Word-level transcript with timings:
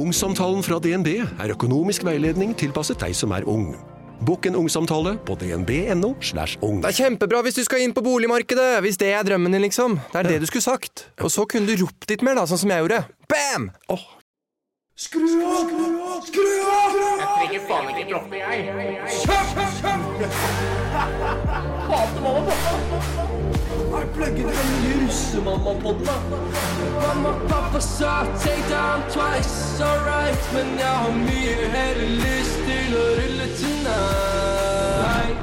Ungsamtalen 0.00 0.62
fra 0.64 0.78
DNB 0.80 1.08
er 1.20 1.52
økonomisk 1.52 2.06
veiledning 2.06 2.54
tilpasset 2.56 3.02
deg 3.02 3.12
som 3.16 3.34
er 3.36 3.44
ung. 3.44 3.74
Bokk 4.24 4.46
en 4.48 4.56
ungsamtale 4.56 5.16
på 5.28 5.34
dnb.no. 5.40 6.14
slash 6.24 6.56
ung. 6.64 6.78
Det 6.80 6.88
er 6.92 6.96
kjempebra 7.02 7.42
hvis 7.44 7.58
du 7.58 7.64
skal 7.66 7.84
inn 7.84 7.92
på 7.96 8.04
boligmarkedet, 8.04 8.80
hvis 8.84 8.96
det 9.00 9.10
er 9.16 9.26
drømmen 9.28 9.52
din, 9.52 9.64
liksom. 9.66 9.98
Det 10.12 10.22
er 10.22 10.30
det 10.30 10.38
du 10.40 10.48
skulle 10.48 10.64
sagt. 10.64 11.06
Og 11.20 11.32
så 11.32 11.44
kunne 11.48 11.68
du 11.68 11.84
ropt 11.84 12.08
litt 12.08 12.24
mer, 12.24 12.40
da, 12.40 12.46
sånn 12.48 12.62
som 12.64 12.72
jeg 12.72 12.84
gjorde. 12.84 13.02
Bam! 13.28 13.68
Skru 15.00 15.28
av! 15.44 15.68
Skru 16.28 16.48
av! 16.64 16.96
Jeg 16.96 17.28
trenger 17.36 17.68
faen 17.68 17.92
ikke 17.92 18.08
droppe, 18.08 18.40
jeg. 18.40 18.56
Hater 21.90 22.20
mamma 22.24 22.40
og 22.40 22.46
pappa. 22.48 23.49
Er 24.00 24.06
pluggen 24.16 24.46
den 24.48 24.68
nye 24.82 24.94
russemamma-podden, 25.04 26.06
da? 26.06 26.16
Mamma, 27.00 27.32
pappa 27.48 27.80
sa 27.80 28.24
take 28.42 28.64
down 28.70 29.02
twice, 29.12 29.80
alright 29.84 30.40
Men 30.54 30.66
jeg 30.78 30.94
har 31.02 31.12
mye 31.12 31.54
heller 31.74 32.08
lyst 32.22 32.56
til 32.68 32.96
å 32.96 33.04
rulle 33.18 33.46
tonight 33.60 35.36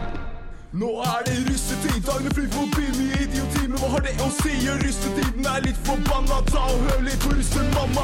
Nå 0.78 0.90
er 1.02 1.22
det 1.26 1.36
russetid, 1.50 2.02
dagene 2.06 2.32
flyr 2.38 2.50
forbi 2.54 2.86
mye 3.00 3.22
idioti. 3.26 3.64
Men 3.68 3.78
hva 3.82 3.88
har 3.96 4.04
det 4.06 4.12
å 4.22 4.28
si? 4.42 4.52
Russetiden 4.68 5.48
er 5.50 5.64
litt 5.66 5.80
forbanna. 5.88 6.38
Ta 6.52 6.62
og 6.70 6.84
hør 6.86 7.02
litt 7.08 7.18
på 7.24 7.32
russemamma. 7.34 8.04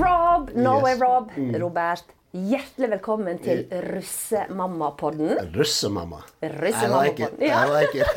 Rob, 0.00 0.48
Norway 0.56 0.94
Yes. 0.94 1.00
Rob, 1.02 1.28
Mm. 1.36 1.50
Robert. 1.60 2.04
Hjertelig 2.34 2.88
velkommen 2.90 3.36
til 3.38 3.60
Russemammapodden. 3.70 5.36
Russemamma. 5.54 6.16
I 6.42 6.48
like 6.90 7.22
it. 7.22 7.36
I 7.38 7.60
like 7.70 7.94
it. 7.94 8.08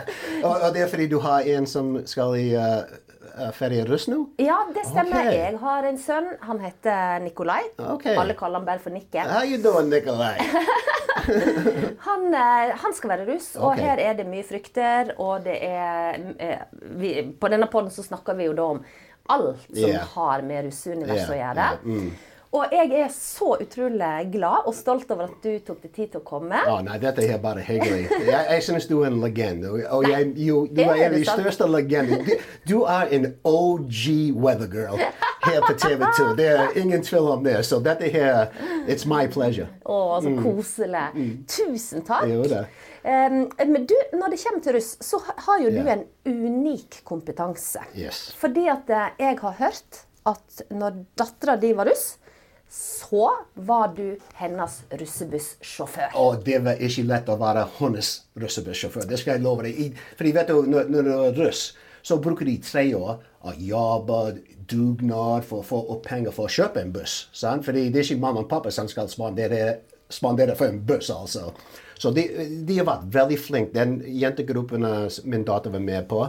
og, 0.46 0.54
og 0.54 0.70
det 0.72 0.86
er 0.86 0.88
fordi 0.88 1.08
du 1.12 1.18
har 1.20 1.44
en 1.44 1.66
som 1.68 1.90
skal 2.08 2.38
i 2.40 2.46
uh, 2.56 2.86
uh, 3.34 3.50
ferie 3.52 3.82
russ 3.84 4.06
nå? 4.08 4.22
Ja, 4.40 4.62
det 4.72 4.86
stemmer. 4.88 5.26
Okay. 5.26 5.36
Jeg 5.42 5.60
har 5.60 5.88
en 5.90 6.00
sønn. 6.00 6.30
Han 6.48 6.62
heter 6.64 7.20
Nikolai. 7.26 7.66
Okay. 7.76 8.14
Alle 8.16 8.32
kaller 8.38 8.62
han 8.62 8.68
bare 8.70 8.80
for 8.80 8.96
Nikke. 8.96 9.26
How 9.28 9.44
you 9.44 9.58
doing, 9.60 9.90
Nikolai? 9.92 10.38
Han, 12.06 12.28
eh, 12.28 12.72
han 12.78 12.92
skal 12.94 13.10
være 13.10 13.24
russ, 13.26 13.48
og 13.56 13.72
okay. 13.72 13.82
her 13.82 13.98
er 13.98 14.12
det 14.14 14.26
mye 14.30 14.44
frykter. 14.46 15.10
Og 15.18 15.42
det 15.42 15.56
er 15.66 16.20
eh, 16.38 16.60
vi, 17.00 17.10
På 17.40 17.50
denne 17.50 17.66
podden 17.72 17.90
så 17.90 18.04
snakker 18.06 18.36
vi 18.38 18.46
jo 18.46 18.54
da 18.54 18.70
om 18.76 18.80
alt 19.34 19.66
som 19.66 19.90
Yeah. 19.90 20.06
har 20.14 20.46
med 20.46 20.68
russeuniverset 20.68 21.34
å 21.34 21.38
gjøre. 21.40 21.68
yeah, 21.82 21.82
mm. 21.82 22.35
Og 22.56 22.72
jeg 22.72 22.88
er 23.02 23.10
så 23.12 23.50
utrolig 23.60 24.10
glad 24.32 24.68
og 24.70 24.74
stolt 24.76 25.10
over 25.12 25.26
at 25.28 25.42
du 25.44 25.58
tok 25.66 25.82
deg 25.84 25.92
tid 25.92 26.12
til 26.14 26.22
å 26.22 26.24
komme. 26.24 26.56
Å 26.72 26.78
nei, 26.86 26.96
dette 27.02 27.24
er 27.28 27.40
bare 27.42 27.60
hyggelig. 27.66 28.06
Jeg, 28.24 28.46
jeg 28.54 28.62
synes 28.64 28.86
du 28.88 28.94
er 29.02 29.10
en 29.10 29.18
legende. 29.20 29.74
Og- 29.92 30.06
jeg, 30.08 30.30
jo, 30.46 30.62
du 30.70 30.80
Er 30.80 30.94
en 30.94 31.10
av 31.10 31.18
de 31.18 31.24
største 31.28 31.68
legendene. 31.68 32.38
Du, 32.66 32.78
er 32.88 33.12
en 33.18 33.26
OG 33.44 34.00
weather 34.40 34.70
girl 34.72 34.96
her 35.46 35.60
på 35.66 35.74
TV2. 35.84 36.30
Det 36.38 36.48
er 36.54 36.76
ingen 36.80 37.04
tvil 37.04 37.28
om 37.36 37.44
det. 37.44 37.58
Så 37.68 37.78
dette 37.84 38.08
her, 38.14 38.48
it's 38.88 39.04
my 39.06 39.26
pleasure. 39.28 39.68
Å, 39.84 40.00
så 40.24 40.32
Mm. 40.32 40.42
koselig. 40.42 41.06
Tusen 41.52 42.02
takk. 42.08 42.24
Jo 42.32 42.42
da. 42.50 42.64
Um, 43.06 43.44
men 43.70 43.84
du, 43.86 43.94
når 44.18 44.32
det 44.32 44.40
kommer 44.42 44.62
til 44.64 44.74
russ, 44.80 44.96
så 45.04 45.20
har 45.46 45.60
jo 45.62 45.70
du 45.70 45.82
en 45.92 46.02
unik 46.26 47.02
kompetanse. 47.06 47.84
Yes. 47.94 48.32
Fordi 48.40 48.64
at 48.72 48.90
eh, 48.90 49.12
jeg 49.20 49.38
har 49.44 49.52
hørt 49.60 50.00
at 50.26 50.62
når 50.74 51.04
dattera 51.20 51.54
di 51.62 51.70
var 51.78 51.86
russ, 51.86 52.16
så 52.70 53.30
var 53.54 53.94
du 53.96 54.18
hennes 54.34 54.80
russebussjåfør. 54.90 56.16
Og 56.18 56.42
det 56.46 56.58
var 56.64 56.82
ikke 56.82 57.06
lett 57.06 57.30
å 57.30 57.38
være 57.40 57.66
hennes 57.78 58.12
russebussjåfør. 58.36 59.06
Det 59.08 59.20
skal 59.20 59.36
jeg 59.36 59.44
love 59.46 59.66
deg. 59.66 59.98
For 60.18 60.32
vet 60.34 60.50
du, 60.50 60.60
når, 60.66 60.90
når 60.92 61.06
du 61.06 61.12
er 61.14 61.40
russ, 61.40 61.68
så 62.06 62.18
bruker 62.22 62.46
de 62.46 62.58
tre 62.62 62.84
år 62.94 63.18
å 63.46 63.54
jobbe, 63.58 64.20
dugnad 64.66 65.46
for 65.46 65.62
å 65.62 65.66
få 65.66 65.80
opp 65.94 66.06
penger 66.08 66.34
for 66.34 66.48
å 66.48 66.52
kjøpe 66.52 66.82
en 66.82 66.92
buss. 66.94 67.26
Sant? 67.34 67.64
Fordi 67.66 67.86
det 67.90 68.02
er 68.02 68.08
ikke 68.08 68.22
mamma 68.22 68.42
og 68.42 68.50
pappa 68.50 68.72
som 68.74 68.88
skal 68.90 69.10
spandere, 69.10 69.78
spandere 70.10 70.56
for 70.58 70.70
en 70.70 70.80
buss, 70.86 71.10
altså. 71.14 71.52
Så 71.96 72.10
de, 72.12 72.26
de 72.66 72.78
har 72.80 72.88
vært 72.88 73.06
veldig 73.14 73.38
flinke. 73.40 73.72
Den 73.76 74.00
jentegruppen 74.20 74.84
eh, 74.84 75.20
min 75.24 75.46
datter 75.46 75.72
var 75.72 75.84
med 75.86 76.08
på, 76.10 76.26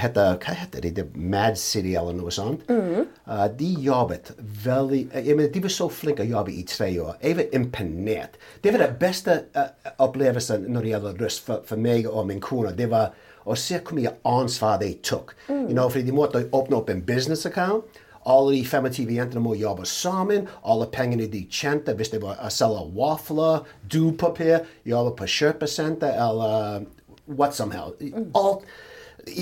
heter, 0.00 0.36
hva 0.40 0.54
heter 0.56 0.84
de? 0.84 1.04
Mad 1.14 1.58
City 1.60 1.94
eller 1.98 2.14
noe 2.16 2.32
sånt. 2.34 2.64
Uh, 2.70 3.46
de 3.58 3.70
jobbet 3.84 4.32
veldig 4.64 5.02
jeg 5.12 5.36
mener, 5.36 5.50
De 5.52 5.64
var 5.64 5.74
så 5.74 5.88
flinke 5.92 6.24
å 6.24 6.30
jobbe 6.30 6.54
i 6.54 6.62
tre 6.68 6.88
år. 7.02 7.18
Jeg 7.22 7.38
var 7.40 7.58
imponert. 7.58 8.38
Det 8.62 8.72
var 8.72 8.86
den 8.86 8.96
beste 9.00 9.40
uh, 9.56 9.68
opplevelsen 10.02 10.68
når 10.68 10.86
det 10.86 10.94
gjelder 10.94 11.20
russ 11.24 11.40
for, 11.42 11.66
for 11.68 11.80
meg 11.80 12.08
og 12.10 12.28
min 12.30 12.40
kone. 12.42 12.74
Det 12.78 12.88
var 12.92 13.12
å 13.44 13.56
se 13.58 13.80
hvor 13.82 13.98
mye 13.98 14.14
ansvar 14.28 14.78
de 14.82 14.92
tok. 15.02 15.34
You 15.48 15.74
know, 15.74 15.88
fordi 15.90 16.06
de 16.08 16.16
måtte 16.16 16.46
åpne 16.54 16.78
opp 16.78 16.92
en 16.92 17.02
business 17.04 17.46
account. 17.48 17.84
Alle 18.22 18.52
de 18.54 18.62
25 18.62 19.10
jentene 19.10 19.42
må 19.42 19.56
jobbe 19.58 19.86
sammen. 19.88 20.46
Alle 20.62 20.86
pengene 20.92 21.26
de 21.30 21.42
tjente, 21.50 21.94
hvis 21.98 22.12
de 22.12 22.20
var 22.22 22.38
å 22.38 22.50
selge 22.54 22.84
vafler, 22.94 23.66
dopapir, 23.90 24.62
jobbe 24.86 25.16
på 25.18 25.30
kjøpesenter 25.40 26.14
eller 26.14 26.86
what 27.26 27.56
som 27.56 27.74
helst. 27.74 28.02
Alt. 28.38 28.66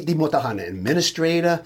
De 0.06 0.14
måtte 0.14 0.36
ha 0.38 0.50
en 0.52 0.60
administrator, 0.60 1.62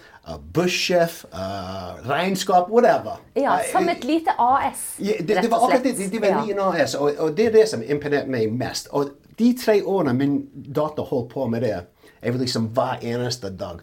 bussjef, 0.55 1.25
uh, 1.35 2.09
regnskap, 2.09 2.69
whatever. 2.71 3.19
Ja, 3.37 3.59
som 3.73 3.89
et 3.89 4.05
lite 4.05 4.31
AS, 4.39 4.95
ja, 4.99 5.13
det, 5.19 5.43
det 5.43 5.51
var 5.51 5.67
akkurat 5.67 5.83
det. 5.83 6.11
Det 6.13 6.21
var 6.23 6.29
Ja. 6.29 6.45
liten 6.45 6.61
AS, 6.63 6.95
og, 6.95 7.13
og 7.19 7.37
det 7.37 7.47
er 7.47 7.53
det 7.59 7.69
som 7.69 7.83
imponerte 7.83 8.31
meg 8.31 8.53
mest. 8.53 8.89
Og 8.93 9.11
de 9.39 9.53
tre 9.59 9.81
årene 9.83 10.15
min 10.15 10.39
datter 10.55 11.03
holdt 11.03 11.33
på 11.35 11.47
med 11.51 11.63
det, 11.67 11.75
jeg 12.23 12.33
var 12.33 12.41
liksom 12.41 12.71
hver 12.73 13.03
eneste 13.03 13.51
dag 13.51 13.81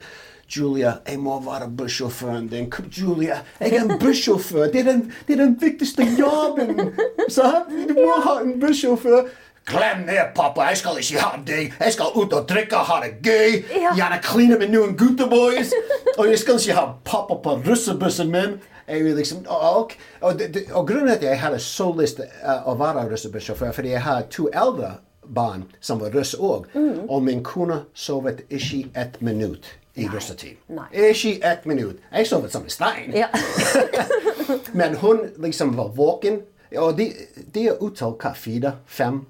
Julia, 0.51 0.97
jeg 1.07 1.19
må 1.19 1.37
være 1.39 1.69
bussjåføren 1.77 2.47
din. 2.51 2.69
Kom, 2.71 2.85
Julia, 2.91 3.37
jeg 3.59 3.75
er 3.77 3.85
en 3.85 3.99
bussjåfør. 3.99 4.65
Det 4.73 4.83
det 5.27 5.35
er 5.37 5.45
den 5.45 5.53
viktigste 5.61 6.03
jobben. 6.19 6.91
Så 7.29 7.45
Du 7.87 7.93
må 7.93 8.17
ha 8.25 8.41
en 8.41 8.59
bussjåfør. 8.59 9.29
Glem 9.65 10.05
ned, 10.07 10.31
pappa. 10.35 10.61
Jeg 10.71 10.77
skal 10.77 10.97
ikke 10.99 11.19
ha 11.21 11.37
deg. 11.47 11.73
Jeg 11.79 11.93
skal 11.93 12.15
ut 12.17 12.33
og 12.33 12.47
drikke 12.49 12.77
og 12.79 12.85
ha 12.89 12.99
det 13.03 13.11
gøy. 13.23 13.59
Ja. 13.81 13.93
Gjerne 13.95 14.17
kline 14.25 14.57
med 14.59 14.71
noen 14.73 14.95
gutteboys. 14.97 15.73
Og 16.17 16.27
jeg 16.31 16.39
skal 16.41 16.57
ikke 16.59 16.73
ha 16.79 16.85
pappa 17.05 17.37
på 17.43 17.57
russebussen 17.67 18.31
min. 18.33 18.57
Liksom, 18.91 19.45
og, 19.47 19.93
og, 20.21 20.39
det- 20.39 20.65
og 20.73 20.87
grunnen 20.87 21.07
til 21.07 21.15
at 21.15 21.23
jeg 21.23 21.39
hadde 21.39 21.59
så 21.59 21.91
lyst 21.95 22.15
til 22.19 22.25
uh, 22.43 22.65
å 22.67 22.73
være 22.75 23.05
russebussjåfør, 23.11 23.71
fordi 23.71 23.93
jeg 23.93 24.01
har 24.03 24.25
to 24.33 24.49
eldre 24.53 24.89
barn 25.31 25.63
som 25.79 26.01
var 26.01 26.11
russ 26.11 26.33
òg. 26.35 26.65
Og 27.07 27.21
min 27.23 27.43
kone 27.43 27.83
sovet 27.93 28.41
ikke 28.49 28.89
ett 28.97 29.21
minutt 29.21 29.69
i 29.95 30.07
russetid. 30.11 30.57
Ikke 30.91 31.37
ett 31.51 31.65
minutt. 31.69 32.01
Jeg 32.11 32.27
sovet 32.27 32.51
som 32.51 32.63
en 32.67 32.69
stein. 32.73 33.13
Ja. 33.15 33.27
Men 34.73 34.95
hun 34.95 35.19
liksom 35.37 35.77
var 35.77 35.87
våken. 35.95 36.41
Og 36.77 36.97
de, 36.97 37.11
de 37.53 37.67
er 37.67 37.79
uttalt 37.83 38.19
hva, 38.23 38.33
fire, 38.35 38.73
fem 38.87 39.21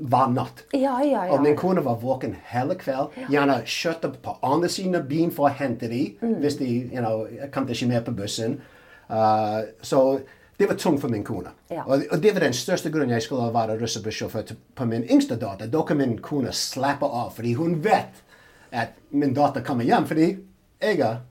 hver 0.00 0.32
natt. 0.32 0.64
Ja, 0.72 0.98
ja, 1.04 1.26
ja. 1.26 1.34
Og 1.34 1.42
min 1.44 1.56
kone 1.56 1.84
var 1.84 2.00
våken 2.00 2.34
hele 2.50 2.76
kveld. 2.80 3.16
Gjerne 3.30 3.60
kjørte 3.68 4.12
på 4.24 4.36
andre 4.46 4.70
siden 4.72 4.96
av 4.96 5.08
byen 5.10 5.32
for 5.34 5.50
å 5.50 5.54
hente 5.54 5.90
dem. 5.90 6.16
Mm. 6.20 6.36
hvis 6.40 6.58
de 6.60 6.68
you 6.68 7.00
know, 7.00 7.26
kom 7.52 7.68
ikke 7.68 7.88
med 7.90 8.04
på 8.06 8.14
bussen. 8.16 8.60
Uh, 9.10 9.66
så 9.82 10.20
det 10.60 10.68
var 10.68 10.76
tungt 10.76 11.00
for 11.00 11.08
min 11.08 11.24
kone. 11.24 11.52
Ja. 11.70 11.84
Og, 11.86 12.04
og 12.10 12.22
det 12.22 12.34
var 12.36 12.44
den 12.44 12.56
største 12.56 12.92
grunnen 12.92 13.14
jeg 13.16 13.24
skulle 13.24 13.48
være 13.54 13.78
russebussjåfør 13.80 14.54
på 14.76 14.88
min 14.88 15.06
yngste 15.08 15.38
datter. 15.40 15.70
Da 15.72 15.84
kan 15.88 16.00
min 16.00 16.18
kone 16.20 16.52
slappe 16.52 17.08
av, 17.08 17.32
fordi 17.36 17.54
hun 17.56 17.78
vet 17.84 18.24
at 18.70 18.98
min 19.10 19.34
datter 19.34 19.64
kommer 19.66 19.88
hjem 19.88 20.06
fordi 20.06 20.28
jeg 20.80 21.00
er 21.02 21.22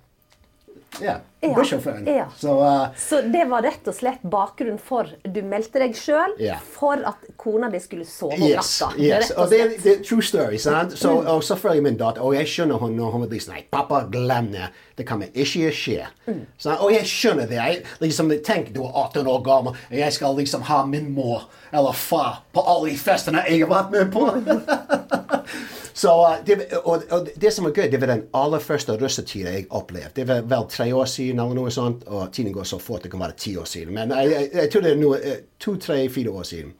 ja, 1.01 1.19
bussjåføren. 1.55 2.07
ja. 2.07 2.25
Så 2.37 2.53
uh, 2.59 2.87
Så 2.97 3.21
det 3.31 3.45
var 3.49 3.61
rett 3.63 3.87
og 3.87 3.95
slett 3.95 4.21
bakgrunnen 4.27 4.79
for 4.81 5.07
du 5.23 5.39
meldte 5.45 5.79
deg 5.79 5.93
sjøl 5.95 6.33
Ja. 6.41 6.57
for 6.73 6.99
at 7.07 7.29
kona 7.39 7.69
di 7.69 7.79
skulle 7.79 8.05
sove 8.09 8.33
om 8.35 8.43
Yes, 8.47 8.81
natta. 8.81 8.97
yes. 8.99 9.31
Og 9.31 9.43
og 9.45 9.49
det, 9.53 9.61
det 9.83 9.93
er 9.99 10.03
true 10.03 10.21
story. 10.25 10.57
sant? 10.57 10.97
Så, 10.99 11.13
og 11.21 11.43
selvfølgelig 11.43 11.83
min 11.83 11.97
datter. 11.97 12.21
Og 12.25 12.35
jeg 12.35 12.47
skjønner 12.47 12.81
hun 12.81 12.97
når 12.97 13.11
hun 13.15 13.27
blir 13.29 13.39
sånn 13.39 13.55
Nei, 13.55 13.63
pappa, 13.71 14.01
glem 14.11 14.51
det. 14.51 14.67
Det 14.99 15.05
kommer 15.07 15.29
ikke 15.33 15.71
skje. 15.71 16.03
Mm. 16.27 16.41
Og 16.79 16.91
jeg 16.91 17.05
skjønner 17.07 17.47
det. 17.47 17.55
Jeg, 17.61 17.83
liksom, 18.01 18.33
Tenk, 18.43 18.73
du 18.75 18.81
er 18.83 18.91
18 19.05 19.27
år 19.27 19.41
gammel, 19.45 19.77
og 19.91 19.95
jeg 19.97 20.13
skal 20.13 20.35
liksom 20.35 20.61
ha 20.67 20.81
min 20.85 21.11
mor 21.15 21.47
eller 21.71 21.93
far 21.93 22.41
på 22.51 22.61
alle 22.67 22.89
de 22.89 22.97
festene 22.97 23.43
jeg 23.47 23.61
har 23.63 23.69
vært 23.69 23.91
med 23.93 24.11
på. 24.11 24.25
Så, 25.99 26.11
uh, 26.23 26.37
det, 26.45 26.69
og, 26.77 27.01
og 27.11 27.27
det 27.35 27.49
som 27.51 27.65
er 27.67 27.73
gøy, 27.75 27.89
det 27.91 27.99
var 27.99 28.07
den 28.13 28.21
aller 28.37 28.61
første 28.63 28.93
russetida 29.01 29.51
jeg 29.51 29.65
opplevde. 29.75 30.13
Det 30.15 30.27
var 30.29 30.45
vel 30.47 30.67
tre 30.71 30.85
år 30.95 31.09
siden, 31.11 31.41
eller 31.43 31.57
noe 31.57 31.73
sånt, 31.75 32.05
og 32.07 32.29
tiden 32.31 32.55
går 32.55 32.67
så 32.69 32.79
fort. 32.79 33.03
Det 33.03 33.11
kan 33.11 33.19
være 33.19 33.35
ti 33.43 33.57
år 33.59 33.67
siden. 33.67 33.97
Men 33.97 34.13
jeg, 34.15 34.31
jeg, 34.31 34.49
jeg 34.61 34.71
tror 34.71 34.85
det 34.85 34.93
er 34.93 35.01
noe, 35.01 35.19
eh, 35.19 35.41
to, 35.59 35.75
tre, 35.75 35.97
fire 36.13 36.31
år 36.31 36.47
siden. 36.47 36.71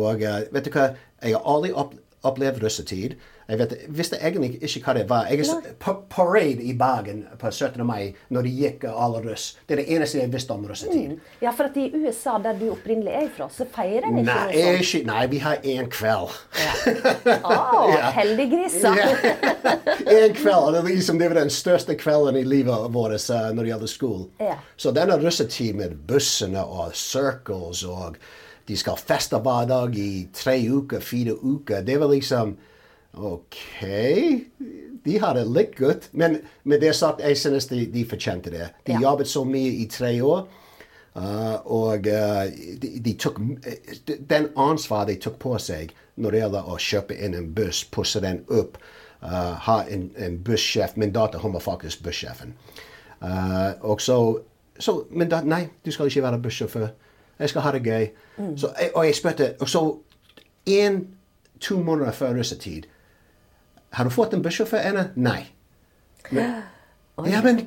Og 0.00 0.24
eh, 0.26 0.40
vet 0.50 0.66
du 0.66 0.72
hva? 0.74 0.88
Jeg 1.22 1.36
har 1.36 1.46
aldri 1.54 1.70
opp, 1.78 1.94
opplevd 2.26 2.58
russetid. 2.64 3.14
Jeg 3.50 3.58
vet, 3.58 3.72
visste 3.90 4.18
egentlig 4.22 4.60
ikke 4.62 4.80
hva 4.84 4.92
det 4.94 5.04
var. 5.10 5.26
Jeg 5.30 5.46
parade 6.10 6.62
i 6.62 6.74
Bergen 6.78 7.24
på 7.38 7.50
17. 7.50 7.82
mai 7.86 8.12
når 8.30 8.46
de 8.46 8.52
gikk 8.54 8.84
alle 8.90 9.22
russ. 9.24 9.56
Det 9.66 9.74
er 9.74 9.82
det 9.82 9.96
eneste 9.96 10.20
jeg 10.20 10.30
visste 10.32 10.54
om 10.54 10.66
russetid. 10.68 11.16
Ja, 11.42 11.50
for 11.50 11.66
at 11.66 11.78
i 11.80 11.88
USA, 11.96 12.36
der 12.42 12.58
du 12.60 12.68
opprinnelig 12.70 13.16
er 13.24 13.28
fra, 13.34 13.48
så 13.50 13.66
feirer 13.74 14.06
en 14.06 14.20
ikke 14.20 14.28
Nei, 14.28 14.38
noe 14.44 14.62
sånt. 14.62 14.84
ikke, 14.84 15.02
nei, 15.10 15.24
vi 15.32 15.42
har 15.42 15.66
én 15.74 15.90
kveld. 15.90 16.36
Å, 17.50 17.58
heldiggriser. 18.20 19.02
en 20.20 20.38
kveld. 20.38 20.78
Det, 20.78 20.84
liksom, 20.92 21.18
det 21.18 21.32
var 21.32 21.40
den 21.42 21.54
største 21.54 21.98
kvelden 21.98 22.38
i 22.38 22.46
livet 22.46 22.86
vårt 22.94 23.18
uh, 23.34 23.50
når 23.50 23.64
det 23.64 23.74
gjelder 23.74 23.94
skolen. 23.96 24.28
Ja. 24.38 24.60
Så 24.78 24.94
denne 24.94 25.18
russetid 25.18 25.74
med 25.80 25.98
bussene 26.06 26.62
og 26.62 26.94
circles 26.94 27.82
og 27.88 28.20
de 28.70 28.76
skal 28.78 28.98
feste 29.00 29.38
hver 29.42 29.66
dag 29.66 29.96
i 29.98 30.28
tre 30.36 30.60
uker, 30.70 31.02
fire 31.02 31.34
uker, 31.34 31.82
det 31.82 31.96
var 31.98 32.12
liksom 32.12 32.54
OK. 33.14 33.84
De 35.04 35.18
har 35.18 35.34
det 35.34 35.44
litt 35.48 35.76
godt. 35.76 36.08
Men 36.12 36.38
med 36.64 36.80
det 36.80 36.94
sagt, 36.96 37.20
jeg 37.20 37.38
synes 37.38 37.66
de, 37.66 37.86
de 37.86 38.04
fortjente 38.06 38.50
det. 38.50 38.68
De 38.86 38.92
Ja. 38.92 39.00
jobbet 39.00 39.28
så 39.28 39.44
mye 39.44 39.72
i 39.82 39.86
tre 39.90 40.22
år. 40.22 40.48
Uh, 41.16 41.66
og 41.66 42.06
uh, 42.06 42.46
de, 42.82 43.00
de 43.04 43.14
tok 43.18 43.40
eh, 43.66 43.96
den 44.30 44.46
ansvar 44.56 45.08
de 45.08 45.16
tok 45.18 45.40
på 45.42 45.56
seg 45.58 45.90
når 46.14 46.30
det 46.30 46.38
gjelder 46.38 46.68
å 46.70 46.76
kjøpe 46.78 47.16
inn 47.18 47.34
en 47.34 47.48
buss, 47.54 47.80
pusse 47.90 48.20
den 48.22 48.44
opp, 48.46 48.78
uh, 49.22 49.56
ha 49.66 49.80
en, 49.90 50.12
en 50.16 50.38
bussjef 50.38 50.94
Min 50.96 51.10
datter 51.12 51.42
hun 51.42 51.52
var 51.52 51.60
faktisk 51.60 52.04
bussjefen. 52.06 52.54
Og 53.82 54.00
så, 54.00 54.38
så 54.78 55.04
Men 55.10 55.28
da, 55.28 55.42
nei, 55.42 55.66
du 55.84 55.90
skal 55.90 56.06
ikke 56.06 56.22
være 56.22 56.38
bussjåfør. 56.38 56.88
Jeg 57.40 57.48
skal 57.48 57.62
ha 57.62 57.72
det 57.72 57.82
gøy. 57.84 58.06
Så, 58.56 58.70
og 58.94 59.04
jeg 59.04 59.14
spurte 59.14 59.54
Og 59.60 59.68
så 59.68 59.82
en-to 60.66 61.82
måneder 61.82 62.12
før 62.12 62.38
russetid 62.38 62.86
Har 63.90 64.04
du 64.04 64.10
fått 64.14 64.34
en 64.34 64.42
bikkje 64.44 64.66
for 64.70 64.82
henne? 64.82 65.10
Nei. 65.16 65.42
Ja, 67.26 67.42
men 67.44 67.58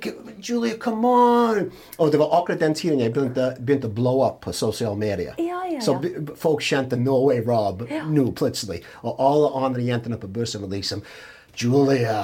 Julia, 0.42 0.74
come 0.82 1.08
on! 1.08 1.72
Og 2.02 2.12
det 2.12 2.18
var 2.18 2.32
akkurat 2.40 2.60
den 2.60 2.74
tiden 2.74 3.00
jeg 3.04 3.14
begynte, 3.14 3.52
begynte 3.60 3.86
å 3.86 3.94
blow 3.94 4.24
up 4.26 4.40
på 4.42 4.54
sosiale 4.56 4.98
medier. 4.98 5.36
Ja, 5.38 5.60
ja, 5.68 5.76
ja. 5.76 5.82
Så 5.84 6.00
folk 6.42 6.64
kjente 6.66 6.98
Norway 6.98 7.44
Rob 7.46 7.84
nå 8.10 8.24
plutselig. 8.34 8.80
Og 9.04 9.22
alle 9.22 9.52
andre 9.68 9.86
jentene 9.86 10.18
på 10.18 10.30
bussen 10.32 10.66
var 10.66 10.74
liksom 10.74 11.04
Julia, 11.54 12.24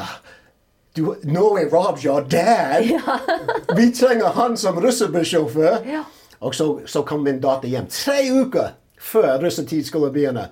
du, 0.98 1.16
Norway 1.24 1.69
Rob's 1.69 2.06
your 2.06 2.25
dad! 2.25 2.90
Vi 3.78 3.92
trenger 3.94 4.34
han 4.34 4.57
som 4.57 4.80
russebussjåfør! 4.81 5.86
Ja. 5.86 6.04
Og 6.40 6.56
så, 6.56 6.80
så 6.90 7.04
kom 7.04 7.24
min 7.28 7.42
datter 7.44 7.69
hjem 7.69 7.92
tre 7.94 8.24
uker 8.31 8.74
før 9.00 9.38
russetid 9.44 9.86
skulle 9.86 10.10
begynne. 10.16 10.50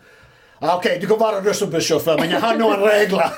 OK, 0.57 0.85
du 1.01 1.05
kan 1.07 1.19
være 1.21 1.41
russebussjåfør, 1.45 2.17
men 2.17 2.31
jeg 2.33 2.41
har 2.41 2.57
noen 2.57 2.81
regler! 2.81 3.29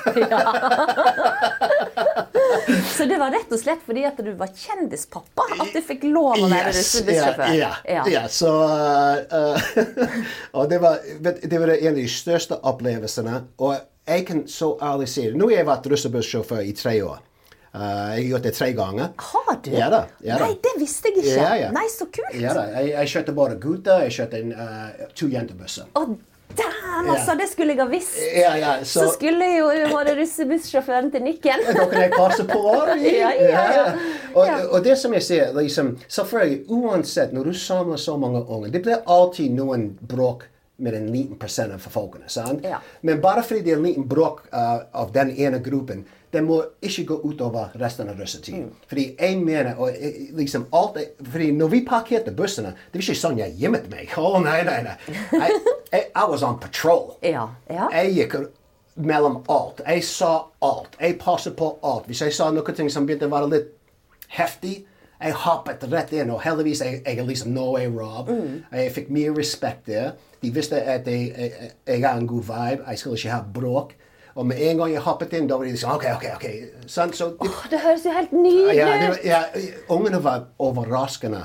Så 2.96 3.04
det 3.08 3.18
var 3.20 3.32
rett 3.34 3.52
og 3.52 3.60
slett 3.60 3.82
fordi 3.84 4.04
at 4.08 4.18
du 4.24 4.30
var 4.38 4.50
kjendispappa 4.56 5.44
at 5.60 5.74
du 5.74 5.80
fikk 5.84 6.06
lov 6.08 6.38
å 6.38 6.48
være 6.48 6.72
russebussjåfør? 6.72 7.52
Ja, 7.58 7.70
ja, 7.84 8.04
ja. 8.08 8.22
Så, 8.32 8.50
uh, 8.50 9.56
og 10.58 10.70
det 10.70 10.80
var, 10.82 11.00
det 11.20 11.60
var 11.60 11.74
en 11.76 11.92
av 11.92 12.00
de 12.00 12.06
største 12.10 12.60
opplevelsene. 12.72 13.42
Og 13.60 13.76
jeg 14.08 14.26
kan 14.28 14.46
så 14.48 14.74
ærlig 14.80 15.10
si 15.12 15.26
det. 15.28 15.36
Nå 15.40 15.50
har 15.50 15.60
jeg 15.60 15.68
vært 15.68 15.90
russebussjåfør 15.92 16.64
i 16.64 16.72
tre 16.76 16.96
år. 17.04 17.20
Uh, 17.70 17.80
jeg 17.80 18.24
har 18.24 18.24
gjort 18.32 18.48
det 18.48 18.54
tre 18.56 18.70
ganger. 18.74 19.12
Har 19.28 19.60
du? 19.60 19.70
Ja 19.76 19.90
da. 19.92 20.00
Ja, 20.24 20.40
da. 20.40 20.48
Nei, 20.48 20.56
det 20.64 20.74
visste 20.80 21.12
jeg 21.12 21.20
ikke. 21.20 21.36
Ja, 21.36 21.52
ja. 21.66 21.68
Nei, 21.76 21.84
så 21.92 22.08
kult. 22.08 22.32
Ja. 22.34 22.56
Jeg, 22.80 22.94
jeg 22.96 23.12
kjørte 23.14 23.36
bare 23.36 23.60
gutter 23.62 24.06
jeg 24.06 24.16
kjørte 24.16 24.40
en, 24.40 24.56
uh, 24.56 25.06
to 25.14 25.28
jentebusser. 25.30 25.92
Å, 25.94 26.06
damn, 26.56 27.10
altså! 27.10 27.34
Det 27.38 27.48
skulle 27.50 27.74
jeg 27.74 27.82
ha 27.82 27.88
visst. 27.90 28.18
Så 28.84 29.04
så, 29.04 29.08
skulle 29.14 29.48
jo 29.56 29.70
være 29.94 30.16
russebussjåføren 30.20 31.10
til 31.14 31.24
Nikken. 31.26 31.64
kan 31.70 31.96
jeg 32.02 32.12
passe 32.16 32.46
på. 32.48 32.64
Ja, 33.10 33.30
ja, 33.36 33.64
ja. 33.74 33.84
Og, 34.34 34.48
og 34.70 34.84
det 34.84 34.96
som 34.98 35.14
jeg 35.16 35.24
sier, 35.26 35.50
liksom, 35.56 35.94
selvfølgelig, 36.08 36.64
uansett, 36.68 37.32
når 37.34 37.50
du 37.50 37.58
samler 37.58 38.00
så 38.00 38.16
mange 38.20 38.42
unge, 38.46 38.70
det 38.70 38.82
blir 38.84 39.02
alltid 39.06 39.54
noen 39.56 39.90
bråk 40.08 40.46
med 40.80 40.94
en 40.94 41.10
liten 41.12 41.36
prosent 41.38 41.74
av 41.74 41.90
folkene. 41.92 42.28
sant? 42.28 42.64
Men 43.00 43.20
bare 43.20 43.42
fordi 43.44 43.64
det 43.66 43.74
er 43.74 43.80
en 43.80 43.86
liten 43.88 44.08
bråk 44.08 44.46
uh, 44.52 44.86
av 44.92 45.12
den 45.12 45.34
ene 45.36 45.60
gruppen, 45.64 46.06
det 46.32 46.42
må 46.46 46.60
ikke 46.86 47.04
gå 47.08 47.16
utover 47.26 47.72
resten 47.80 48.08
av 48.10 48.20
russetiden. 48.20 48.68
Fordi 48.90 49.06
jeg 49.18 49.38
mener, 49.42 49.74
og 49.82 49.90
eh, 49.90 50.28
liksom 50.38 50.68
alt 50.76 51.00
er, 51.00 51.08
fordi 51.26 51.50
når 51.58 51.72
vi 51.72 51.80
parkerte 51.88 52.34
bussene, 52.36 52.74
det 52.92 53.00
var 53.00 53.06
ikke 53.08 53.18
sånn 53.18 53.40
jeg 53.40 53.56
gjemmet 53.58 53.90
meg. 53.90 54.14
Å, 54.18 54.30
nei, 54.44 54.60
nei, 54.68 54.78
nei. 54.86 54.96
Jeg, 55.32 55.58
jeg, 55.90 56.04
I 56.14 56.24
was 56.30 56.44
on 56.46 56.60
patrol. 56.62 57.16
Ja, 57.26 57.48
ja. 57.70 57.88
Jeg 57.96 58.14
gikk 58.18 58.38
mellom 59.00 59.40
alt. 59.50 59.82
Jeg 59.86 60.04
sa 60.06 60.30
alt. 60.62 60.94
Jeg 61.00 61.18
passet 61.18 61.56
på 61.58 61.72
alt. 61.82 62.06
Hvis 62.06 62.22
jeg 62.22 62.36
sa 62.36 62.50
noe 62.54 62.76
ting 62.76 62.90
som 62.92 63.08
begynte 63.08 63.26
å 63.30 63.34
være 63.34 63.50
litt 63.54 63.74
heftig, 64.36 64.84
jeg 65.20 65.36
hoppet 65.36 65.84
rett 65.92 66.12
inn. 66.16 66.30
Og 66.32 66.40
heldigvis 66.44 66.82
jeg, 66.84 67.02
jeg 67.04 67.26
liksom 67.26 67.56
way 67.58 67.88
Rob. 67.90 68.30
Jeg 68.72 68.92
fikk 68.94 69.10
mye 69.12 69.34
respekt 69.36 69.90
der. 69.90 70.14
De 70.40 70.52
visste 70.54 70.78
at 70.80 71.08
jeg, 71.10 71.32
jeg, 71.36 71.72
jeg 71.86 72.04
har 72.06 72.16
en 72.16 72.30
god 72.30 72.46
vibe. 72.48 72.86
Jeg 72.86 73.02
skulle 73.02 73.18
ikke 73.20 73.34
ha 73.34 73.42
bråk. 73.58 73.96
Og 74.40 74.46
med 74.48 74.60
en 74.64 74.78
gang 74.80 74.94
jeg 74.94 75.04
hoppet 75.04 75.34
inn, 75.36 75.48
da 75.50 75.58
var 75.60 75.68
de 75.68 75.76
sånn 75.76 75.98
OK, 75.98 76.06
OK. 76.14 76.26
ok. 76.38 76.46
Sånn, 76.88 77.12
så 77.12 77.26
de, 77.34 77.44
oh, 77.44 77.60
Det 77.68 77.82
høres 77.82 78.06
jo 78.08 78.14
helt 78.14 78.32
nydelig 78.32 78.70
ut. 78.72 79.24
Ja, 79.28 79.42
ja, 79.52 79.72
ungene 79.92 80.22
var 80.24 80.46
overraskende 80.64 81.42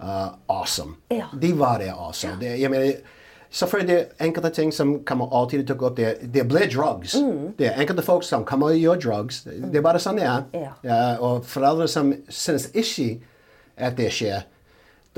uh, 0.00 0.30
awesome. 0.48 0.96
Ja. 1.12 1.28
De 1.36 1.52
var 1.58 1.82
det 1.82 1.90
awesome. 1.92 2.38
Det, 2.40 2.54
jeg 2.56 2.72
mener, 2.72 3.18
selvfølgelig 3.50 3.98
enkelte 4.28 4.50
ting 4.56 4.72
som 4.72 4.94
kommer 5.04 5.28
alltid 5.36 5.66
til 5.66 5.76
å 5.76 5.80
gå 5.82 5.90
opp. 5.90 6.00
Det, 6.00 6.32
det 6.34 6.46
blir 6.48 6.70
drugs. 6.72 7.18
Mm. 7.20 7.52
Det 7.58 7.68
er 7.68 7.82
enkelte 7.84 8.06
folk 8.06 8.24
som 8.24 8.48
kommer 8.48 8.72
og 8.72 8.80
gjør 8.80 9.02
drugs. 9.04 9.42
Det 9.44 9.68
er 9.68 9.84
bare 9.84 10.00
sånn 10.00 10.20
det 10.20 10.28
er. 10.28 10.48
Ja. 10.56 11.00
og 11.20 11.44
foreldre 11.48 11.88
som 11.90 12.14
synes 12.32 12.70
ikke 12.72 13.18
at 13.76 14.00
det 14.00 14.08
skjer, 14.14 14.48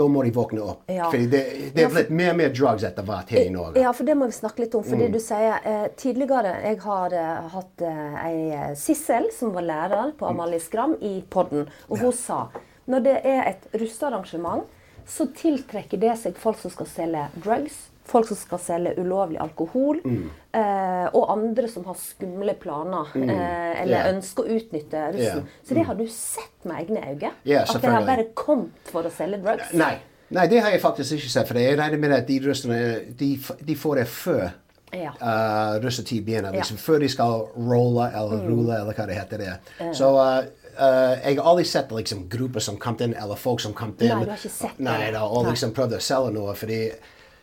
da 0.01 0.07
må 0.09 0.25
de 0.27 0.33
våkne 0.37 0.65
opp. 0.73 0.83
Ja. 0.91 1.11
Fordi 1.13 1.27
det, 1.33 1.43
det 1.77 1.85
Ja, 1.85 1.89
er 1.91 1.95
blitt 1.95 2.11
mer 2.23 2.33
og 2.33 2.41
mer 2.41 2.55
drugs 2.57 2.87
etter 2.89 3.07
hvert 3.07 3.31
her 3.35 3.45
i 3.45 3.53
Norge. 3.53 3.83
Ja, 3.85 3.93
for 3.97 4.09
det 4.09 4.17
må 4.17 4.27
vi 4.31 4.37
snakke 4.41 4.65
litt 4.65 4.75
om. 4.79 4.83
Fordi 4.89 5.07
Mm. 5.11 5.13
du 5.13 5.21
sier 5.21 5.61
eh, 5.65 5.87
tidligere 6.01 6.57
Jeg 6.65 6.81
har 6.87 7.13
eh, 7.13 7.49
hatt 7.55 7.83
eh, 7.83 8.25
ei 8.25 8.51
eh, 8.57 8.75
Sissel 8.81 9.29
som 9.37 9.53
var 9.55 9.63
lærer 9.69 10.13
på 10.19 10.27
Amalie 10.29 10.61
Skram 10.61 10.97
i 11.01 11.21
podden. 11.31 11.69
Og 11.91 11.99
hun 12.01 12.13
sa 12.17 12.47
når 12.91 13.01
det 13.05 13.17
er 13.29 13.43
et 13.53 13.67
russearrangement, 13.79 14.65
så 15.07 15.27
tiltrekker 15.37 15.99
det 16.01 16.17
seg 16.19 16.37
folk 16.39 16.59
som 16.59 16.71
skal 16.73 16.87
selge 16.87 17.27
drugs. 17.45 17.90
Folk 18.05 18.27
som 18.27 18.37
skal 18.37 18.59
selge 18.59 18.95
ulovlig 18.99 19.39
alkohol. 19.39 20.01
Mm. 20.05 20.31
Eh, 20.57 21.07
og 21.15 21.29
andre 21.31 21.69
som 21.71 21.85
har 21.87 21.99
skumle 22.01 22.55
planer. 22.59 23.13
Eh, 23.15 23.83
eller 23.83 23.97
yeah. 23.97 24.09
ønsker 24.15 24.47
å 24.47 24.57
utnytte 24.57 25.03
russen. 25.15 25.45
Yeah. 25.45 25.59
Så 25.69 25.77
det 25.79 25.85
har 25.87 25.99
du 25.99 26.07
sett 26.11 26.65
med 26.65 26.81
egne 26.81 27.05
øyne? 27.07 27.31
Ja, 27.45 27.63
at 27.63 27.83
de 27.83 27.93
har 27.93 28.07
bare 28.09 28.25
kommet 28.35 28.91
for 28.91 29.07
å 29.07 29.13
selge 29.15 29.39
drugs? 29.45 29.71
Nei. 29.79 29.99
Nei, 30.31 30.47
det 30.47 30.61
har 30.63 30.71
jeg 30.71 30.81
faktisk 30.83 31.19
ikke 31.19 31.31
sett. 31.31 31.49
For 31.49 31.59
jeg 31.59 31.79
regner 31.79 31.99
med 31.99 32.13
at 32.15 32.27
de 32.29 32.41
russerne 32.45 32.81
de, 33.19 33.31
de 33.67 33.77
får 33.79 34.03
det 34.03 34.09
før 34.11 34.49
Ja. 34.95 35.13
uh, 35.23 35.79
russetid 35.85 36.25
begynner. 36.27 36.51
Liksom, 36.55 36.77
Ja. 36.79 36.83
Før 36.83 36.99
de 36.99 37.09
skal 37.09 37.47
rolle 37.57 38.09
eller 38.11 38.47
rulle, 38.49 38.81
eller 38.81 38.95
hva 38.95 39.07
det 39.07 39.19
heter. 39.19 39.39
det. 39.39 39.95
Så 39.95 40.11
uh, 40.15 40.43
uh, 40.81 41.15
jeg 41.23 41.37
har 41.39 41.47
aldri 41.47 41.65
sett 41.65 41.93
liksom, 41.95 42.29
grupper 42.29 42.61
som 42.61 42.77
kom 42.77 42.97
inn, 43.01 43.15
eller 43.15 43.39
folk 43.39 43.61
som 43.61 43.75
kom 43.75 43.95
inn. 44.01 44.09
Nei, 44.09 44.25
du 44.25 44.31
har 44.31 44.39
ikke 44.39 44.51
sett 44.51 44.79
det. 44.79 44.85
Nei, 44.87 45.11
da, 45.15 45.23
og 45.27 45.47
liksom 45.47 45.75
prøvd 45.75 45.95
å 45.99 46.03
selge 46.03 46.35
noe. 46.35 46.55
fordi 46.59 46.83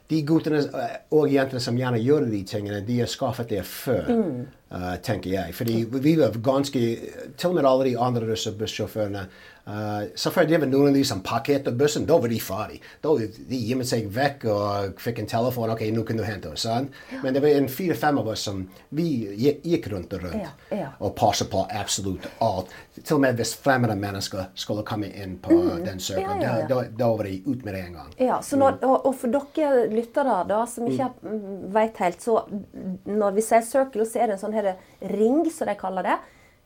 de 0.09 0.21
guttene 0.23 0.61
uh, 0.71 0.95
og 1.11 1.27
jentene 1.31 1.59
som 1.63 1.77
gjerne 1.77 1.99
gjør 1.99 2.29
de 2.31 2.43
tingene, 2.47 2.81
de 2.87 3.01
er 3.03 3.11
skaffet 3.11 3.49
det 3.49 3.63
før, 3.67 4.07
Mm. 4.07 4.45
uh, 4.71 4.95
tenker 5.03 5.31
jeg. 5.31 5.55
Fordi 5.55 5.85
vi 5.91 6.15
var 6.19 6.31
ganske 6.43 6.79
Til 7.37 7.49
og 7.49 7.55
med 7.55 7.65
alle 7.65 7.89
de 7.89 7.97
andre 7.99 8.31
russebussjåførene 8.31 9.27
uh, 9.67 10.07
Selvfølgelig 10.15 10.61
var 10.63 10.71
noen 10.71 10.89
av 10.91 10.97
de 10.97 11.03
som 11.07 11.23
parkerte 11.25 11.73
bussen. 11.75 12.07
Da 12.09 12.17
var 12.21 12.31
de 12.31 12.39
ferdig. 12.41 12.81
Da 13.03 13.13
de 13.19 13.61
gjemte 13.61 13.89
seg 13.91 14.09
vekk 14.15 14.47
og 14.53 15.03
fikk 15.03 15.21
en 15.23 15.31
telefon. 15.31 15.73
OK, 15.75 15.85
nå 15.93 16.05
kan 16.07 16.19
du 16.19 16.25
hente 16.27 16.51
oss. 16.53 16.65
Sånn. 16.67 16.89
Men 17.23 17.35
det 17.35 17.43
var 17.43 17.53
en 17.53 17.69
fire-fem 17.71 18.17
av 18.19 18.31
oss 18.33 18.47
som 18.49 18.63
vi 18.95 19.07
gikk, 19.37 19.91
rundt 19.91 20.13
og 20.17 20.25
rundt 20.25 20.41
Ja, 20.41 20.51
ja. 20.73 20.89
og 21.03 21.13
passet 21.19 21.51
på 21.51 21.61
absolutt 21.69 22.25
alt. 22.43 22.73
Til 22.97 23.17
og 23.19 23.23
med 23.23 23.37
hvis 23.37 23.53
fremmede 23.61 23.95
mennesker 23.99 24.49
skulle 24.57 24.85
komme 24.87 25.11
inn 25.13 25.37
på 25.43 25.61
den 25.85 25.97
Mm. 25.97 26.21
Ja, 26.21 26.35
ja, 26.41 26.59
ja. 26.59 26.67
Da, 26.67 26.75
da, 26.75 26.89
da 26.97 27.07
var 27.17 27.23
de 27.23 27.41
ut 27.45 27.65
med 27.65 27.73
det 27.73 27.81
en 27.81 27.93
gang. 27.93 28.13
Ja, 28.21 28.39
så 28.41 28.57
når, 28.59 28.79
og, 28.85 29.05
og 29.09 29.15
for 29.17 29.33
dere 29.33 29.87
lyttere 29.91 30.37
da, 30.49 30.61
som 30.69 30.87
ikke 30.89 31.09
mm. 31.21 31.45
vet 31.75 32.01
helt, 32.03 32.23
så 32.23 32.39
når 33.05 33.37
vi 33.37 33.45
sier 33.45 33.65
circle, 33.65 34.05
så 34.07 34.21
er 34.21 34.31
det 34.31 34.37
en 34.37 34.43
sånn 34.45 34.57
her 34.57 34.73
ring, 35.13 35.41
som 35.53 35.69
de 35.69 35.77
kaller 35.79 36.07
det. 36.07 36.17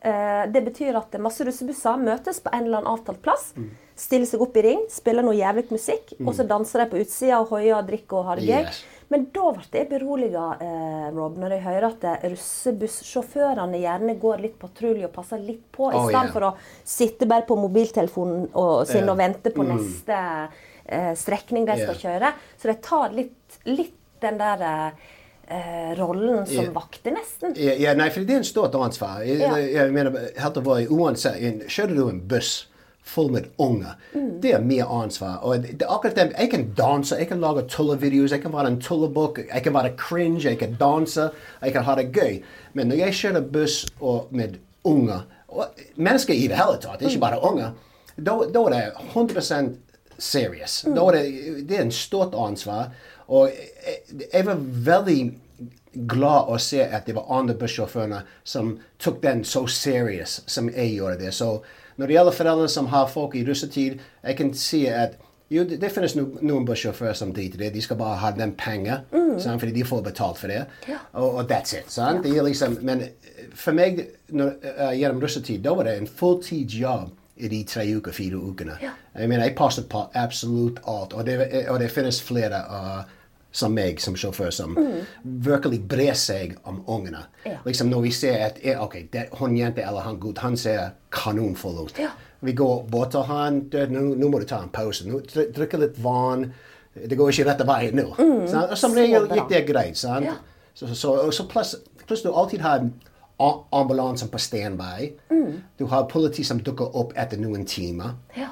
Eh, 0.02 0.44
det 0.50 0.64
betyr 0.66 0.96
at 0.98 1.14
masse 1.22 1.44
russebusser 1.46 2.00
møtes 2.00 2.40
på 2.42 2.50
en 2.50 2.66
eller 2.66 2.80
annen 2.80 2.90
avtalt 2.90 3.20
plass, 3.22 3.52
stiller 3.94 4.26
seg 4.26 4.42
opp 4.42 4.56
i 4.58 4.64
ring, 4.66 4.80
spiller 4.90 5.22
noe 5.22 5.36
jævlig 5.38 5.68
musikk, 5.70 6.16
og 6.24 6.32
så 6.34 6.46
danser 6.48 6.82
de 6.82 6.88
på 6.90 7.04
utsida 7.04 7.38
og 7.38 7.52
hoier 7.54 7.76
og 7.78 7.86
drikker 7.86 8.18
og 8.18 8.32
har 8.32 8.42
det 8.42 8.48
gøy. 8.50 8.82
Men 9.12 9.26
da 9.28 9.50
ble 9.52 9.66
jeg 9.76 9.88
beroliga, 9.90 10.42
eh, 10.64 11.08
Rob, 11.12 11.36
når 11.38 11.54
jeg 11.54 11.64
hører 11.66 11.86
at 11.90 12.04
eh, 12.08 12.26
russebussjåførene 12.32 13.80
gjerne 13.82 14.14
går 14.18 14.42
litt 14.46 14.58
patrulje 14.58 15.04
og 15.06 15.12
passer 15.12 15.42
litt 15.42 15.66
på, 15.74 15.90
i 15.90 15.98
Oh, 16.00 16.06
stedet 16.08 16.22
yeah. 16.22 16.32
for 16.32 16.48
å 16.48 16.52
sitte 16.94 17.28
bare 17.28 17.44
på 17.48 17.58
mobiltelefonen 17.60 18.46
og, 18.54 18.86
sin 18.88 19.02
yeah. 19.02 19.12
og 19.12 19.18
vente 19.20 19.52
på 19.52 19.66
neste 19.68 20.20
eh, 20.86 21.12
strekning 21.18 21.68
de 21.68 21.76
skal 21.82 22.00
kjøre. 22.06 22.32
Så 22.56 22.72
de 22.72 22.78
tar 22.88 23.12
litt, 23.18 23.60
litt 23.68 23.98
den 24.24 24.40
der 24.40 24.64
eh, 24.70 25.10
rollen 25.98 26.46
som 26.46 26.72
vakter, 26.74 27.12
nesten. 27.16 27.54
Ja, 27.56 27.94
nei, 27.94 28.08
for 28.10 28.20
det 28.24 28.34
er 28.34 28.42
en 28.42 28.44
stort 28.44 28.74
ansvar. 28.74 29.22
Jeg, 29.26 29.38
Ja. 29.40 29.56
jeg 29.56 29.92
mener, 29.92 30.10
helt 30.38 30.56
alvorlig, 30.56 30.88
uansett, 30.90 31.36
en- 31.42 31.62
kjører 31.68 31.94
du 31.96 32.08
en 32.08 32.20
buss 32.20 32.66
full 33.02 33.30
med 33.30 33.48
unger, 33.58 33.96
det 34.40 34.52
er 34.54 34.60
mye 34.60 34.84
ansvar. 34.86 35.40
Og 35.42 35.62
det, 35.62 35.82
er 35.82 35.86
akkurat 35.90 36.14
det, 36.14 36.32
jeg 36.38 36.50
kan 36.50 36.72
danse, 36.76 37.16
jeg 37.18 37.28
kan 37.28 37.40
lage 37.40 37.66
tullevideoer, 37.68 38.28
jeg 38.30 38.42
kan 38.42 38.52
være 38.52 38.66
en 38.66 38.80
tullebukk, 38.80 39.38
jeg 39.54 39.62
kan 39.64 39.72
være 39.74 39.96
cringe, 39.96 40.44
jeg 40.44 40.58
kan 40.58 40.76
danse, 40.80 41.30
jeg 41.62 41.72
kan 41.72 41.82
ha 41.84 41.94
det 41.96 42.12
gøy. 42.12 42.42
Men 42.74 42.88
når 42.88 42.96
jeg 42.96 43.12
kjører 43.12 43.40
buss 43.52 43.86
med 44.30 44.58
unger, 44.84 45.24
og 45.48 45.66
mennesker 45.96 46.32
i 46.34 46.46
det 46.46 46.56
hele 46.56 46.78
tatt, 46.80 47.02
ikke 47.02 47.20
bare 47.20 47.42
unger, 47.44 47.72
da, 48.16 48.38
da 48.54 48.60
er 48.66 48.70
det 48.70 48.92
100 49.14 49.76
serious. 50.22 50.82
Da 50.86 51.06
er 51.10 51.18
det, 51.18 51.54
det 51.68 51.78
er 51.78 51.86
en 51.86 51.94
stort 51.94 52.36
ansvar. 52.38 52.92
Og 53.32 53.50
jeg, 53.52 54.46
var 54.46 54.60
veldig 54.60 55.18
glad 56.08 56.48
å 56.48 56.58
se 56.60 56.80
at 56.84 57.06
det 57.06 57.16
var 57.16 57.30
andre 57.32 57.56
bussjåfører 57.58 58.28
som 58.48 58.76
tok 59.02 59.20
den 59.22 59.44
så 59.44 59.66
serious 59.68 60.40
som 60.50 60.70
jeg 60.72 60.96
gjorde 60.96 61.20
det. 61.24 61.34
Så 61.36 61.58
når 61.96 62.08
det 62.08 62.16
gjelder 62.16 62.38
foreldre 62.38 62.70
som 62.72 62.88
har 62.92 63.10
folk 63.12 63.36
i 63.36 63.44
russetid, 63.46 64.00
jeg 64.22 64.38
kan 64.38 64.54
si 64.56 64.86
at 64.88 65.18
jo, 65.52 65.66
det, 65.68 65.90
finnes 65.92 66.14
no, 66.16 66.24
noen 66.40 66.64
bussjåfører 66.64 67.16
som 67.16 67.32
driter 67.36 67.60
i 67.60 67.66
det. 67.66 67.74
De 67.74 67.82
skal 67.84 67.98
bare 68.00 68.20
ha 68.22 68.30
den 68.32 68.54
penger, 68.56 69.02
sant? 69.36 69.60
fordi 69.60 69.74
de 69.76 69.84
får 69.84 70.00
betalt 70.06 70.40
for 70.40 70.48
det. 70.48 70.62
Og, 71.12 71.26
og 71.26 71.50
that's 71.50 71.76
it. 71.76 71.92
Sant? 71.92 72.24
Er 72.24 72.46
liksom, 72.46 72.78
men 72.80 73.04
for 73.52 73.76
meg, 73.76 74.00
når, 74.32 74.54
uh, 74.64 74.92
gjennom 74.96 75.20
russetid, 75.20 75.60
da 75.64 75.74
var 75.76 75.88
det 75.88 75.98
en 75.98 76.08
fulltidsjobb 76.08 77.12
i 77.36 77.48
de 77.48 77.62
tre 77.64 77.86
uker, 77.96 78.12
fire 78.12 78.36
ukene. 78.36 78.76
Jeg 78.82 79.28
mener, 79.28 79.44
jeg 79.44 79.56
passet 79.56 79.88
på 79.88 80.04
absolutt 80.14 80.82
alt. 80.88 81.12
Og 81.12 81.26
det, 81.26 81.38
og 81.68 81.80
det 81.80 81.90
finnes 81.90 82.20
flere 82.22 82.60
uh, 82.68 83.02
som 83.52 83.72
meg, 83.76 84.00
som 84.00 84.16
sjåfør, 84.16 84.50
som 84.50 84.76
virkelig 85.22 85.82
brer 85.88 86.16
seg 86.18 86.56
om 86.68 86.82
ungene. 86.88 87.24
Ja. 87.44 87.58
Liksom 87.66 87.90
Når 87.92 88.04
vi 88.06 88.12
ser 88.16 88.44
at 88.48 88.60
ok, 88.80 88.96
det, 89.12 89.26
hun 89.40 89.56
jente 89.56 89.84
eller 89.84 90.06
han 90.06 90.20
gutt, 90.20 90.40
han 90.44 90.56
ser 90.56 90.94
kanonfull 91.12 91.84
ut. 91.84 91.98
Ja. 92.00 92.12
Vi 92.42 92.52
går 92.58 92.86
bort 92.90 93.12
til 93.14 93.22
han, 93.28 93.62
nå, 93.92 94.28
må 94.28 94.40
du 94.40 94.46
ta 94.48 94.62
en 94.62 94.72
pause. 94.72 95.06
Nå, 95.08 95.20
drikke 95.54 95.78
litt 95.78 96.00
vann. 96.02 96.48
Det 96.92 97.16
går 97.16 97.30
ikke 97.30 97.46
rette 97.48 97.66
veien 97.68 97.96
nå. 97.96 98.08
Mm. 98.18 98.74
Som 98.76 98.96
regel 98.96 99.28
gikk 99.30 99.48
det 99.52 99.62
greit. 99.68 99.96
sant? 100.00 100.26
Ja. 100.26 100.40
Så, 100.74 100.88
så, 100.88 100.94
så, 100.96 101.14
så 101.36 101.46
pluss, 101.48 101.76
pluss 102.08 102.24
du 102.24 102.32
alltid 102.32 102.64
har 102.64 102.88
ambulansen 103.72 104.28
på 104.32 104.38
standby. 104.40 105.12
Du 105.78 105.84
har 105.90 106.04
politi 106.10 106.44
som 106.44 106.60
dukker 106.64 106.96
opp 107.00 107.12
etter 107.18 107.40
noen 107.42 107.64
timer. 107.68 108.14
Ja. 108.36 108.48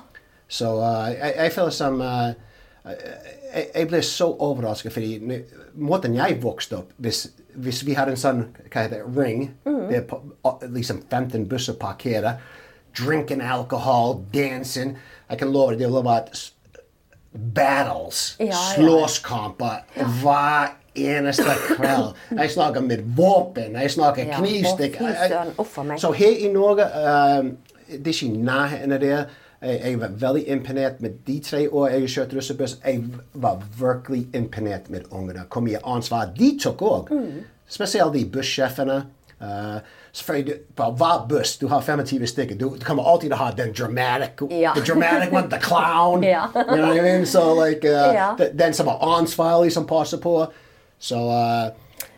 Så 0.50 0.73
uh, 0.80 1.09
jeg, 1.12 1.35
jeg 1.37 1.52
føler 1.54 1.70
som 1.76 2.00
uh, 2.02 2.32
jeg, 3.54 3.66
jeg 3.75 3.88
ble 3.90 4.00
så 4.02 4.26
overrasket, 4.42 4.92
fordi 4.94 5.42
måten 5.78 6.14
jeg 6.16 6.38
vokste 6.42 6.78
opp 6.80 6.90
Hvis, 6.97 7.20
hvis 7.61 7.82
vi 7.87 7.94
hadde 7.99 8.14
en 8.16 8.20
sånn 8.23 8.40
hva 8.73 8.82
heter 8.87 9.02
det, 9.04 9.12
ring 9.18 9.44
der 9.90 10.06
på, 10.11 10.18
uh, 10.47 10.64
liksom 10.75 11.02
15 11.11 11.44
busser 11.50 11.76
parkerer, 11.78 12.40
drinking 12.99 13.42
alkohol, 13.47 14.25
dancing 14.35 14.97
Jeg 15.30 15.38
kan 15.44 15.52
love 15.54 15.76
det 15.78 15.90
vært 15.92 16.32
s- 16.35 16.49
battles, 17.30 18.35
Ja, 18.40 18.47
ja, 18.47 18.50
ja. 18.50 18.61
slåsskamper 18.75 19.85
hver 20.23 20.73
eneste 20.94 21.42
kveld. 21.76 22.14
Jeg 22.38 22.50
snakker 22.50 22.80
med 22.80 22.99
våpen, 23.16 23.73
jeg 23.80 23.90
snakker 23.90 24.26
Ja, 24.26 24.38
knivstikk. 24.38 24.94
å, 24.94 24.99
fy 24.99 25.04
Jeg- 25.04 25.16
jeg- 25.20 25.30
søren, 25.30 25.52
uff 25.59 25.78
a 25.78 25.82
meg. 25.82 25.99
Så 26.00 26.12
her 26.12 26.37
i 26.38 26.49
Norge 26.52 26.85
um, 27.40 27.56
Det 27.88 28.06
er 28.06 28.12
ikke 28.12 28.26
i 28.26 28.37
nærheten 28.38 28.92
av 28.92 29.00
det. 29.00 29.26
Jeg, 29.62 30.00
var 30.00 30.09
veldig 30.09 30.44
imponert 30.49 31.00
med 31.00 31.11
de 31.26 31.40
tre 31.40 31.68
år 31.68 31.88
jeg 31.90 32.00
har 32.00 32.09
kjørt 32.09 32.35
russebuss. 32.37 32.76
Jeg 32.87 33.02
var 33.35 33.59
virkelig 33.80 34.26
imponert 34.35 34.90
med 34.90 35.00
ungene. 35.11 35.42
Hvor 35.52 35.61
mye 35.61 35.78
ansvar 35.85 36.30
de 36.38 36.59
tok 36.62 36.80
òg. 36.82 37.11
Mm. 37.11 37.44
Spesielt 37.68 38.12
de 38.14 38.25
bussjefene. 38.25 39.02
Uh, 39.42 39.80
selvfølgelig, 40.12 40.54
På 40.76 40.90
hver 40.97 41.26
buss 41.28 41.56
du 41.59 41.66
har 41.68 41.80
25 41.80 42.26
stykker. 42.26 42.59
Du, 42.59 42.68
du 42.78 42.85
kommer 42.85 43.02
alltid 43.04 43.28
til 43.30 43.32
å 43.32 43.37
ha 43.37 43.50
den 43.50 43.73
dramatic, 43.73 44.30
Ja. 44.50 44.73
the 44.75 44.82
dramatic 44.92 45.32
one, 45.32 45.49
the 45.50 45.59
clown. 45.59 46.23
Ja. 46.35 46.47
You 46.54 46.76
know 46.76 46.87
what 46.88 46.97
I 46.97 47.00
mean? 47.00 47.26
So, 47.26 47.54
like, 47.64 47.85
uh, 47.85 47.90
Ja. 48.14 48.35
de- 48.38 48.50
Den 48.59 48.73
som 48.73 48.88
ansvarlig, 48.88 49.73
som 49.73 49.87
passer 49.87 50.18
på. 50.18 50.47
Så 51.00 51.16
uh, 51.16 51.73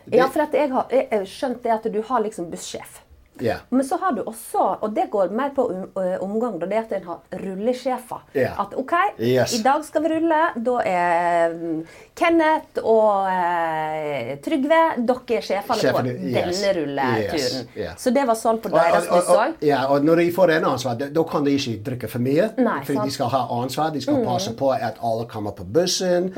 det- 0.05 0.17
Ja, 0.19 0.27
for 0.27 0.43
jeg 0.43 0.69
har 0.73 1.25
skjønt 1.25 1.63
det 1.63 1.71
at 1.71 1.87
du 1.93 2.01
har 2.09 2.23
liksom 2.25 2.49
bussjef. 2.51 2.99
Ja. 3.41 3.55
Men 3.69 3.85
så 3.85 3.97
har 3.97 4.11
du 4.13 4.21
også, 4.29 4.63
og 4.81 4.93
det 4.95 5.07
går 5.11 5.31
mer 5.33 5.49
på 5.55 5.65
um, 5.71 5.87
omgang, 6.21 6.59
da, 6.61 6.67
det 6.69 6.77
at 6.83 6.91
en 6.99 7.07
har 7.07 7.19
rullesjefer. 7.41 8.21
Yeah. 8.35 8.59
At 8.61 8.73
OK, 8.77 8.93
Yes. 9.19 9.53
i 9.59 9.61
dag 9.63 9.83
skal 9.85 10.03
vi 10.03 10.11
rulle. 10.13 10.41
Da 10.65 10.75
er 10.85 11.53
mm, 11.57 11.79
Kenneth 12.15 12.83
og 12.83 13.27
eh, 13.31 14.33
Trygve 14.43 14.81
dere 15.07 15.37
er 15.39 15.45
sjefene 15.47 15.93
på 15.95 16.03
yes. 16.05 16.59
denne 16.61 16.73
rulleturen. 16.77 17.39
Yes, 17.39 17.57
yeah. 17.77 17.95
Så 17.97 18.13
det 18.13 18.25
var 18.29 18.37
sånn 18.39 18.59
på 18.63 18.69
deres 18.73 19.09
òg? 19.09 19.57
Ja, 19.65 19.83
og 19.93 20.05
når 20.05 20.21
de 20.23 20.27
får 20.35 20.55
en 20.59 20.69
ansvar, 20.73 20.99
da- 21.01 21.23
kan 21.33 21.45
de 21.47 21.55
ikke 21.57 21.77
drikke 21.87 22.09
for 22.11 22.19
mye. 22.21 22.49
Nei. 22.57 22.79
Mm. 22.83 23.01
de 23.07 23.11
skal 23.15 23.29
ha 23.33 23.41
ansvar, 23.61 23.89
de 23.95 24.01
skal 24.03 24.19
passe 24.25 24.51
på 24.59 24.69
at 24.75 24.99
alle 25.01 25.25
kommer 25.31 25.55
på 25.57 25.63
bussen. 25.65 26.29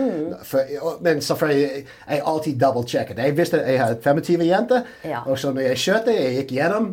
For, 0.43 0.61
og- 0.81 1.01
men 1.03 1.21
selvfølgelig, 1.21 1.85
jeg 2.09 2.21
alltid 2.25 2.59
double-checket. 2.61 3.17
Jeg 3.17 3.37
visste 3.37 3.57
jeg 3.65 3.79
hadde 3.81 3.99
25 4.01 4.45
jenter, 4.47 4.83
Ja. 5.03 5.19
og 5.25 5.37
så 5.37 5.51
når 5.51 5.61
jeg 5.61 5.77
kjørte, 5.77 6.13
jeg 6.15 6.35
gikk 6.45 6.51
gjennom. 6.59 6.84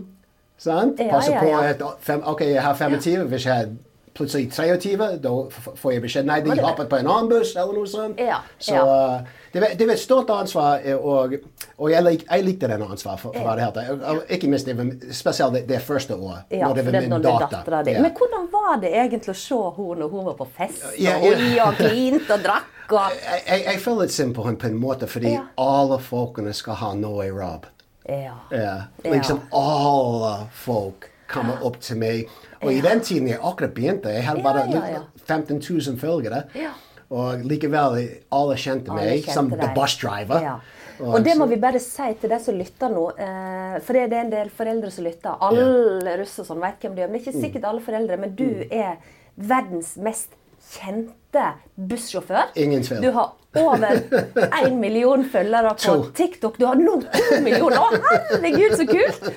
Sant? 0.63 1.01
Passe 1.11 1.39
på 1.41 1.55
at 1.59 1.83
fem, 2.01 2.23
ok, 2.23 2.45
jeg 2.53 2.63
har 2.63 2.77
25, 2.79 3.27
hvis 3.33 3.47
jeg 3.49 3.55
har 3.57 3.73
plutselig 4.15 4.51
23, 4.53 4.97
da 5.25 5.31
får 5.77 5.93
jeg 5.95 6.03
beskjed 6.05 6.27
nei, 6.29 6.41
de 6.45 6.57
hoppet 6.61 6.91
på 6.91 6.99
en 7.01 7.09
annen 7.09 7.31
buss, 7.31 7.55
eller 7.57 7.79
noe 7.79 7.89
sånt. 7.89 8.21
Ja, 8.21 8.43
Så 8.61 8.77
ja. 8.77 8.83
uh, 8.85 9.41
det, 9.53 9.63
var, 9.63 9.95
et 9.95 10.01
stort 10.01 10.31
ansvar, 10.33 10.83
eh, 10.85 10.97
og, 10.97 11.35
og 11.79 11.91
jeg, 11.91 12.05
lik, 12.05 12.27
jeg 12.29 12.45
likte 12.45 12.69
den 12.71 12.85
ansvaret. 12.85 13.21
for, 13.21 13.33
for 13.37 13.57
det 13.57 13.87
og 14.09 14.23
Ikke 14.33 14.51
minst 14.53 14.69
det, 14.69 14.77
spesielt 15.17 15.57
det, 15.57 15.65
det 15.69 15.81
første 15.83 16.15
året, 16.15 16.45
Ja, 16.51 16.69
når 16.69 16.75
det 16.75 16.87
var 16.87 17.01
min 17.01 17.13
er 17.13 17.27
datter. 17.27 17.91
Ja. 17.91 18.03
Men 18.03 18.13
hvordan 18.19 18.49
var 18.53 18.79
det 18.81 18.93
egentlig 18.93 19.35
å 19.35 19.41
se 19.41 19.61
henne 19.77 20.01
når 20.05 20.15
hun 20.15 20.31
var 20.31 20.39
på 20.39 20.49
fest 20.57 20.87
og 20.89 21.01
ja. 21.01 21.17
og 21.67 21.77
klinte 21.81 22.37
og 22.37 22.47
drakk 22.47 22.71
og 22.93 23.15
jeg, 23.29 23.43
jeg, 23.47 23.63
jeg 23.67 23.81
føler 23.81 24.07
litt 24.07 24.15
synd 24.15 24.35
på 24.37 24.45
henne 24.45 24.61
på 24.61 24.69
en 24.69 24.81
måte, 24.81 25.09
fordi 25.09 25.37
alle 25.61 25.99
folkene 26.03 26.53
skal 26.57 26.77
ha 26.83 26.93
noe 26.99 27.29
i 27.29 27.33
robb. 27.33 27.69
Ja. 28.09 28.35
Ja, 28.51 28.77
liksom 29.05 29.41
alle 29.53 30.47
folk 30.53 31.09
kommer 31.33 31.63
opp 31.65 31.79
til 31.81 31.97
meg. 31.97 32.29
Og 32.63 32.73
i 32.73 32.81
den 32.85 33.01
tiden 33.01 33.29
jeg 33.29 33.39
akkurat 33.41 33.73
begynte, 33.75 34.11
jeg 34.13 34.25
hadde 34.27 34.43
bare 34.43 34.67
ja, 34.71 34.83
ja. 34.99 35.03
15 35.27 35.61
000 35.63 35.99
følgere. 35.99 36.43
Og 37.13 37.43
likevel, 37.45 38.09
alle 38.33 38.55
kjente 38.57 38.91
Alle 38.91 39.03
meg 39.05 39.23
kjente 39.25 39.33
som 39.37 39.51
the 39.51 39.69
bus 39.77 39.97
driver. 40.01 40.41
Ja. 40.43 40.55
Og 41.03 41.25
det 41.25 41.33
så- 41.33 41.39
må 41.39 41.47
vi 41.49 41.57
bare 41.57 41.79
si 41.81 42.15
til 42.21 42.31
de 42.31 42.39
som 42.41 42.55
lytter 42.55 42.89
nå, 42.89 43.09
eh, 43.19 43.81
for 43.81 43.93
det 43.93 44.13
er 44.13 44.21
en 44.21 44.31
del 44.31 44.51
foreldre 44.51 44.91
som 44.91 45.05
lytter. 45.05 45.37
Alle 45.41 46.17
russ 46.19 46.39
og 46.39 46.47
sånn 46.47 46.61
vet 46.61 46.81
hvem 46.81 46.95
de 46.95 47.03
er, 47.03 47.09
men 47.09 47.19
det 47.19 47.27
er 47.27 47.33
Mm. 47.33 47.37
ikke 47.39 47.53
sikkert 47.53 47.65
alle 47.69 47.81
foreldre. 47.81 48.19
Men 48.19 48.35
du 48.35 48.65
er 48.71 48.97
verdens 49.37 49.97
mest 49.97 50.29
kjente 50.71 51.55
bussjåfør. 51.79 52.53
Ingen 52.57 52.83
tvil. 52.83 53.01
Du 53.03 53.11
har 53.13 53.33
over 53.61 54.03
én 54.63 54.77
million 54.81 55.25
følgere 55.25 55.75
på 55.77 55.85
To. 55.85 56.11
TikTok. 56.17 56.59
Du 56.59 56.67
har 56.67 56.81
nå 56.81 56.99
to 57.05 57.41
millioner! 57.45 57.79
Å, 57.79 58.03
herregud, 58.33 58.77
så 58.81 58.87
kult! 58.89 59.33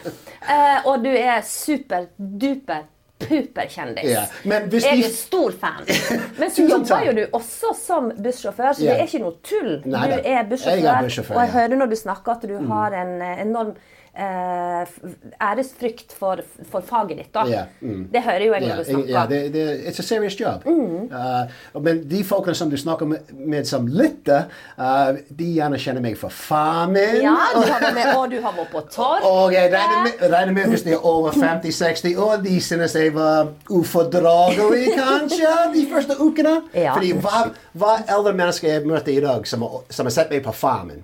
Eh, 0.46 0.86
og 0.86 1.04
du 1.04 1.12
er 1.12 1.42
super-duper 1.46 2.86
puperkjendis. 3.20 4.12
Ja, 4.12 4.26
Vi... 4.44 4.80
Jeg 4.84 5.04
er 5.06 5.12
stor 5.16 5.52
fan. 5.60 5.88
Men 6.40 6.52
så 6.52 6.66
jobber 6.68 7.06
jo 7.08 7.14
du 7.16 7.24
også 7.32 7.74
som 7.80 8.10
bussjåfør, 8.12 8.74
så 8.76 8.84
det 8.84 8.96
er 8.96 9.06
ikke 9.08 9.24
noe 9.24 9.38
tull. 9.46 9.76
Nei 9.88 10.06
du 10.12 10.18
er 10.20 10.48
bussjåfør, 10.50 11.00
og 11.36 11.42
jeg. 11.42 11.50
Mm. 11.50 11.54
hører 11.56 11.82
når 11.82 11.94
du 11.94 11.98
snakker 12.00 12.36
at 12.36 12.48
du 12.50 12.56
har 12.72 12.98
en 13.02 13.14
eh, 13.22 13.44
enorm 13.46 13.76
æresfrykt 14.16 16.14
for, 16.20 16.40
for 16.72 16.82
faget 16.82 17.18
ditt. 17.18 17.34
da. 17.34 17.46
Yeah. 17.48 17.66
mm. 17.82 18.08
Det 18.14 18.22
hører 18.24 18.46
jo 18.46 18.54
jeg 18.54 18.62
når 18.68 18.76
du 18.78 18.84
snakker. 18.84 19.10
ja 19.10 19.26
det, 19.30 19.54
det, 19.54 19.80
it's 19.88 20.00
a 20.00 20.04
serious 20.04 20.40
job. 20.40 20.66
Mm. 20.66 21.10
Uh, 21.12 21.82
men 21.84 22.10
de 22.10 22.24
folkene 22.24 22.56
som 22.56 22.70
du 22.70 22.78
snakker 22.78 23.06
med, 23.06 23.18
med 23.34 23.66
som 23.66 23.88
lytter, 23.88 24.44
uh, 24.80 25.18
de 25.40 25.50
gjerne 25.58 25.80
kjenner 25.80 26.02
meg 26.02 26.18
for 26.18 26.30
far 26.30 26.88
min. 26.88 27.22
Ja, 27.24 27.36
du 27.56 27.62
har 27.62 27.82
vært 27.82 27.96
med, 27.98 28.12
og 28.16 28.32
du 28.32 28.40
har 28.42 28.56
vært 28.58 28.72
på 28.72 28.84
torg. 28.92 29.26
Og 29.36 29.54
jeg 29.54 29.72
regner 29.74 30.04
med, 30.04 30.14
regner 30.32 30.54
med 30.54 30.70
hvis 30.72 30.86
de 30.86 30.94
er 30.96 31.06
over 31.06 31.32
50-60 31.36 32.16
år, 32.18 32.38
de 32.46 32.60
synes 32.62 32.96
jeg 32.96 33.16
var 33.16 33.52
ufordragelig, 33.70 34.86
kanskje, 34.96 35.52
de 35.74 35.88
første 35.92 36.16
ukene. 36.20 36.62
Ja. 36.74 36.94
Fordi 36.96 37.12
hva, 37.20 37.50
hva 37.74 37.98
eldre 38.08 38.34
mennesker 38.38 38.72
jeg 38.72 38.88
møter 38.88 39.12
i 39.16 39.20
dag 39.24 39.48
som, 39.48 39.66
som 39.90 40.08
har 40.08 40.16
sett 40.16 40.32
meg 40.32 40.44
på 40.46 40.56
farmen? 40.56 41.04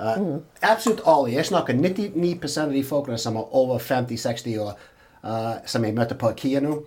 Uh, 0.00 0.38
Absolutt 0.62 1.00
alle. 1.06 1.32
Jeg 1.34 1.46
snakker 1.46 1.74
99 1.76 2.58
av 2.62 2.72
de 2.72 2.82
folkene 2.84 3.18
som 3.18 3.36
er 3.36 3.54
over 3.54 3.78
50-60 3.78 4.58
år, 4.64 4.72
uh, 5.24 5.52
som 5.66 5.84
jeg 5.84 5.94
møter 5.94 6.16
på 6.16 6.30
Kia 6.36 6.60
nå. 6.64 6.78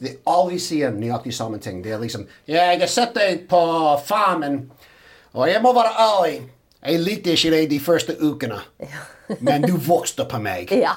De 0.00 0.12
alle 0.28 0.58
sier 0.60 0.90
nøyaktig 0.92 1.32
samme 1.34 1.58
ting. 1.58 1.80
Det 1.84 1.92
er 1.92 1.98
liksom 2.02 2.26
Ja, 2.46 2.66
jeg 2.72 2.80
har 2.80 2.86
sett 2.92 3.14
deg 3.16 3.46
på 3.48 3.62
farmen, 4.04 4.70
og 5.34 5.48
jeg 5.48 5.62
må 5.62 5.72
være 5.72 5.94
ærlig. 5.98 6.38
Jeg 6.86 7.00
likte 7.02 7.32
ikke 7.34 7.50
deg 7.50 7.70
de 7.70 7.80
første 7.82 8.14
ukene, 8.22 8.60
men 9.40 9.62
du 9.66 9.72
vokste 9.82 10.24
på 10.30 10.38
meg. 10.40 10.70
Ja. 10.78 10.92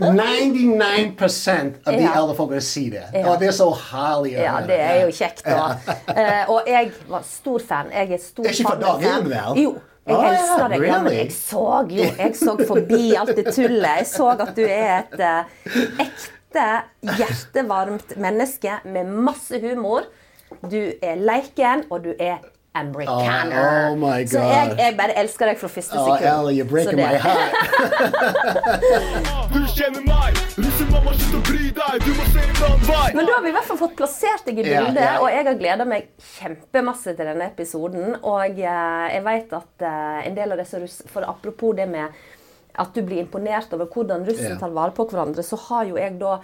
99% 0.00 1.74
av 1.86 1.92
de 1.96 2.02
Ja. 2.02 2.12
eldre 2.20 2.34
folkene 2.36 2.60
sier 2.60 2.90
det. 2.90 3.24
Og 3.24 3.38
det 3.40 3.48
er 3.48 3.52
så 3.56 3.70
herlig 3.90 4.32
Ja, 4.36 4.60
det 4.66 4.76
er 4.80 5.00
jo 5.06 5.10
kjekt. 5.12 5.42
da. 5.44 5.76
Eh, 6.16 6.50
og 6.50 6.62
jeg 6.66 6.92
var 7.08 7.22
stor 7.22 7.58
fan. 7.68 7.86
Jeg 7.92 8.12
er 8.12 8.18
stor 8.18 8.44
er 8.44 8.50
ikke 8.50 8.62
fra 8.62 8.70
fan- 8.70 8.80
dag 8.80 9.00
én, 9.02 9.28
vel? 9.28 9.62
Jo. 9.62 9.74
Jeg 10.06 10.16
Ah, 10.16 10.26
elsker 10.30 10.68
deg. 10.70 10.82
Ja, 10.86 10.98
jeg 11.10 11.32
så 11.34 11.62
jo 11.90 12.04
Jeg 12.18 12.36
så 12.38 12.52
forbi 12.68 13.14
alt 13.18 13.36
det 13.36 13.46
tullet. 13.56 13.88
Jeg 13.98 14.06
så 14.06 14.28
at 14.36 14.52
du 14.56 14.62
er 14.62 14.92
et 15.00 15.18
uh, 15.18 15.78
ekte, 16.04 16.66
hjertevarmt 17.02 18.14
menneske 18.22 18.78
med 18.84 19.10
masse 19.26 19.58
humor. 19.60 20.06
Du 20.62 20.78
er 21.02 21.16
leiken, 21.18 21.84
og 21.90 22.04
du 22.04 22.12
er 22.18 22.38
americaner. 22.80 23.62
Oh, 23.62 23.92
oh 23.92 23.96
my 24.00 24.26
Så 24.28 24.42
jeg, 24.42 24.74
jeg 24.78 24.96
bare 24.98 25.16
elsker 25.22 25.50
deg 25.50 25.60
fra 25.60 25.70
første 25.72 25.96
Oh, 25.96 26.06
sekund. 26.10 26.28
Ellie, 26.32 26.56
you're 26.58 26.68
breaking 26.68 27.00
my 27.00 27.16
heart. 27.26 27.52
Du 29.56 29.62
kjenner 29.72 30.02
meg, 30.04 30.36
russemamma, 30.60 31.12
slutt 31.16 31.36
å 31.38 31.40
bry 31.46 31.70
deg, 31.78 31.94
du 32.04 32.10
må 32.18 32.26
se 32.28 32.42
en 32.42 32.58
annen 32.66 32.82
vei. 32.86 33.08
Men 33.16 33.28
da 33.28 33.36
har 33.36 33.44
vi 33.44 33.50
i 33.52 33.56
hvert 33.56 33.68
fall 33.70 33.80
fått 33.80 33.96
plassert 33.98 34.44
deg 34.48 34.58
i 34.58 34.64
bildet, 34.64 34.88
bildet, 34.90 35.02
yeah. 35.06 35.22
og 35.22 35.30
jeg 35.32 35.46
har 35.48 35.58
gleda 35.62 35.86
meg 35.88 36.10
kjempemasse 36.36 37.14
til 37.16 37.30
denne 37.30 37.48
episoden. 37.48 38.18
Og 38.20 38.60
eh, 38.60 39.06
jeg 39.14 39.24
vet 39.26 39.54
at 39.60 39.86
eh, 39.88 40.18
en 40.28 40.36
del 40.36 40.54
av 40.54 40.60
disse 40.60 40.82
russ... 40.82 40.98
For 41.12 41.26
apropos 41.26 41.76
det 41.78 41.88
med 41.90 42.24
at 42.76 42.92
du 42.92 43.00
blir 43.06 43.22
imponert 43.22 43.72
over 43.72 43.88
hvordan 43.92 44.26
russen 44.28 44.52
yeah. 44.52 44.60
tar 44.60 44.74
vare 44.76 44.92
på 44.96 45.08
hverandre, 45.08 45.44
så 45.46 45.58
har 45.68 45.88
jo 45.88 45.96
jeg 46.00 46.18
da 46.20 46.36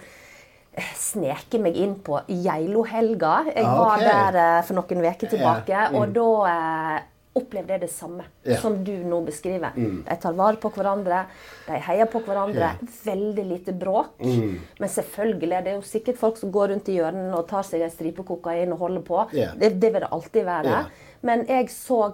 sneket 0.97 1.61
meg 1.61 1.75
inn 1.77 1.95
på 2.01 2.19
Geilo-helga. 2.27 3.45
Jeg 3.55 3.65
Ah, 3.65 3.77
var 3.77 3.99
der 3.99 4.37
eh, 4.41 4.61
for 4.65 4.73
noen 4.79 5.03
uker 5.05 5.27
tilbake, 5.29 5.69
yeah. 5.69 5.91
mm. 5.91 5.97
og 5.99 6.13
da 6.15 6.27
eh, 6.49 7.01
opplevde 7.35 7.73
jeg 7.73 7.81
det 7.81 7.89
samme. 7.89 8.23
Mm. 8.45 8.55
som 8.61 8.75
du 8.85 8.91
nå 9.09 9.21
beskriver. 9.25 9.71
De 9.77 10.15
tar 10.21 10.33
vare 10.37 10.57
på 10.61 10.69
hverandre, 10.75 11.23
de 11.67 11.77
heier 11.87 12.05
på 12.11 12.19
hverandre. 12.25 12.73
Veldig 13.05 13.45
lite 13.49 13.73
bråk. 13.73 14.19
Mm. 14.21 14.59
Men 14.79 14.89
selvfølgelig, 14.89 15.61
det 15.65 15.71
er 15.71 15.77
jo 15.79 15.85
sikkert 15.87 16.17
folk 16.19 16.37
som 16.37 16.51
går 16.53 16.67
rundt 16.73 16.89
i 16.89 16.97
hjørnet 16.99 17.33
og 17.37 17.47
tar 17.49 17.63
seg 17.65 17.81
en 17.81 17.89
stripe 17.93 18.23
kokain 18.27 18.73
og 18.75 18.83
holder 18.85 19.01
på. 19.07 19.23
Det, 19.31 19.71
det 19.81 19.93
vil 19.95 20.01
det 20.05 20.11
alltid 20.11 20.45
være. 20.45 20.83
Men 21.25 21.45
jeg 21.49 21.69
så 21.73 22.11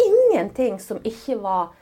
ingenting 0.00 0.78
som 0.80 0.98
ikke 1.04 1.36
var 1.42 1.72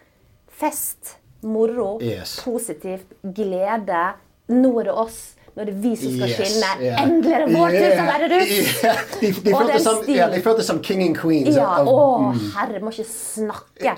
fest, 0.49 1.17
moro, 1.43 1.99
Yes. 2.03 2.41
positivt, 2.45 3.07
glede. 3.23 4.03
Nå 4.49 4.73
er 4.81 4.85
det 4.91 4.93
oss. 4.95 5.21
Nå 5.53 5.61
er 5.61 5.69
det 5.69 5.75
vi 5.83 5.91
som 6.01 6.13
skal 6.15 6.31
Yes, 6.31 6.39
skinne. 6.39 6.69
yeah. 6.81 7.01
Endelig 7.03 7.33
er 7.37 7.43
det 7.45 7.53
vår 7.53 7.75
tur 7.75 7.83
til 7.83 7.99
å 8.01 8.07
være 8.07 8.29
russ! 8.33 8.53
Yeah. 8.57 9.01
De, 9.23 9.29
de, 9.37 9.53
følte 9.53 9.81
som, 9.85 9.99
ja, 10.09 10.29
de 10.33 10.39
følte 10.43 10.65
som 10.65 10.79
king 10.83 11.03
and 11.05 11.19
queen. 11.19 11.45
Ja, 11.53 11.67
av- 11.83 11.91
å 11.93 12.07
mm. 12.23 12.39
herre, 12.55 12.81
må 12.81 12.93
ikke 12.95 13.05
snakke. 13.11 13.93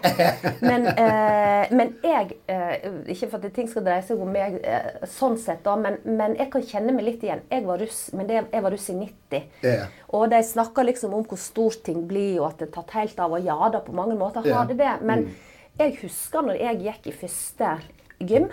Men, 0.64 0.88
eh, 0.90 1.70
men 1.70 1.94
jeg 2.02 2.34
eh, 2.50 2.88
Ikke 3.14 3.28
for 3.30 3.38
at 3.38 3.54
ting 3.54 3.70
skal 3.70 3.86
dreie 3.86 4.02
seg 4.04 4.20
om 4.20 4.32
meg 4.34 4.58
eh, 4.66 5.06
sånn 5.14 5.38
sett, 5.40 5.62
da, 5.64 5.76
men, 5.78 6.00
men 6.04 6.34
jeg 6.40 6.50
kan 6.52 6.66
kjenne 6.74 6.96
meg 6.96 7.06
litt 7.06 7.24
igjen. 7.24 7.44
Jeg 7.52 7.64
var 7.68 7.78
russ, 7.84 8.02
men 8.18 8.28
det, 8.28 8.42
jeg 8.50 8.66
var 8.66 8.74
russ 8.74 8.90
i 8.90 8.98
90. 8.98 9.48
Yeah. 9.62 9.94
Og 10.18 10.26
de 10.34 10.42
snakka 10.50 10.84
liksom 10.90 11.14
om 11.14 11.24
hvor 11.30 11.40
stort 11.40 11.84
ting 11.86 12.02
blir, 12.10 12.40
og 12.42 12.50
at 12.50 12.64
det 12.64 12.72
er 12.72 12.76
tatt 12.80 12.98
helt 12.98 13.22
av. 13.22 13.38
Og 13.38 13.46
ja 13.46 13.70
da, 13.70 13.84
på 13.84 13.94
mange 13.94 14.18
måter 14.18 14.42
har 14.50 14.66
det 14.66 14.80
det. 14.82 14.96
Men 15.06 15.28
jeg 15.78 16.00
husker 16.02 16.44
når 16.50 16.60
jeg 16.66 16.82
gikk 16.88 17.10
i 17.10 17.16
første 17.24 17.76
gym. 18.26 18.50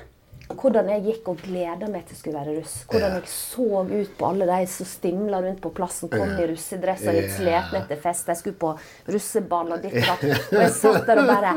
Hvordan 0.59 0.89
jeg 0.89 1.03
gikk 1.05 1.27
og 1.31 1.37
gleda 1.45 1.87
meg 1.91 2.05
til 2.07 2.15
å 2.15 2.19
skulle 2.19 2.39
være 2.41 2.55
russ. 2.59 2.75
Hvordan 2.91 3.15
jeg 3.19 3.29
så 3.31 3.67
ut 3.91 4.11
på 4.17 4.27
alle 4.27 4.47
de 4.49 4.59
som 4.73 4.89
stimla 4.89 5.41
rundt 5.45 5.61
på 5.63 5.71
plassen, 5.77 6.09
kom 6.11 6.33
i 6.39 6.47
russedress 6.51 7.05
og 7.07 7.17
litt 7.17 7.31
slitne 7.35 7.81
etter 7.83 8.01
fest. 8.03 8.27
De 8.27 8.35
skulle 8.39 8.59
på 8.61 8.73
russeball 9.11 9.71
og 9.77 9.81
ditt 9.85 9.95
og 10.01 10.09
datt. 10.09 10.25
Og 10.51 10.59
jeg 10.61 10.73
satt 10.77 11.07
der 11.07 11.21
og 11.21 11.31
bare 11.31 11.53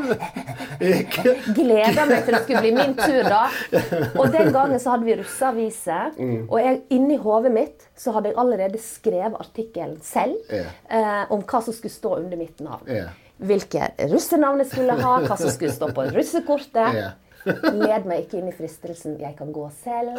gleda 1.59 2.05
meg 2.09 2.25
til 2.25 2.35
det 2.37 2.41
skulle 2.45 2.63
bli 2.63 2.73
min 2.75 2.95
tur, 2.97 3.21
da. 3.27 3.43
Og 4.19 4.31
den 4.33 4.51
gangen 4.55 4.79
så 4.81 4.95
hadde 4.95 5.07
vi 5.09 5.17
russeavise, 5.21 6.01
Mm. 6.15 6.47
og 6.49 6.59
jeg, 6.61 6.77
inni 6.95 7.15
hodet 7.19 7.51
mitt 7.51 7.85
så 7.99 8.11
hadde 8.15 8.29
jeg 8.31 8.37
allerede 8.39 8.79
skrevet 8.81 9.35
artikkelen 9.39 9.97
selv 10.05 10.35
eh, 10.53 11.23
om 11.33 11.41
hva 11.43 11.61
som 11.65 11.73
skulle 11.75 11.93
stå 11.93 12.13
under 12.21 12.37
mitt 12.39 12.59
navn. 12.63 12.87
Hvilke 13.45 13.89
russenavn 14.11 14.61
jeg 14.63 14.69
skulle 14.71 14.95
ha, 15.01 15.15
hva 15.25 15.37
som 15.37 15.51
skulle 15.51 15.73
stå 15.75 15.89
på 15.95 16.05
russekortet. 16.15 16.99
Led 17.45 18.05
meg 18.09 18.23
ikke 18.25 18.39
inn 18.39 18.47
i 18.49 18.51
fristelsen 18.57 19.17
'jeg 19.19 19.35
kan 19.37 19.51
gå 19.53 19.65
selv'. 19.83 20.17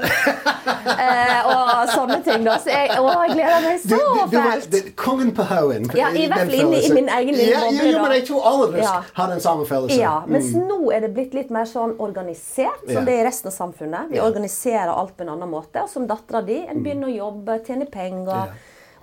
eh, 0.98 1.46
og 1.46 1.88
sånne 1.90 2.18
ting. 2.24 2.44
da. 2.46 2.56
Så 2.62 2.70
jeg, 2.70 2.90
å, 3.00 3.08
jeg 3.26 3.34
gleder 3.34 3.64
meg 3.64 3.80
så 3.82 4.00
fælt. 4.30 4.96
kongen 4.96 5.32
på 5.36 5.42
haugen. 5.50 5.90
Ja, 5.98 6.08
i 6.14 6.26
hvert 6.30 6.46
fall 6.46 6.54
inni 6.60 6.80
i 6.86 6.92
min 6.94 7.08
egen 7.08 7.34
lille 7.34 7.60
boble, 7.60 7.76
Ja, 7.76 7.90
ja, 7.90 8.02
men 8.02 8.12
jeg 8.12 8.26
tror 8.28 8.42
alle 8.46 8.78
Ja. 8.82 9.02
har 9.14 9.28
den 9.32 9.40
samme 9.40 9.66
følelsen. 9.66 10.00
Ja, 10.00 10.20
mens 10.26 10.52
Mm. 10.54 10.68
nå 10.68 10.92
er 10.92 11.00
det 11.00 11.14
blitt 11.14 11.34
litt 11.34 11.50
mer 11.50 11.64
sånn 11.64 11.96
organisert, 11.98 12.80
som 12.86 12.90
yeah. 13.02 13.04
det 13.04 13.14
er 13.14 13.24
i 13.24 13.26
resten 13.28 13.48
av 13.48 13.52
samfunnet. 13.54 14.10
Vi 14.10 14.18
organiserer 14.20 14.88
alt 14.94 15.16
på 15.16 15.22
en 15.22 15.28
annen 15.28 15.50
måte. 15.50 15.82
Og 15.82 15.88
som 15.88 16.06
dattera 16.06 16.42
di, 16.46 16.64
en 16.68 16.82
begynner 16.82 17.08
å 17.08 17.16
jobbe, 17.16 17.60
tjene 17.66 17.86
penger. 17.90 18.48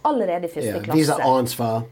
Allerede 0.05 0.45
i 0.45 0.47
første 0.47 0.87
Ja, 0.87 0.93
Vise 0.93 1.13
klasse. 1.13 1.23
ansvar. 1.23 1.83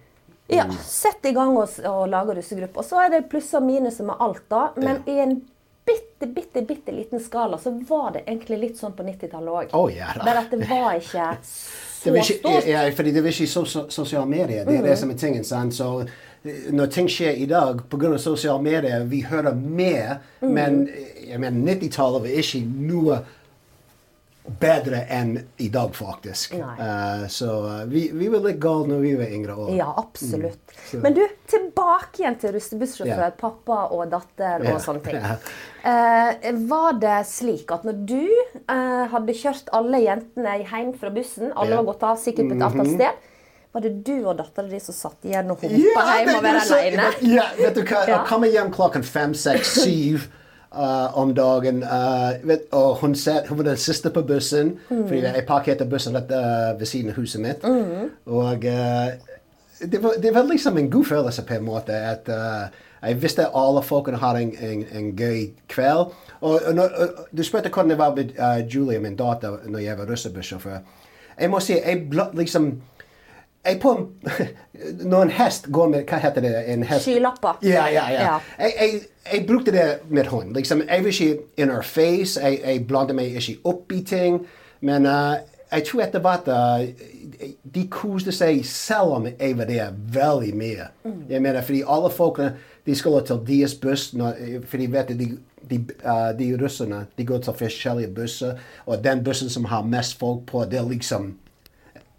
Ja, 0.49 0.65
Sett 0.83 1.23
i 1.25 1.31
gang 1.31 1.55
og, 1.57 1.69
og 1.85 2.09
lage 2.09 2.35
russegruppe. 2.35 2.77
Og 2.77 2.83
så 2.83 3.05
er 3.05 3.09
det 3.09 3.29
pluss 3.29 3.53
og 3.53 3.63
minus 3.63 3.99
med 3.99 4.15
alt, 4.19 4.41
da. 4.49 4.69
Men 4.75 5.01
i 5.07 5.19
en 5.19 5.41
bitte, 5.85 6.27
bitte, 6.27 6.61
bitte 6.61 6.91
liten 6.91 7.19
skala 7.19 7.57
så 7.57 7.71
var 7.87 8.11
det 8.15 8.25
egentlig 8.27 8.59
litt 8.65 8.81
sånn 8.81 8.93
på 8.97 9.05
90-tallet 9.07 9.53
òg. 9.53 9.77
Oh, 9.77 9.87
ja. 9.93 10.11
Bare 10.19 10.45
at 10.45 10.51
det 10.53 10.67
var 10.69 10.97
ikke 10.99 11.29
så 12.01 12.15
ikke, 12.15 12.37
stort. 12.39 12.67
ja, 12.69 12.83
fordi 12.95 13.11
det 13.15 13.23
var 13.23 13.33
ikke 13.35 13.47
sos 13.47 13.77
sosiale 13.93 14.29
medier. 14.29 14.65
Det 14.65 14.77
er 14.79 14.89
det 14.91 14.97
som 14.99 15.13
er 15.13 15.19
tingen. 15.21 15.43
sant? 15.47 15.75
Så 15.75 15.89
eh, 16.01 16.71
når 16.73 16.93
ting 16.93 17.09
skjer 17.11 17.37
i 17.41 17.45
dag 17.49 17.83
pga. 17.89 18.17
sosiale 18.17 18.61
medier, 18.63 19.05
vi 19.05 19.21
hører 19.21 19.53
mer. 19.55 20.17
Men 20.41 20.87
eh, 20.87 21.29
jeg 21.31 21.39
90-tallet 21.39 22.25
var 22.25 22.41
ikke 22.43 22.65
noe 22.65 23.21
bedre 24.59 25.03
enn 25.09 25.35
i 25.57 25.69
dag, 25.69 25.95
faktisk. 25.95 26.53
Uh, 26.55 27.27
så 27.27 27.49
eh, 27.67 27.85
vi, 27.91 28.03
vi 28.13 28.27
var 28.31 28.43
litt 28.45 28.59
gale 28.61 28.89
når 28.89 29.03
vi 29.03 29.11
var 29.19 29.33
yngre 29.37 29.55
år. 29.55 29.71
Ja, 29.77 29.89
absolutt. 29.97 30.73
Så- 30.89 31.01
Men 31.03 31.15
du, 31.17 31.21
tilbake 31.51 32.23
igjen 32.23 32.37
til 32.41 32.55
russebussjåfør, 32.55 33.25
yeah. 33.27 33.35
pappa 33.37 33.83
og 33.95 34.05
datter 34.11 34.65
og 34.65 34.75
og 34.75 34.81
sånne 34.85 35.05
ting. 35.07 35.21
Eh, 35.81 36.51
var 36.69 36.99
det 37.01 37.23
slik 37.25 37.71
at 37.73 37.81
når 37.87 38.01
du 38.05 38.27
uh, 38.69 39.07
hadde 39.09 39.33
kjørt 39.33 39.71
alle 39.73 39.97
jentene 40.03 40.59
hjem 40.61 40.91
fra 41.01 41.09
bussen, 41.09 41.49
alle 41.55 41.71
yeah. 41.71 41.79
var 41.79 41.87
gått 41.87 42.05
av 42.05 42.19
sikkert 42.21 42.51
på 42.51 42.57
et 42.59 42.65
annet 42.67 42.91
sted, 42.91 43.23
var 43.73 43.85
det 43.87 43.91
du 44.05 44.13
og 44.19 44.35
dattera 44.37 44.69
di 44.69 44.81
som 44.83 44.93
satt 44.93 45.25
igjen 45.25 45.49
og 45.49 45.63
humpa 45.63 45.79
Ja, 45.81 46.03
hjem 46.19 46.35
og 46.35 46.45
var 46.45 46.59
alene? 46.61 47.07
Ja, 47.25 47.47
vet 47.57 47.79
du 47.79 47.81
hva? 47.81 48.03
jeg 48.05 48.13
Å 48.19 48.21
komme 48.29 48.51
hjem 48.53 48.69
klokken 48.75 49.07
fem, 49.07 49.33
seks, 49.33 49.73
syv 49.81 50.27
uh, 50.77 51.17
om 51.17 51.33
dagen 51.35 51.83
uh, 51.83 52.47
vet, 52.47 52.61
Og 52.71 52.95
hun, 53.01 53.15
set, 53.15 53.47
hun 53.49 53.57
var 53.57 53.63
den 53.63 53.77
siste 53.77 54.09
på 54.09 54.21
bussen, 54.21 54.77
Mm. 54.89 55.07
fordi 55.07 55.21
jeg 55.21 55.43
parkerte 55.47 55.85
bussen 55.85 56.15
rett 56.15 56.31
uh, 56.31 56.79
ved 56.79 56.85
siden 56.85 57.09
av 57.09 57.15
huset 57.15 57.41
mitt. 57.41 57.63
Og 58.25 58.65
uh, 58.65 59.07
det, 59.91 60.03
var, 60.03 60.11
det 60.23 60.33
var 60.35 60.43
liksom 60.43 60.77
en 60.77 60.89
god 60.91 61.05
følelse 61.05 61.41
på 61.47 61.53
en 61.53 61.63
måte. 61.65 61.93
at 61.93 62.29
jeg 63.01 63.21
visste 63.21 63.41
at 63.47 63.51
alle 63.55 63.81
folkene 63.83 64.17
hadde 64.17 64.41
en, 64.41 64.51
en, 64.61 64.85
en 64.93 65.15
gøy 65.17 65.47
kveld. 65.69 66.11
Og, 66.41 66.59
og, 66.67 66.77
og 66.77 67.27
Du 67.37 67.43
spurte 67.43 67.69
hvordan 67.69 67.89
det 67.89 67.97
var 67.97 68.15
med 68.15 68.69
Julie, 68.69 68.99
min 68.99 69.15
datter, 69.15 69.57
når 69.65 69.79
jeg 69.79 69.97
var 69.97 70.05
russebussjåfør. 70.05 70.77
Jeg 71.39 71.49
må 71.49 71.59
si, 71.59 71.73
jeg 71.73 72.03
ble, 72.09 72.23
liksom 72.33 72.81
jeg 73.65 73.79
på 73.81 74.09
Når 75.11 75.21
en 75.21 75.29
hest 75.29 75.67
går 75.71 75.89
med 75.89 76.03
Hva 76.09 76.17
heter 76.17 76.41
det? 76.41 76.53
En 76.73 76.83
hest? 76.83 77.05
Skylapper. 77.05 77.59
Ja, 77.61 77.85
ja, 77.87 78.07
ja. 78.09 78.23
Ja. 78.23 78.37
Jeg, 78.59 78.73
jeg, 78.79 79.01
jeg 79.33 79.47
brukte 79.47 79.71
det 79.71 79.99
med 80.09 80.25
hund. 80.25 80.55
Liksom, 80.55 80.81
jeg 80.89 81.03
vil 81.03 81.07
ikke 81.07 81.43
in 81.57 81.69
her 81.69 81.81
face. 81.81 82.41
Jeg, 82.41 82.59
jeg 82.65 82.87
blander 82.87 83.13
meg 83.13 83.35
ikke 83.35 83.57
opp 83.63 83.91
i 83.91 84.01
ting. 84.03 84.41
Men 84.81 85.05
uh, 85.05 85.37
jeg 85.71 85.85
tror 85.87 86.01
etter 86.01 86.23
hvert 86.25 86.49
uh, 86.49 86.81
de 87.75 87.85
koste 87.93 88.33
seg 88.33 88.63
selv 88.65 89.13
om 89.19 89.29
jeg 89.29 89.57
var 89.57 89.69
der 89.69 89.93
veldig 89.93 90.55
mye. 90.57 90.89
Jeg 91.29 91.41
mener, 91.41 91.61
fordi 91.61 91.83
alle 91.87 92.09
folkene 92.11 92.55
de 92.85 92.95
skulle 92.95 93.21
til 93.25 93.39
deres 93.47 93.75
buss 93.75 94.15
For 94.65 94.77
de 94.77 94.91
vet 94.91 95.13
at 95.13 95.19
de, 95.19 95.37
de, 95.69 95.79
uh, 96.05 96.31
de 96.39 96.57
russerne 96.63 97.05
de 97.17 97.25
går 97.25 97.37
til 97.45 97.53
forskjellige 97.53 98.13
busser, 98.15 98.57
og 98.85 99.03
den 99.03 99.23
bussen 99.23 99.49
som 99.49 99.65
har 99.65 99.85
mest 99.85 100.19
folk 100.19 100.45
på, 100.47 100.65
det 100.65 100.79
er 100.79 100.89
liksom 100.89 101.35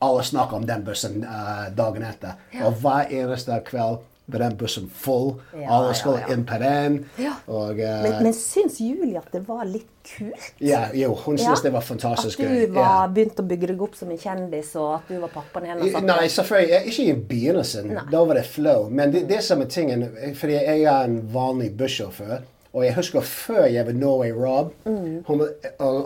alle 0.02 0.22
snakker 0.26 0.56
om 0.60 0.66
den 0.68 0.84
bussen 0.86 1.22
uh, 1.24 1.68
dagen 1.76 2.02
etter. 2.08 2.34
Og 2.66 2.80
hver 2.82 3.10
eneste 3.22 3.60
kveld 3.68 4.00
var 4.32 4.38
den 4.38 4.54
bussen 4.56 4.84
full. 4.94 5.32
Ja, 5.58 5.66
alle 5.76 5.94
skulle 5.98 6.20
ja. 6.22 6.28
inn 6.32 6.44
på 6.46 6.56
den. 6.62 7.00
Ja. 7.20 7.32
Og, 7.50 7.74
uh, 7.80 8.02
Men, 8.04 8.22
men 8.28 8.36
syns 8.38 8.78
Julie 8.80 9.18
at 9.18 9.32
det 9.34 9.42
var 9.48 9.64
litt 9.68 9.88
kult? 10.06 10.46
ja, 10.62 10.84
jo, 10.94 11.12
hun 11.24 11.36
Ja. 11.36 11.44
syntes 11.48 11.62
det 11.66 11.72
var 11.74 11.80
fantastisk 11.86 12.40
At 12.40 12.46
gøy. 12.46 12.60
du 12.66 12.72
var, 12.76 13.02
Ja. 13.02 13.08
begynte 13.08 13.42
å 13.42 13.48
bygge 13.50 13.66
deg 13.72 13.82
opp 13.82 13.94
som 13.98 14.10
en 14.14 14.18
kjendis, 14.22 14.70
og 14.78 14.94
at 15.00 15.08
du 15.10 15.18
var 15.20 15.28
pappaen 15.34 15.66
hennes? 15.72 15.94
at- 15.94 16.06
Nei, 16.06 16.28
selvfølgelig. 16.28 16.86
Ikke 16.92 17.04
i 17.10 17.12
begynnelsen. 17.34 17.92
Da 18.10 18.24
var 18.24 18.34
det 18.34 18.46
flow. 18.46 18.88
Men 18.90 19.12
det, 19.12 19.26
det 19.28 19.42
som 19.44 19.60
er 19.60 19.66
tingen 19.66 20.08
Fordi 20.34 20.52
jeg 20.54 20.82
er 20.84 21.04
en 21.04 21.20
vanlig 21.34 21.76
bussjåfør. 21.76 22.42
Og 22.72 22.84
jeg 22.84 22.94
husker 22.94 23.20
før 23.20 23.64
jeg 23.68 23.86
var 23.86 23.92
Norway 23.92 24.32
Rob 24.32 24.72
Mm. 24.84 25.24
hun, 25.26 25.40
og 25.40 25.48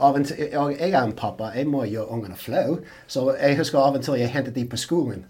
og 0.03 0.15
og 0.55 0.73
Jeg 0.81 0.91
er 0.91 1.03
en 1.03 1.13
pappa, 1.13 1.45
jeg 1.55 1.67
må 1.67 1.85
gjøre 1.85 2.11
ungene 2.11 2.37
flau. 2.37 2.79
Så 3.07 3.37
jeg 3.41 3.57
husker 3.57 3.79
av 3.79 3.95
og 3.95 4.03
til 4.03 4.15
jeg 4.15 4.29
hentet 4.29 4.55
dem 4.55 4.69
på 4.69 4.77
skolen 4.77 5.25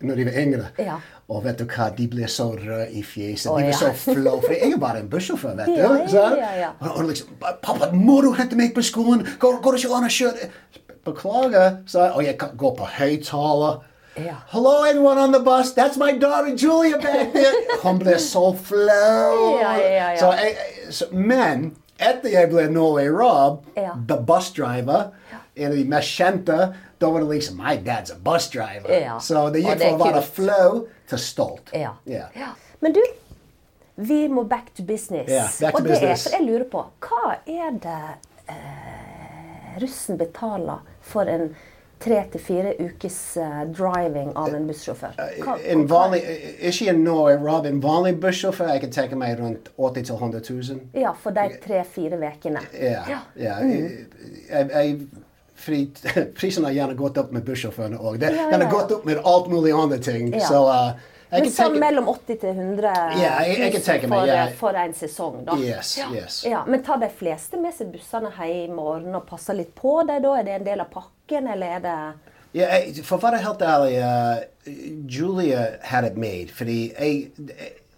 når 0.00 0.14
de 0.14 0.24
var 0.24 0.32
yngre. 0.32 0.64
Ja. 0.78 0.94
Og 1.28 1.44
vet 1.44 1.58
du 1.58 1.64
hva, 1.64 1.88
de 1.98 2.08
ble 2.08 2.28
så 2.28 2.50
røde 2.52 2.90
i 2.92 3.02
fjeset. 3.02 3.50
De 3.50 3.54
ble 3.56 3.66
ja. 3.66 3.72
så 3.72 3.92
flau. 3.92 4.40
For 4.40 4.52
jeg 4.52 4.72
er 4.72 4.78
bare 4.78 5.00
en 5.00 5.08
bussjåfør, 5.08 5.56
vet 5.56 5.66
du. 5.66 6.16
Ja. 6.16 6.68
Og, 6.80 6.96
og 6.96 7.04
liksom 7.04 7.28
'Pappa, 7.40 7.90
må 7.92 8.20
du 8.20 8.32
hente 8.32 8.56
meg 8.56 8.74
på 8.74 8.82
skolen? 8.82 9.26
Går, 9.38 9.60
går 9.62 9.72
det 9.72 9.84
ikke 9.84 9.96
an 9.96 10.04
å 10.04 10.08
kjøre?' 10.08 10.50
Beklager, 11.06 11.76
sa 11.86 12.02
jeg. 12.02 12.12
Og 12.12 12.24
jeg 12.24 12.38
går 12.58 12.74
på 12.74 12.84
høyttaler. 12.84 13.82
Yeah. 14.18 14.36
Hello, 14.48 14.82
everyone 14.84 15.18
on 15.18 15.32
the 15.32 15.40
bus. 15.40 15.72
That's 15.74 15.98
my 15.98 16.12
daughter 16.18 16.56
Julia 16.56 16.96
back 16.98 17.32
there. 17.32 17.52
Hun 17.82 17.98
ble 17.98 18.18
så 18.18 18.56
flau. 18.56 19.58
Så 20.18 20.32
jeg, 20.32 20.56
så, 20.90 21.08
men 21.12 21.70
etter 21.98 22.28
jeg 22.32 22.50
ble 22.52 22.66
Norway 22.70 23.08
Rob, 23.08 23.62
Ja. 23.76 23.94
the 24.08 24.16
bus 24.16 24.50
driver, 24.52 25.10
en 25.56 25.70
av 25.70 25.76
de 25.78 25.84
mest 25.88 26.08
kjente, 26.18 26.74
da 27.00 27.10
var 27.10 27.20
det 27.24 27.28
liksom 27.30 27.56
My 27.56 27.76
dad's 27.80 28.12
a 28.12 28.16
bus 28.22 28.50
driver. 28.52 28.90
Ja. 28.92 29.18
Så 29.20 29.46
det 29.52 29.62
gikk 29.64 29.78
fra 29.80 29.92
å 29.94 30.00
være 30.04 30.22
flow 30.22 30.82
til 31.08 31.18
stolt. 31.18 31.70
Ja. 31.72 31.94
Ja. 32.04 32.26
Ja. 32.36 32.50
Men 32.80 32.92
du, 32.92 33.00
vi 33.96 34.26
må 34.28 34.44
back 34.44 34.74
to 34.76 34.82
business. 34.84 35.28
Ja, 35.32 35.46
back 35.60 35.72
to 35.78 35.82
og 35.82 35.88
det 35.88 36.02
er, 36.02 36.16
for 36.20 36.36
jeg 36.36 36.44
lurer 36.44 36.66
på, 36.72 36.84
hva 37.08 37.36
er 37.46 37.70
det 37.80 38.00
eh, 38.52 39.80
russen 39.80 40.18
betaler 40.20 40.84
for 41.00 41.28
en 41.28 41.50
tre 41.98 42.18
til 42.32 42.40
fire 42.44 42.72
ukes 42.78 43.36
eh, 43.40 43.62
driving 43.72 44.32
av 44.36 44.54
en 44.54 44.66
bussjåfør? 44.68 45.14
Hva- 45.42 45.58
En 45.72 45.86
vanlig, 45.88 46.20
ikke 46.60 46.88
en 46.92 47.04
Norway 47.04 47.36
Rob, 47.40 47.66
en 47.66 47.80
vanlig 47.82 48.18
bussjåfør, 48.20 48.68
jeg 48.74 48.80
kan 48.84 48.90
tenke 48.98 49.16
meg 49.16 49.38
rundt 49.40 49.70
80 49.78 50.10
000-100 50.10 50.42
000. 50.50 50.80
Ja, 51.00 51.12
for 51.22 51.30
de 51.32 51.48
tre-fire 51.64 52.18
ukene. 52.20 52.60
Ja. 52.76 53.02
ja. 53.08 53.20
Jeg, 53.64 54.70
jeg, 54.70 55.00
fordi 55.56 55.90
prisen 56.38 56.64
har 56.68 56.72
gjerne 56.76 56.94
gått 56.98 57.16
opp 57.18 57.32
med 57.32 57.44
bussjåførene 57.48 57.98
òg. 57.98 58.18
Den 58.20 58.34
Ja, 58.36 58.50
ja, 58.52 58.58
har 58.60 58.70
gått 58.72 58.92
opp 58.92 59.04
med 59.08 59.22
alt 59.24 59.48
mulig 59.48 59.72
andre 59.72 59.98
ting. 59.98 60.32
Ja. 60.36 60.44
Så 60.50 60.60
uh, 60.68 60.92
Men 61.32 61.48
sånn 61.50 61.78
mellom 61.80 62.06
80 62.12 62.36
til 62.44 62.52
100 62.52 62.92
Ja, 63.18 63.32
jeg- 63.42 63.58
jeg 63.64 63.72
kan 63.72 63.80
tenke 63.88 64.08
meg, 64.12 64.20
for, 64.20 64.26
ja. 64.30 64.44
for 64.60 64.76
en 64.84 64.92
sesong, 64.94 65.40
da. 65.48 65.56
Yes, 65.58 65.96
yes. 66.12 66.42
Ja, 66.46 66.60
men 66.68 66.84
tar 66.86 67.00
de 67.02 67.08
fleste 67.08 67.58
med 67.58 67.74
seg 67.74 67.88
bussene 67.96 68.30
hjem 68.36 68.76
og 68.78 68.92
ordner 68.98 69.16
og 69.22 69.26
passer 69.32 69.56
litt 69.58 69.72
på 69.74 69.96
dem 70.06 70.22
da? 70.22 70.36
Er 70.38 70.44
det 70.46 70.54
en 70.60 70.68
del 70.68 70.84
av 70.84 70.92
pakken, 71.26 71.48
eller 71.48 71.66
er 71.66 71.80
det 71.80 71.98
Ja, 72.54 72.68
jeg, 72.78 73.04
for 73.04 73.18
å 73.18 73.26
være 73.26 73.42
helt 73.42 73.60
ærlig, 73.60 73.98
uh, 74.00 74.38
Julia 75.06 75.76
had 75.82 76.06
it 76.06 76.16
made. 76.16 76.48
Fordi 76.48 76.92
jeg, 76.94 77.28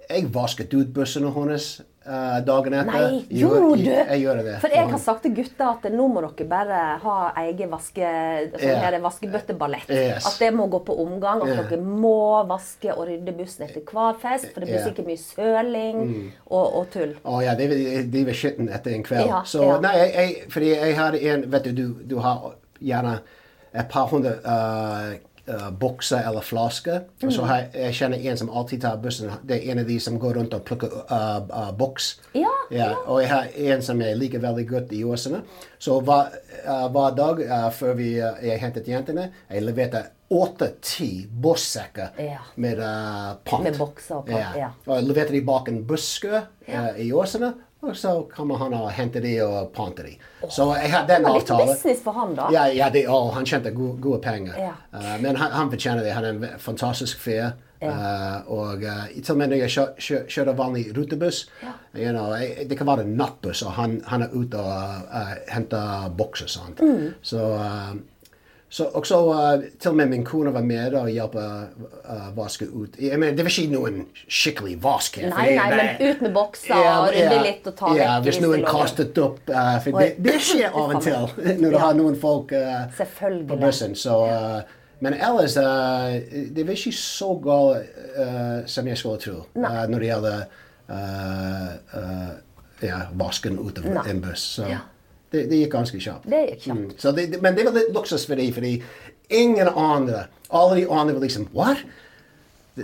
jeg 0.09 0.35
vasket 0.35 0.75
ut 0.75 0.89
bussene 0.91 1.31
hennes 1.31 1.81
uh, 2.09 2.41
dagen 2.43 2.75
etter. 2.75 2.91
Nei, 2.91 3.21
gjorde 3.39 3.77
du? 3.77 3.85
Jeg, 3.87 4.07
jeg 4.09 4.25
gjør 4.25 4.41
det. 4.43 4.57
For 4.65 4.75
jeg 4.75 4.91
har 4.91 5.03
sagt 5.05 5.23
til 5.23 5.37
gutta 5.37 5.69
at 5.77 5.87
nå 5.95 6.09
må 6.11 6.25
dere 6.25 6.49
bare 6.51 6.81
ha 7.05 7.17
egen 7.45 7.71
vaske, 7.71 8.11
yeah. 8.59 8.99
Vaskebøtteballett. 9.05 9.95
Yes. 9.95 10.27
At 10.27 10.43
det 10.43 10.51
må 10.59 10.67
gå 10.73 10.83
på 10.89 10.99
omgang. 11.07 11.45
At 11.45 11.55
yeah. 11.55 11.65
dere 11.71 11.79
må 11.87 12.43
vaske 12.51 12.91
og 12.97 13.07
rydde 13.13 13.39
bussen 13.39 13.69
etter 13.69 13.85
hver 13.87 14.19
fest. 14.19 14.51
For 14.51 14.65
det 14.65 14.73
blir. 14.73 14.81
Mm. 14.81 14.87
sikkert 14.91 15.13
mye 15.13 15.23
søling 15.23 16.07
og, 16.49 16.65
og 16.65 16.89
tull. 16.97 17.15
Å 17.23 17.43
ja, 17.47 17.55
de, 17.55 17.71
de, 17.71 18.07
de 18.11 18.27
var 18.27 18.43
skitne 18.43 18.73
etter 18.75 18.99
en 18.99 19.07
kveld. 19.07 19.29
Ja, 19.31 19.45
så 19.47 19.69
ja. 19.69 19.83
nei, 19.87 19.99
jeg, 20.03 20.17
jeg, 20.17 20.49
fordi 20.57 20.73
jeg 20.75 20.99
har 20.99 21.23
en 21.29 21.53
Vet 21.53 21.69
du, 21.69 21.77
du, 21.77 22.01
du 22.09 22.19
har 22.25 22.57
gjerne 22.81 23.19
et 23.75 23.89
par 23.89 24.07
hundre 24.09 24.33
uh, 24.45 25.15
uh, 25.49 25.71
bokser 25.81 26.23
eller 26.29 26.41
flasker. 26.41 27.03
Og 27.23 27.29
Mm. 27.29 27.31
så 27.31 27.45
har 27.45 27.65
jeg, 27.75 27.95
kjenner 27.95 28.19
en 28.31 28.37
som 28.37 28.51
alltid 28.51 28.81
tar 28.83 28.97
bussen. 28.97 29.31
Det 29.49 29.57
er 29.59 29.73
en 29.73 29.79
av 29.79 29.87
de 29.87 29.99
som 30.01 30.19
går 30.19 30.35
rundt 30.39 30.55
og 30.55 30.65
plukker 30.65 30.89
uh, 31.13 31.71
boks. 31.77 32.21
Ja, 32.35 32.55
Ja, 32.71 32.91
og 33.07 33.21
jeg 33.23 33.31
har 33.31 33.47
en 33.57 33.83
som 33.83 34.01
jeg 34.01 34.17
liker 34.17 34.39
veldig 34.41 34.67
godt 34.69 34.93
i 34.93 35.05
Åsene. 35.05 35.43
Så 35.79 36.01
hver, 36.05 36.27
hver 36.93 37.15
dag 37.17 37.39
før 37.73 37.95
vi, 37.97 38.11
jeg 38.19 38.59
hentet 38.61 38.89
jentene, 38.89 39.31
jeg 39.51 39.63
leverte 39.65 40.03
åtte-ti 40.31 41.27
bossekker 41.43 42.09
Ja. 42.21 42.39
med 42.57 42.79
uh, 42.79 43.37
pant. 43.45 43.65
Med 43.65 43.79
bokser 43.79 44.17
og 44.21 44.27
pant, 44.27 44.57
ja. 44.59 44.69
Og 44.87 44.97
jeg 44.99 45.07
leverte 45.09 45.33
de 45.33 45.41
bak 45.45 45.69
en 45.69 45.85
buske 45.89 46.43
i 46.99 47.13
Åsene, 47.13 47.55
og 47.81 47.97
så 47.97 48.13
kommer 48.35 48.59
han 48.59 48.75
og 48.75 48.91
henter 48.91 49.23
de 49.23 49.37
og 49.45 49.71
panter 49.73 50.09
de. 50.09 50.17
Så 50.51 50.67
jeg 50.75 50.91
hadde 50.91 51.15
den 51.15 51.29
var 51.29 51.37
litt 51.37 51.47
avtalen. 51.47 51.71
business 51.75 52.03
for 52.03 52.17
han, 52.19 52.35
da. 52.35 52.49
Ja, 52.55 52.67
ja 52.75 52.91
de, 52.91 53.05
oh, 53.07 53.31
han 53.37 53.47
tjente 53.47 53.71
gode, 53.71 54.01
gode 54.03 54.19
penger. 54.25 54.59
Ja. 54.59 54.75
Uh, 54.91 55.15
men 55.23 55.39
han, 55.39 55.55
han 55.55 55.71
fortjener 55.71 56.03
det. 56.03 56.13
Han 56.17 56.27
er 56.27 56.37
en 56.37 56.61
fantastisk 56.63 57.23
fyr. 57.23 57.53
Uh, 57.79 58.43
og 58.51 58.83
uh, 58.83 59.05
til 59.15 59.37
og 59.37 59.39
med 59.39 59.53
når 59.53 59.61
jeg 59.61 59.71
kjø, 59.71 59.83
kjø, 60.03 60.17
kjører 60.27 60.57
vanlig 60.59 60.81
rutebuss 60.97 61.45
you 61.95 62.11
know, 62.11 62.33
jeg, 62.35 62.65
Det 62.67 62.75
kan 62.75 62.89
være 62.89 63.05
nattbuss, 63.07 63.63
og 63.63 63.77
han, 63.77 64.01
han 64.11 64.25
er 64.27 64.35
ute 64.35 64.59
og 64.59 65.07
uh, 65.13 65.37
henter 65.47 66.09
bokser. 66.19 66.51
Sant? 66.51 66.83
Mm. 66.83 67.13
Så, 67.23 67.45
så 68.71 68.85
også 68.85 69.19
uh, 69.33 69.63
til 69.81 69.91
og 69.91 69.97
med 69.97 70.11
min 70.11 70.25
kone 70.29 70.51
var 70.53 70.61
med 70.61 70.93
og 70.99 71.07
hjalp 71.09 71.35
uh, 71.41 72.27
vaske 72.37 72.67
ut. 72.69 72.99
Jeg 73.01 73.17
mener, 73.19 73.37
det 73.37 73.45
var 73.47 73.53
ikke 73.55 73.73
noen 73.73 74.03
skikkelig 74.29 74.75
vask 74.83 75.17
Nei, 75.23 75.31
Nei, 75.31 75.55
nei, 75.57 75.69
men 75.77 76.03
ut 76.11 76.21
med 76.27 76.35
bokser 76.37 76.75
og 76.77 77.09
rydde 77.15 77.39
litt 77.47 77.71
og 77.71 77.77
ta 77.79 77.93
ja, 77.97 78.11
vekk 78.19 78.27
Hvis 78.29 78.41
noen 78.45 78.67
kastet 78.69 79.21
opp 79.25 79.49
uh, 79.49 79.79
For 79.85 79.97
det, 79.97 80.11
det 80.27 80.35
skjer 80.45 80.75
av 80.83 80.93
og 80.99 81.01
til 81.07 81.33
når 81.63 81.65
du 81.65 81.79
Ja. 81.79 81.81
har 81.87 81.97
noen 81.97 82.19
folk 82.21 82.53
på 82.53 83.59
bussen. 83.63 83.97
Så, 83.97 84.19
men 85.01 85.17
ellers 85.17 85.57
uh, 85.57 86.19
Det 86.53 86.67
var 86.69 86.77
ikke 86.77 86.93
så 86.99 87.33
galt 87.49 87.99
uh, 88.21 88.61
som 88.69 88.93
jeg 88.93 89.01
skulle 89.01 89.23
tro 89.25 89.39
når 89.57 89.97
det 89.97 90.13
gjelder 90.13 90.45
ja, 92.85 93.01
vasken 93.19 93.59
ut 93.59 93.81
av 93.81 94.07
en 94.07 94.21
buss. 94.23 94.45
Så 94.59 94.69
Ja. 94.71 94.85
Det, 95.33 95.45
det 95.51 95.63
gikk 95.63 95.73
ganske 95.73 96.01
kjapt. 96.01 96.27
Det 96.31 96.43
gikk 96.47 96.67
kjapt. 96.67 96.81
Mm. 96.81 96.99
Så 96.99 97.13
det, 97.13 97.29
men 97.43 97.57
det 97.57 97.67
var 97.69 97.77
litt 97.77 97.95
luksus 97.95 98.27
for 98.27 98.41
dem, 98.41 98.53
fordi 98.55 98.79
ingen 99.29 99.69
andre 99.69 100.27
Alle 100.49 100.77
de 100.81 100.87
andre 100.89 101.15
var 101.15 101.21
liksom 101.21 101.49
What? 101.53 101.85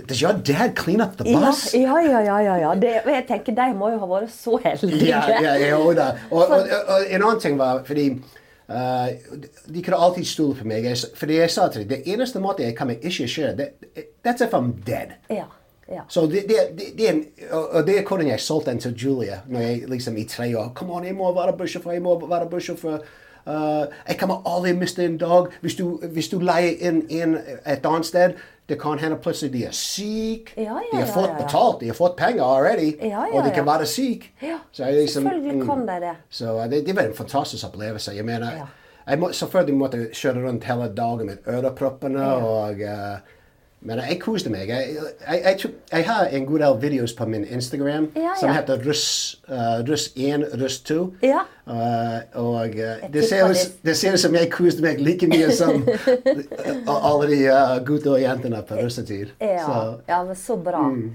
Does 0.07 0.21
your 0.21 0.33
dad 0.33 0.75
clean 0.75 1.01
up 1.01 1.17
the 1.17 1.23
bus? 1.23 1.73
ja, 1.73 2.01
ja. 2.01 2.21
ja, 2.21 2.39
ja, 2.41 2.55
ja. 2.57 2.75
Det, 2.75 3.01
jeg 3.05 3.25
tenker, 3.27 3.55
De 3.55 3.73
må 3.77 3.89
jo 3.93 3.99
ha 4.01 4.09
vært 4.09 4.31
så 4.33 4.57
heldige. 4.63 5.07
Ja, 5.07 5.21
ja, 5.41 5.53
ja, 5.55 5.77
og. 5.77 5.95
Og, 6.31 6.41
og, 6.41 6.67
og 6.87 7.05
en 7.09 7.23
annen 7.23 7.39
ting 7.39 7.59
var 7.59 7.83
fordi 7.87 8.09
uh, 8.67 9.07
De 9.71 9.81
kunne 9.83 9.97
alltid 9.97 10.27
stole 10.27 10.59
på 10.59 10.67
meg. 10.67 10.89
Fordi 11.15 11.39
jeg 11.39 11.51
sa 11.51 11.69
til 11.71 11.85
dem 11.85 11.95
det 11.95 12.13
eneste 12.13 12.43
måten 12.43 12.67
jeg 12.67 12.75
kan 12.77 12.91
ikke 12.91 13.27
kjøre, 13.27 13.55
det, 13.55 13.69
that's 14.25 14.43
if 14.43 14.53
I'm 14.53 14.73
dead. 14.85 15.15
Ja, 15.29 15.47
ja. 15.89 16.01
Så 16.07 16.21
det, 16.25 16.43
det, 16.49 16.79
det, 16.97 17.25
og 17.51 17.87
det 17.87 17.99
er 17.99 18.07
hvordan 18.07 18.27
jeg 18.27 18.39
solgte 18.39 18.71
den 18.71 18.79
til 18.79 18.95
Julia 18.97 19.41
når 19.47 19.59
jeg 19.59 19.89
liksom 19.89 20.17
i 20.17 20.23
tre 20.23 20.47
år 20.57 20.71
Kom 20.75 20.91
an, 20.91 21.05
jeg 21.05 21.15
må 21.15 21.29
være 21.33 21.53
bussjåfør, 21.57 21.91
jeg 21.91 22.01
må 22.01 22.27
være 22.27 22.49
bussjåfør. 22.49 22.97
Uh, 23.45 23.85
jeg 24.07 24.17
kommer 24.19 24.41
aldri 24.49 24.73
miste 24.73 25.05
en 25.05 25.17
dag. 25.17 25.51
Hvis 25.61 25.75
du, 25.75 25.99
hvis 26.13 26.29
du 26.29 26.39
leier 26.41 26.81
inn 26.81 27.03
en 27.09 27.37
et 27.37 27.85
annet 27.85 28.05
sted, 28.05 28.33
det 28.69 28.79
kan 28.81 28.97
hende 28.97 29.19
plutselig 29.21 29.53
de 29.53 29.61
er 29.67 29.75
syke. 29.77 30.55
Ja, 30.57 30.63
ja, 30.63 30.79
de 30.91 31.03
har 31.03 31.11
fått 31.13 31.29
ja, 31.29 31.43
betalt, 31.43 31.79
de 31.83 31.91
har 31.91 31.99
fått 31.99 32.17
penger 32.17 32.41
already. 32.43 32.95
Og 33.13 33.45
de 33.45 33.51
kan 33.53 33.65
være 33.65 33.85
syke. 33.85 34.31
Så 34.71 34.89
liksom, 34.89 35.29
selvfølgelig 35.29 35.67
kan 35.67 35.85
de 35.85 35.99
det. 36.07 36.15
Så 36.29 36.55
uh, 36.57 36.65
det, 36.69 36.81
det 36.87 36.95
var 36.95 37.11
en 37.11 37.13
fantastisk 37.13 37.67
opplevelse. 37.67 38.15
Jeg 38.17 38.25
mener, 38.25 38.65
jeg 39.07 39.19
må, 39.19 39.31
selvfølgelig 39.31 39.77
måtte 39.77 39.97
jeg 40.01 40.17
kjøre 40.17 40.47
rundt 40.47 40.63
hele 40.63 40.89
dagen 40.97 41.25
med 41.25 41.37
øreproppene. 41.47 42.33
og... 42.35 42.81
uh, 42.81 43.34
men 43.85 43.99
jeg 44.01 44.17
koste 44.21 44.49
meg. 44.49 44.67
Jeg, 44.69 44.95
jeg, 45.27 45.41
jeg, 45.45 45.71
jeg 45.91 46.05
har 46.07 46.25
en 46.33 46.45
god 46.49 46.59
del 46.63 46.77
videoer 46.81 47.13
på 47.17 47.25
min 47.29 47.43
Instagram 47.45 48.07
Ja, 48.15 48.31
som 48.39 48.49
ja. 48.49 48.55
heter 48.59 48.81
Russ, 48.87 49.03
uh, 49.49 49.83
Russ 49.89 50.07
1, 50.15 50.45
Russ 50.61 50.79
2. 50.89 50.97
Ja. 51.23 51.43
Uh, 51.67 52.19
og 52.45 52.75
uh, 52.75 53.05
det, 53.13 53.23
ser 53.29 53.45
ut, 53.49 53.55
det- 53.55 53.71
det 53.85 53.95
ser 53.97 54.13
ut 54.13 54.19
som 54.19 54.35
jeg 54.35 54.49
koste 54.53 54.81
meg 54.85 54.99
like 55.01 55.27
mye 55.29 55.51
som 55.53 55.85
alle 57.09 57.29
de 57.31 57.39
uh, 57.49 57.77
gutta 57.85 58.15
og 58.15 58.21
jentene 58.21 58.61
på 58.67 58.75
russetid. 58.81 59.31
Ja, 59.41 59.63
Så, 59.65 59.79
ja, 60.09 60.23
men 60.23 60.35
så 60.35 60.55
bra. 60.57 60.81
Mm. 60.89 61.13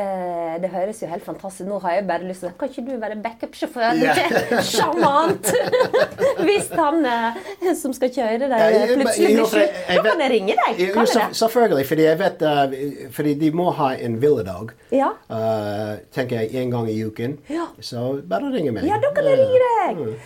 Eh, 0.00 0.54
det 0.62 0.70
høres 0.72 1.00
jo 1.02 1.08
helt 1.10 1.24
fantastisk 1.24 1.66
Nå 1.68 1.78
har 1.82 1.96
jeg 1.98 2.04
bare 2.08 2.24
lyst 2.28 2.44
til 2.44 2.52
Kan 2.58 2.70
ikke 2.70 2.84
du 2.86 2.92
være 3.02 3.16
backup-sjåfør? 3.24 3.98
Yeah. 3.98 4.62
Sjarmant! 4.70 5.50
Hvis 6.46 6.70
han 6.78 7.04
eh, 7.10 7.74
som 7.76 7.92
skal 7.96 8.12
kjøre 8.14 8.48
deg, 8.52 8.76
plutselig 8.94 9.32
blir 9.34 9.50
sjuk, 9.50 9.78
da 9.90 10.02
kan 10.06 10.24
jeg 10.24 10.32
ringe 10.32 10.56
deg. 10.56 10.80
Kan 10.94 11.08
jeg 11.08 11.16
det? 11.18 11.28
Selvfølgelig, 11.40 11.86
fordi 11.90 12.06
jeg 12.06 12.20
vet 12.20 12.44
uh, 12.46 12.76
Fordi 13.16 13.34
de 13.42 13.50
må 13.56 13.70
ha 13.76 13.92
en 14.00 14.18
hviledag. 14.22 14.74
Ja. 14.94 15.12
Uh, 15.30 15.98
tenker 16.14 16.44
jeg 16.44 16.62
en 16.62 16.72
gang 16.74 16.90
i 16.90 16.98
uken. 17.04 17.38
Ja. 17.50 17.68
Så 17.84 18.20
bare 18.30 18.52
ringe 18.54 18.72
meg. 18.76 18.88
Ja, 18.88 19.00
da 19.02 19.12
kan 19.16 19.26
jeg 19.28 19.42
ringe 19.42 19.64
deg. 19.66 20.20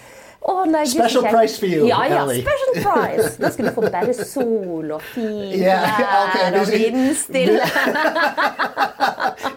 Å, 0.45 0.55
nei, 0.69 0.83
Special 0.85 1.23
Gud, 1.25 1.31
price 1.33 1.57
for 1.57 1.71
you, 1.73 1.87
Ja, 1.89 2.03
ja, 2.05 2.19
Ellie. 2.21 2.43
special 2.45 2.75
price. 2.85 3.31
Da 3.41 3.49
skal 3.55 3.71
du 3.71 3.73
få 3.79 3.89
bare 3.89 4.13
sol 4.19 4.91
og 4.93 5.05
fint 5.15 5.55
Ja, 5.57 5.79
vær 5.97 6.19
ok, 6.27 6.59
og 6.61 6.73
vindstille. 6.75 7.65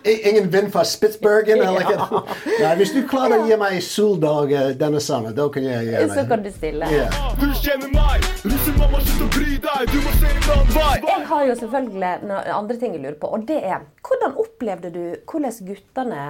I- 0.08 0.30
Ingen 0.30 0.50
vind 0.50 0.72
fra 0.74 0.84
Spitsbergen? 0.86 1.60
Nei, 2.63 2.74
hvis 2.80 2.93
du 2.96 3.02
klarer 3.10 3.41
å 3.43 3.48
gi 3.50 3.58
meg 3.60 3.78
soldag 3.84 4.54
uh, 4.54 4.70
denne 4.80 5.02
sommeren, 5.04 5.36
da 5.38 5.48
kan 5.52 5.67
jeg 5.67 5.89
gjøre 5.89 6.08
Så 6.13 6.24
kan 6.30 6.46
du 6.46 6.50
stille. 6.54 6.89
Yeah. 6.93 7.17
Du 7.41 7.48
kjenner 7.60 7.91
meg, 7.91 8.28
russemamma, 8.46 9.02
slutt 9.10 9.26
å 9.26 9.30
bry 9.36 9.58
deg, 9.67 9.91
du 9.91 10.00
må 10.06 10.13
se 10.15 10.32
en 10.32 10.39
annen 10.56 10.72
vei. 10.78 10.96
Jeg 11.12 11.28
har 11.32 11.43
jo 11.50 11.58
selvfølgelig 11.63 12.13
noen 12.32 12.56
andre 12.62 12.80
ting 12.82 12.96
jeg 12.96 13.04
lurer 13.04 13.20
på, 13.20 13.34
og 13.36 13.46
det 13.50 13.60
er 13.60 13.86
hvordan 14.08 14.39
opplevde 14.46 14.93
du 14.96 15.04
hvordan 15.28 15.60
guttene 15.67 16.24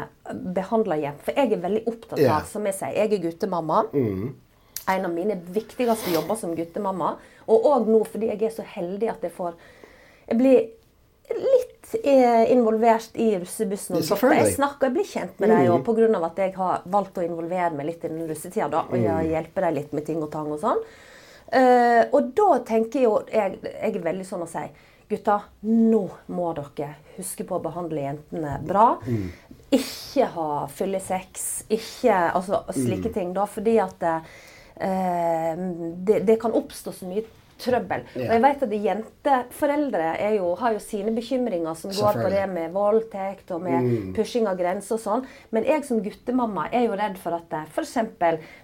behandler 0.57 1.03
hjem? 1.05 1.21
For 1.27 1.37
jeg 1.37 1.53
er 1.53 1.63
veldig 1.67 1.85
opptatt 1.85 2.17
av, 2.17 2.25
yeah. 2.25 2.43
som 2.49 2.65
jeg 2.67 2.79
sier, 2.79 2.97
jeg 2.97 3.13
er 3.19 3.25
guttemamma. 3.29 3.85
En 4.87 5.03
av 5.03 5.11
mine 5.11 5.35
viktigste 5.51 6.13
jobber 6.13 6.39
som 6.39 6.53
guttemamma. 6.55 7.17
Og 7.51 7.65
òg 7.69 7.89
nå 7.91 8.01
fordi 8.07 8.31
jeg 8.31 8.47
er 8.47 8.53
så 8.55 8.65
heldig 8.67 9.09
at 9.11 9.23
jeg 9.23 9.33
får 9.35 9.55
Jeg 10.27 10.37
blir 10.39 11.35
litt 11.37 11.76
eh, 11.95 12.51
involvert 12.51 13.15
i 13.15 13.29
russebussen. 13.39 13.99
Jeg 13.99 14.55
snakker, 14.55 14.87
jeg 14.89 14.95
blir 14.95 15.07
kjent 15.07 15.39
med 15.39 15.53
deg 15.53 15.69
og 15.71 15.85
pga. 15.87 16.09
at 16.25 16.41
jeg 16.43 16.55
har 16.57 16.81
valgt 16.85 17.17
å 17.17 17.25
involvere 17.25 17.71
meg 17.75 17.91
litt 17.91 18.03
i 18.03 18.11
den 18.11 18.27
russetida, 18.27 18.67
da, 18.71 18.83
og 18.89 18.97
jeg 18.97 19.31
hjelper 19.31 19.67
deg 19.67 19.77
litt 19.79 19.93
med 19.93 20.05
ting 20.05 20.21
og 20.23 20.31
tang 20.31 20.51
og 20.51 20.59
sånn. 20.63 20.83
Uh, 21.47 22.03
og 22.11 22.33
da 22.35 22.57
tenker 22.67 23.05
jo 23.05 23.11
jeg, 23.31 23.53
jeg 23.63 23.91
er 23.95 24.01
veldig 24.03 24.25
sånn 24.27 24.41
å 24.43 24.49
si 24.51 24.65
Gutta, 25.07 25.37
nå 25.63 26.01
må 26.35 26.49
dere 26.57 26.97
huske 27.15 27.45
på 27.47 27.55
å 27.55 27.63
behandle 27.63 28.01
jentene 28.03 28.57
bra. 28.67 28.97
Ikke 29.71 30.27
ha 30.33 30.49
fyllesex. 30.67 31.45
Ikke 31.71 32.17
altså, 32.35 32.65
slike 32.75 33.13
ting. 33.15 33.31
da, 33.31 33.45
Fordi 33.47 33.77
at 33.79 34.03
uh, 34.03 35.63
det, 36.03 36.25
det 36.27 36.35
kan 36.41 36.51
oppstå 36.51 36.91
så 36.91 37.07
mye 37.07 37.23
trøbbel. 37.61 38.03
Og 38.15 38.23
jeg 38.27 38.41
vet 38.43 38.63
at 38.67 38.75
Jenteforeldre 38.87 40.09
er 40.19 40.35
jo, 40.37 40.51
har 40.59 40.73
jo 40.75 40.81
sine 40.83 41.13
bekymringer 41.15 41.77
som 41.77 41.91
går 41.93 42.19
på 42.23 42.29
det 42.33 42.43
med 42.51 42.71
voldtekt 42.75 43.51
og 43.55 43.63
med 43.65 44.13
pushing 44.17 44.47
av 44.49 44.57
grenser 44.59 44.97
og 44.97 45.03
sånn. 45.03 45.25
Men 45.55 45.67
jeg 45.67 45.85
som 45.87 46.01
guttemamma 46.05 46.67
er 46.71 46.87
jo 46.87 46.97
redd 46.99 47.17
for 47.21 47.37
at 47.37 47.53
f.eks. 47.67 47.95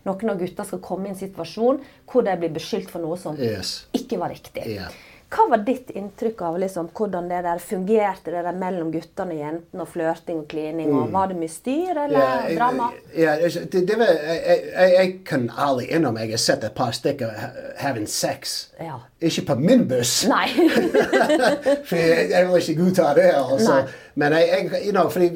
noen 0.06 0.34
av 0.34 0.40
gutta 0.42 0.66
skal 0.68 0.84
komme 0.84 1.10
i 1.10 1.14
en 1.16 1.20
situasjon 1.20 1.82
hvor 2.10 2.26
de 2.28 2.38
blir 2.38 2.54
beskyldt 2.54 2.92
for 2.94 3.04
noe 3.04 3.18
som 3.18 3.38
Yes. 3.40 3.88
ikke 3.94 4.20
var 4.22 4.30
riktig. 4.34 4.68
Ja. 4.76 4.88
Hva 5.34 5.48
var 5.50 5.62
ditt 5.66 5.90
inntrykk 5.98 6.42
av 6.46 6.58
liksom, 6.62 6.90
hvordan 6.94 7.26
det 7.32 7.40
der 7.46 7.58
fungerte 7.64 8.30
det 8.32 8.44
der 8.46 8.58
mellom 8.60 8.92
guttene 8.94 9.34
og 9.34 9.40
jentene, 9.40 9.82
og 9.82 9.90
flørting 9.90 10.44
og 10.44 10.48
klining? 10.52 10.92
og 10.94 11.10
Var 11.14 11.32
det 11.32 11.38
mye 11.40 11.50
styr 11.50 11.98
eller 12.04 12.20
Ja, 12.20 12.28
jeg- 12.48 12.58
drama? 12.60 12.90
Ja, 13.18 13.36
det, 13.42 13.82
det 13.90 13.98
var, 13.98 14.12
jeg, 14.14 14.62
jeg, 14.76 14.94
jeg 15.00 15.14
kan 15.26 15.50
ærlig 15.58 15.88
innrømme 15.92 16.20
jeg 16.28 16.30
har 16.36 16.44
sett 16.46 16.64
et 16.70 16.76
par 16.78 16.92
stykker 16.94 17.34
ha- 17.40 17.52
having 17.78 18.08
sex. 18.10 18.70
Ja. 18.80 19.00
Ikke 19.22 19.46
på 19.48 19.56
min 19.60 19.88
buss. 19.90 20.28
Nei. 20.30 20.48
For 21.90 21.96
jeg, 21.96 22.30
jeg 22.32 22.48
vil 22.50 22.62
ikke 22.62 22.80
godta 22.84 23.14
det. 23.18 23.30
Altså. 23.34 23.84
Men 24.16 24.34
jeg, 24.34 24.50
jeg, 24.72 24.86
you 24.86 24.92
know, 24.92 25.10
fordi 25.10 25.30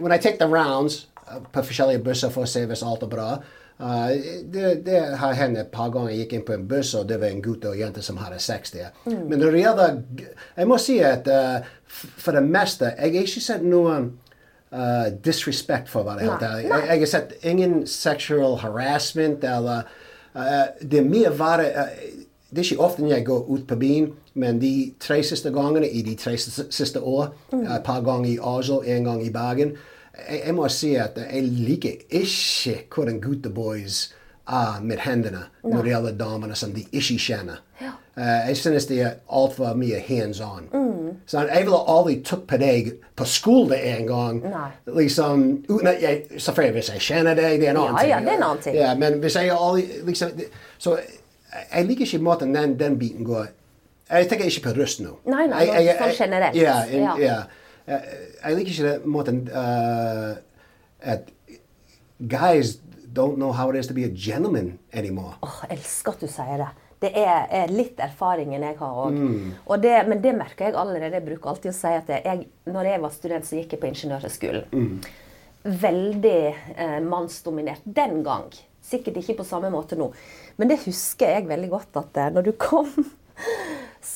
when 0.00 0.12
I 0.12 0.18
take 0.18 0.38
the 0.38 0.46
rounds 0.46 1.08
uh, 1.26 1.40
på 1.52 1.62
forskjellige 1.62 2.04
busser 2.04 2.30
for 2.30 2.46
å 2.46 2.50
se 2.50 2.62
hvis 2.66 2.82
alt 2.86 3.02
er 3.02 3.10
bra 3.12 3.30
uh, 3.82 4.10
det, 4.52 4.86
det 4.86 5.00
har 5.16 5.36
hendt 5.38 5.58
et 5.58 5.72
par 5.72 5.90
ganger 5.94 6.12
jeg 6.12 6.24
gikk 6.24 6.32
inn 6.36 6.46
på 6.46 6.54
en 6.56 6.66
buss, 6.68 6.94
og 6.94 7.08
det 7.08 7.20
var 7.20 7.32
en 7.32 7.42
gutt 7.44 7.64
og 7.64 7.74
en 7.74 7.80
jente 7.84 8.02
som 8.04 8.20
hadde 8.20 8.40
sex 8.42 8.74
der. 8.74 8.90
Men 9.06 9.38
når 9.38 9.50
det 9.50 9.62
gjelder 9.64 10.00
Jeg 10.56 10.68
må 10.68 10.78
si 10.78 10.98
at 11.04 11.28
uh, 11.28 11.60
for 11.90 12.36
det 12.36 12.44
meste 12.46 12.92
Jeg 12.98 13.14
har 13.14 13.28
ikke 13.28 13.44
sett 13.44 13.64
noen 13.66 14.12
uh, 14.72 15.08
disrespect, 15.24 15.88
for 15.88 16.06
hva 16.06 16.16
det 16.18 16.28
heter. 16.28 16.62
Jeg, 16.64 16.86
jeg 16.88 17.04
har 17.04 17.12
sett 17.14 17.36
ingen 17.42 17.86
sexual 17.86 18.58
harassment 18.62 19.44
eller 19.44 19.88
uh, 20.34 20.66
Det 20.82 21.02
er 21.02 21.08
mye 21.08 21.32
verre 21.38 21.86
Det 22.50 22.58
er 22.58 22.72
ikke 22.72 22.84
ofte 22.84 23.06
jeg 23.08 23.26
går 23.26 23.46
ut 23.48 23.66
på 23.68 23.76
byen, 23.78 24.10
men 24.34 24.58
de 24.60 24.92
tre 25.00 25.22
siste 25.22 25.52
gangene 25.54 25.88
i 25.88 26.02
de 26.02 26.16
tre 26.18 26.36
siste 26.38 26.66
siste 26.74 27.00
år, 27.00 27.30
et 27.54 27.84
par 27.86 28.00
ganger 28.02 28.30
i 28.32 28.38
Oslo, 28.42 28.80
en 28.82 29.04
gang 29.04 29.22
i 29.22 29.30
Bergen 29.30 29.76
jeg, 30.28 30.42
jeg 30.46 30.54
må 30.54 30.68
si 30.68 30.94
at 30.96 31.18
jeg 31.32 31.42
liker 31.42 31.90
ikke 32.10 32.78
hvordan 32.94 33.20
gutteboys 33.20 34.14
er 34.50 34.80
med 34.82 34.98
hendene 35.04 35.44
når 35.62 35.82
det 35.82 35.92
gjelder 35.92 36.16
damene 36.18 36.56
som 36.58 36.72
de 36.74 36.82
ikke 36.92 37.18
kjenner. 37.22 37.60
Eh, 37.80 38.48
jeg 38.50 38.56
synes 38.58 38.86
det 38.90 38.98
er 39.00 39.12
altfor 39.32 39.74
mye 39.78 40.00
hands 40.08 40.40
on. 40.40 40.66
Så 41.26 41.44
jeg 41.46 41.62
ville 41.64 41.78
aldri 41.88 42.16
tatt 42.26 42.42
på 42.50 42.58
deg 42.60 42.90
på 43.16 43.24
skole 43.24 43.78
en 43.92 44.06
gang. 44.08 44.40
Liksom, 44.96 45.44
uten 45.68 45.86
at 45.92 46.02
jeg, 46.02 46.24
selvfølgelig 46.38 46.72
hvis 46.80 46.90
jeg 46.92 47.00
kjenner 47.06 47.34
deg, 47.38 47.60
det 47.60 47.68
er 47.68 47.70
en 47.70 47.76
annen 47.84 47.94
Ja, 47.94 48.02
ting. 48.02 48.10
ja, 48.10 48.18
det 48.20 48.28
er 48.28 48.36
en 48.36 48.42
annen 48.48 48.62
ting. 48.62 48.76
Ja, 48.76 48.94
men 48.94 49.20
hvis 49.22 49.36
jeg 49.38 49.50
aldri 49.54 49.86
liksom, 50.10 50.30
Så 50.78 50.98
jeg- 51.72 51.86
liker 51.86 52.04
ikke 52.04 52.18
måten 52.18 52.54
den, 52.54 52.78
den 52.78 52.98
biten 52.98 53.24
går. 53.24 53.46
Jeg 54.10 54.28
tenker 54.28 54.44
ikke 54.44 54.62
på 54.62 54.76
rust 54.82 55.00
nå. 55.00 55.16
Nei, 55.26 55.46
nei, 55.46 55.64
Jeg- 55.66 55.84
jeg- 55.84 55.96
sånn 55.98 56.16
generelt. 56.24 56.56
Ja, 56.56 56.82
en, 56.90 57.20
Ja. 57.22 57.42
Jeg, 57.90 58.20
jeg 58.38 58.58
liker 58.58 58.72
ikke 58.74 58.90
den 58.90 59.10
måten 59.10 59.42
uh, 59.50 60.36
at 61.00 61.32
guys 62.20 62.78
don't 63.12 63.36
know 63.36 63.52
how 63.52 63.70
it 63.70 63.76
is 63.76 63.88
to 63.90 63.94
be 63.94 64.04
a 64.04 64.12
gentleman 64.14 64.78
anymore. 64.92 65.34
Åh, 65.42 65.64
jeg 65.68 65.80
elsker 65.80 66.14
at 66.14 66.22
du 66.22 66.30
sier 66.30 66.62
det. 66.62 66.70
Det 67.00 67.10
er, 67.16 67.46
er 67.48 67.72
litt 67.72 68.00
erfaringen 68.02 68.60
jeg 68.60 68.76
har 68.76 68.98
òg. 69.06 69.16
Mm. 69.16 69.52
Men 70.10 70.20
det 70.20 70.34
merker 70.36 70.68
jeg 70.68 70.76
allerede. 70.76 71.16
Jeg 71.16 71.26
bruker 71.30 71.54
alltid 71.54 71.72
å 71.72 71.78
si 71.78 71.92
at 71.96 72.10
jeg, 72.12 72.44
når 72.68 72.90
jeg 72.90 73.02
var 73.06 73.14
student, 73.14 73.48
så 73.48 73.56
gikk 73.56 73.72
jeg 73.74 73.80
på 73.80 73.88
Ingeniørhøgskolen. 73.88 74.66
Mm. 74.74 74.98
Veldig 75.80 76.42
eh, 76.76 76.98
mannsdominert 77.04 77.86
den 77.88 78.20
gang. 78.26 78.52
Sikkert 78.84 79.16
ikke 79.22 79.38
på 79.40 79.48
samme 79.48 79.72
måte 79.72 79.96
nå. 79.96 80.10
Men 80.60 80.68
det 80.68 80.82
husker 80.84 81.38
jeg 81.38 81.48
veldig 81.48 81.72
godt 81.72 82.00
at 82.02 82.20
eh, 82.20 82.30
når 82.36 82.50
du 82.50 82.52
kom 82.60 82.92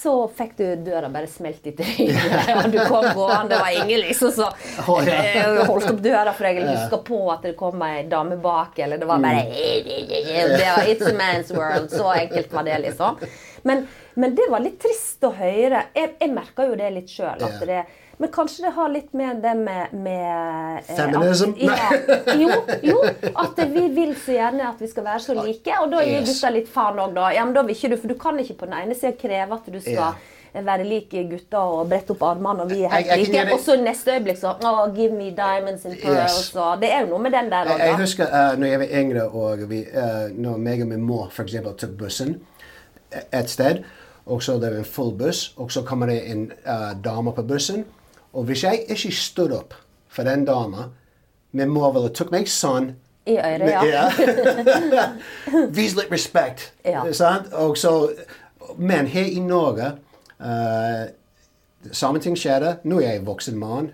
så 0.04 0.12
fikk 0.36 0.52
du 0.58 0.64
døra 0.84 1.08
bare 1.12 1.28
smelt 1.32 1.64
i 1.66 1.72
trynet. 1.78 2.48
Og 2.60 2.68
du 2.72 2.78
kom 2.84 3.06
gående, 3.16 3.54
det 3.54 3.60
var 3.62 3.72
ingen 3.80 4.02
liksom 4.04 4.32
så 4.36 4.50
Å, 4.92 4.98
ja. 5.08 5.16
eh, 5.40 5.62
holdt 5.64 5.88
opp 5.94 6.02
døra 6.04 6.34
for 6.36 6.44
deg, 6.44 6.60
eller 6.60 6.76
huska 6.76 7.00
på 7.08 7.20
at 7.32 7.48
det 7.48 7.54
kom 7.58 7.82
ei 7.88 8.04
dame 8.12 8.36
bak, 8.44 8.78
eller 8.84 9.00
det 9.00 9.08
var 9.08 9.24
bare 9.24 9.42
Mm. 9.44 10.54
det 10.60 10.68
var 10.68 10.86
It's 10.92 11.08
a 11.08 11.14
man's 11.16 11.50
world. 11.56 11.90
Så 11.90 12.12
enkelt 12.12 12.52
var 12.52 12.62
det, 12.68 12.78
liksom. 12.84 13.16
Men, 13.62 13.86
men 14.14 14.34
det 14.36 14.46
var 14.52 14.60
litt 14.60 14.76
trist 14.82 15.24
å 15.24 15.32
høre. 15.34 15.86
Jeg, 15.96 16.14
jeg 16.20 16.32
merka 16.34 16.66
jo 16.68 16.76
det 16.78 16.90
litt 16.94 17.12
sjøl. 17.12 17.40
Ja. 17.40 17.84
Men 18.18 18.30
kanskje 18.30 18.62
det 18.66 18.72
har 18.76 18.88
litt 18.92 19.12
med 19.14 19.40
det 19.42 19.54
med, 19.58 19.92
med 19.92 20.76
eh, 20.88 20.96
Feminism? 20.96 21.50
At, 21.50 21.64
ja, 21.66 22.34
jo, 22.38 22.50
jo, 22.82 23.00
at 23.34 23.58
vi 23.72 23.88
vil 23.96 24.12
så 24.16 24.36
gjerne 24.36 24.68
at 24.68 24.78
vi 24.80 24.86
skal 24.92 25.04
være 25.08 25.20
så 25.24 25.34
like. 25.34 25.74
Og 25.82 25.90
da 25.90 26.04
gir 26.04 26.20
Yes. 26.20 26.28
gutta 26.34 26.50
litt 26.54 26.68
faen 26.70 27.00
òg, 27.02 27.14
da. 27.16 27.30
Ja, 27.34 27.44
men 27.44 27.54
da 27.56 27.62
vil 27.66 27.74
ikke 27.74 27.90
du, 27.90 27.96
for 28.04 28.08
du 28.08 28.14
kan 28.20 28.38
ikke 28.38 28.54
på 28.60 28.68
den 28.70 28.76
ene 28.84 28.94
sida 28.94 29.12
kreve 29.18 29.58
at 29.58 29.66
du 29.74 29.80
skal 29.82 30.14
være 30.64 30.84
lik 30.86 31.10
gutta 31.10 31.58
og 31.66 31.88
brette 31.90 32.14
opp 32.14 32.22
armene, 32.22 32.62
og 32.62 32.70
vi 32.70 32.84
er 32.84 32.92
helt 32.92 33.06
Jeg- 33.10 33.18
jeg 33.26 33.46
like. 33.46 33.54
Og 33.56 33.60
så 33.64 33.74
neste 33.82 34.12
øyeblikk 34.14 34.38
så 34.38 34.52
oh, 34.62 34.84
Give 34.94 35.12
me 35.12 35.30
diamonds 35.34 35.84
and 35.84 35.96
pearls. 36.02 36.38
Yes. 36.38 36.54
Og 36.56 36.80
det 36.80 36.92
er 36.92 37.00
jo 37.00 37.06
noe 37.16 37.18
med 37.26 37.32
den 37.34 37.50
der 37.50 37.64
Jeg, 37.72 37.78
jeg 37.88 37.96
husker 37.98 38.26
uh, 38.30 38.54
når 38.60 38.66
jeg 38.66 38.78
var 38.78 38.86
yngre, 39.00 39.24
og 39.28 39.64
vi, 39.70 39.80
uh, 39.90 40.30
når 40.38 40.56
meg 40.56 40.82
og 40.82 40.88
min 40.94 41.02
mor 41.02 41.32
eksempel 41.40 41.74
tok 41.74 41.98
bussen 41.98 42.36
et 43.32 43.50
sted, 43.50 43.82
og 44.26 44.42
så 44.42 44.52
det 44.62 44.70
var 44.72 44.78
en 44.78 44.84
full 44.84 45.12
buss, 45.18 45.52
og 45.56 45.70
så 45.72 45.82
kommer 45.82 46.06
det 46.06 46.30
en 46.30 46.52
uh, 46.66 46.94
dame 47.04 47.32
på 47.34 47.42
bussen, 47.42 47.84
og 48.34 48.44
hvis 48.44 48.64
jeg 48.64 48.84
ikke 48.88 49.12
stod 49.14 49.52
opp 49.54 49.74
for 50.08 50.26
den 50.26 50.44
dama, 50.44 50.88
min 51.52 51.70
mor 51.70 51.92
ville 51.94 52.10
tok 52.14 52.32
meg 52.34 52.50
sånn, 52.50 52.92
I 53.26 53.38
øret, 53.38 53.70
ja. 53.88 54.08
Vis 55.78 55.94
litt 55.96 56.10
respekt. 56.12 56.72
Ja. 56.84 57.06
Så, 57.12 57.94
men 58.76 59.06
her 59.08 59.30
i 59.30 59.40
Norge 59.40 59.94
uh, 60.40 61.04
Samme 61.92 62.20
ting 62.20 62.36
skjedde. 62.36 62.78
Nå 62.88 62.98
er 63.00 63.10
jeg 63.10 63.20
en 63.20 63.26
voksen 63.26 63.58
mann. 63.60 63.90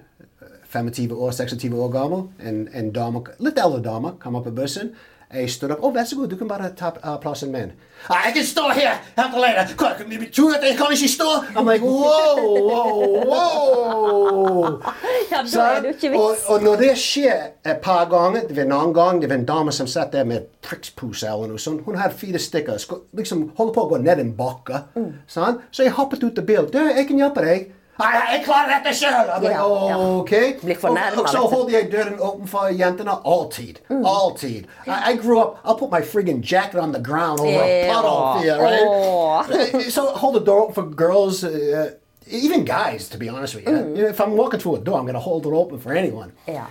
25-26 0.71 1.75
år 1.75 1.89
gammel. 1.91 2.29
En, 2.47 2.69
en 2.75 2.93
dame, 2.95 3.25
litt 3.43 3.59
eldre 3.59 3.81
dame 3.83 4.13
kommer 4.23 4.45
på 4.47 4.53
bussen. 4.55 4.93
Jeg 5.35 5.51
stod 5.51 5.71
opp. 5.71 5.85
'Å, 5.85 5.91
vær 5.95 6.05
så 6.05 6.17
god, 6.19 6.29
du 6.29 6.37
kan 6.37 6.49
bare 6.51 6.69
ta 6.75 6.91
uh, 7.05 7.15
plassen 7.23 7.53
min.' 7.53 7.73
«Ah, 8.09 8.25
'Jeg 8.25 8.35
kan 8.35 8.45
stå 8.45 8.63
her 8.75 8.97
helt 9.17 9.35
alene! 9.39 9.63
Hva, 9.79 9.91
kan 9.99 10.11
du 10.11 10.25
tro 10.35 10.49
at 10.57 10.65
jeg 10.67 10.77
kan 10.79 10.91
ikke 10.91 11.09
stå?' 11.09 11.35
I'm 11.55 11.69
like, 11.71 11.85
wow, 11.85 12.41
wow, 12.67 13.31
wow. 13.31 14.83
Ja, 15.31 15.43
da 15.43 15.67
er 15.69 15.81
det 15.81 15.89
jo 15.89 15.95
ikke 15.95 16.19
og, 16.19 16.31
vits. 16.31 16.45
og 16.49 16.63
når 16.63 16.77
det 16.83 16.91
skjer 16.99 17.47
et 17.67 17.79
par 17.83 18.09
ganger 18.11 18.49
Det 18.49 18.57
var 18.57 18.63
en 18.63 18.73
annen 18.73 18.95
gang 18.95 19.21
det 19.23 19.31
var 19.31 19.39
en 19.39 19.47
dame 19.47 19.73
som 19.73 19.87
satt 19.87 20.13
der 20.13 20.25
med 20.25 20.49
prikspose 20.63 21.27
eller 21.27 21.53
noe 21.53 21.59
sånt. 21.59 21.85
Hun 21.87 21.99
hadde 22.01 22.19
fire 22.19 22.39
stykker. 22.39 22.79
Sko, 22.79 23.05
liksom 23.17 23.53
holdt 23.59 23.75
på 23.75 23.85
å 23.85 23.91
gå 23.93 24.01
ned 24.03 24.19
en 24.19 24.33
bakke. 24.37 24.83
Mm. 24.97 25.13
Så 25.31 25.85
jeg 25.85 25.95
hoppet 25.95 26.25
ut 26.25 26.39
av 26.39 26.45
bilen. 26.47 26.71
'Du, 26.73 26.79
jeg 26.79 27.07
kan 27.07 27.23
hjelpe 27.23 27.47
deg.' 27.47 27.71
Jeg 28.01 28.43
klarer 28.45 28.71
dette 28.79 28.95
sjøl! 28.97 29.31
Ja. 29.45 29.65
OK. 29.99 30.31
Blir 30.63 30.75
Og, 30.77 30.81
fornærmet, 30.81 31.19
og 31.21 31.29
så 31.29 31.41
vet 31.43 31.51
du. 31.51 31.57
holdt 31.57 31.73
jeg 31.73 31.91
døren 31.93 32.21
åpen 32.21 32.49
for 32.49 32.69
jentene 32.73 33.15
alltid. 33.25 33.81
Mm. 33.91 34.05
Alltid. 34.07 34.67
I, 34.87 34.99
I 35.13 35.17
grew 35.23 35.39
up 35.41 35.59
I'll 35.65 35.77
put 35.79 35.91
my 35.93 36.01
friggin' 36.03 36.43
jacket 36.53 36.81
on 36.81 36.93
the 36.93 37.03
ground 37.03 37.41
over 37.41 37.61
a 37.63 37.87
Ja. 37.87 37.95
puddle 37.95 38.43
here, 38.43 38.59
right? 38.59 39.93
so 39.93 40.07
hold 40.15 40.35
the 40.41 40.45
door 40.45 40.63
open 40.63 40.75
for 40.75 40.85
girls, 41.05 41.45
uh, 41.45 41.91
even 42.27 42.65
guys, 42.65 43.09
to 43.09 43.19
be 43.19 43.29
honest 43.29 43.55
with 43.55 43.67
you. 43.69 43.75
Mm. 43.75 43.97
You 43.97 44.03
know, 44.03 44.09
If 44.11 44.21
I'm 44.21 44.37
walking 44.37 44.61
through 44.61 44.77
a 44.77 44.85
door, 44.85 44.99
I'm 44.99 45.05
going 45.05 45.15
to 45.15 45.21
hold 45.31 45.47
it 45.47 45.53
open 45.53 45.79
for 45.79 45.93
anyone. 45.93 46.33
Yeah. 46.49 46.67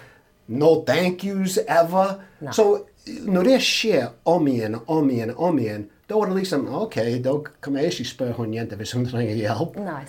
No 0.47 0.83
thank 0.83 1.23
yous 1.23 1.59
ever. 1.67 2.15
Så 2.51 2.79
når 3.25 3.43
det 3.43 3.61
skjer 3.61 4.07
om 4.25 4.47
igjen, 4.47 4.75
om 4.87 5.09
igjen, 5.09 5.33
om 5.37 5.59
igjen, 5.59 5.87
da 6.09 6.15
er 6.17 6.25
det 6.25 6.35
liksom 6.35 6.67
OK, 6.81 6.95
da 7.23 7.33
kan 7.61 7.75
jeg 7.75 7.85
ikke 7.91 8.05
spørre 8.05 8.33
hun 8.37 8.53
jente 8.53 8.75
hvis 8.75 8.91
hun 8.97 9.05
trenger 9.05 9.35
hjelp. 9.35 9.75
Nei. 9.77 10.03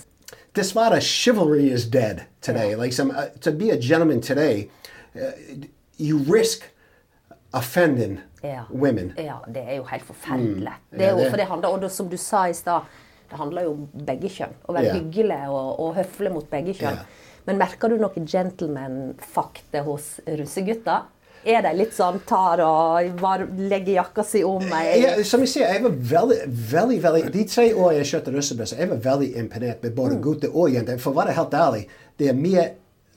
Dessverre, 0.55 1.01
chivalry 1.01 1.71
is 1.71 1.87
dead 1.87 2.27
today. 2.41 2.75
Like 2.75 2.93
some, 2.93 3.11
uh, 3.11 3.27
to 3.41 3.53
be 3.53 3.71
a 3.71 3.79
gentleman 3.79 4.21
today, 4.21 4.69
uh, 5.15 5.31
you 5.97 6.19
risk 6.19 6.65
offending 7.53 8.21
yeah. 8.43 8.65
women. 8.71 9.13
Ja, 9.17 9.41
det 9.47 9.63
er 9.63 9.77
jo 9.77 9.85
helt 9.85 10.03
forferdelig. 10.03 10.73
Mm. 10.91 10.99
Det 10.99 11.07
er 11.07 11.11
jo, 11.11 11.31
for 11.31 11.37
det 11.37 11.47
handler, 11.47 11.69
og 11.69 11.91
som 11.91 12.09
du 12.09 12.17
sa 12.17 12.49
i 12.49 12.55
stad, 12.55 12.91
det 13.31 13.39
handler 13.39 13.63
jo 13.63 13.77
om 13.77 14.05
begge 14.07 14.29
kjønn. 14.29 14.55
Å 14.67 14.75
være 14.75 14.91
yeah. 14.91 14.99
hyggelig 14.99 15.41
og, 15.49 15.71
og 15.85 15.95
høflig 16.01 16.33
mot 16.35 16.51
begge 16.51 16.75
kjønn. 16.81 16.99
Men 17.47 17.59
merker 17.61 17.91
du 17.91 18.01
noe 18.01 18.27
gentleman-fakte 18.27 19.85
hos 19.87 20.17
russegutta? 20.27 21.05
Er 21.45 21.63
de 21.65 21.71
litt 21.73 21.95
sånn 21.97 22.19
tar 22.29 22.61
og 22.61 23.15
var, 23.21 23.47
legger 23.57 23.95
jakka 24.03 24.25
si 24.27 24.43
om 24.45 24.61
meg? 24.69 24.91
Ja, 25.01 25.15
som 25.25 25.41
jeg 25.41 25.53
sier, 25.55 25.71
jeg 25.73 25.85
var 25.87 25.95
veldig, 26.13 26.41
veldig, 26.73 26.99
veldig 27.07 27.23
De 27.33 27.45
tre 27.49 27.71
årene 27.73 28.03
jeg 28.03 28.11
kjørte 28.11 28.35
russebuss, 28.35 28.75
jeg 28.77 28.91
var 28.91 29.01
veldig 29.07 29.31
imponert 29.41 29.87
med 29.87 29.97
både 29.97 30.21
gutter 30.21 30.53
og 30.53 30.75
jenter. 30.75 31.01
For 31.01 31.15
å 31.15 31.21
være 31.23 31.37
helt 31.39 31.57
ærlig, 31.57 31.87
det 32.21 32.29
er 32.29 32.37
mye 32.37 32.67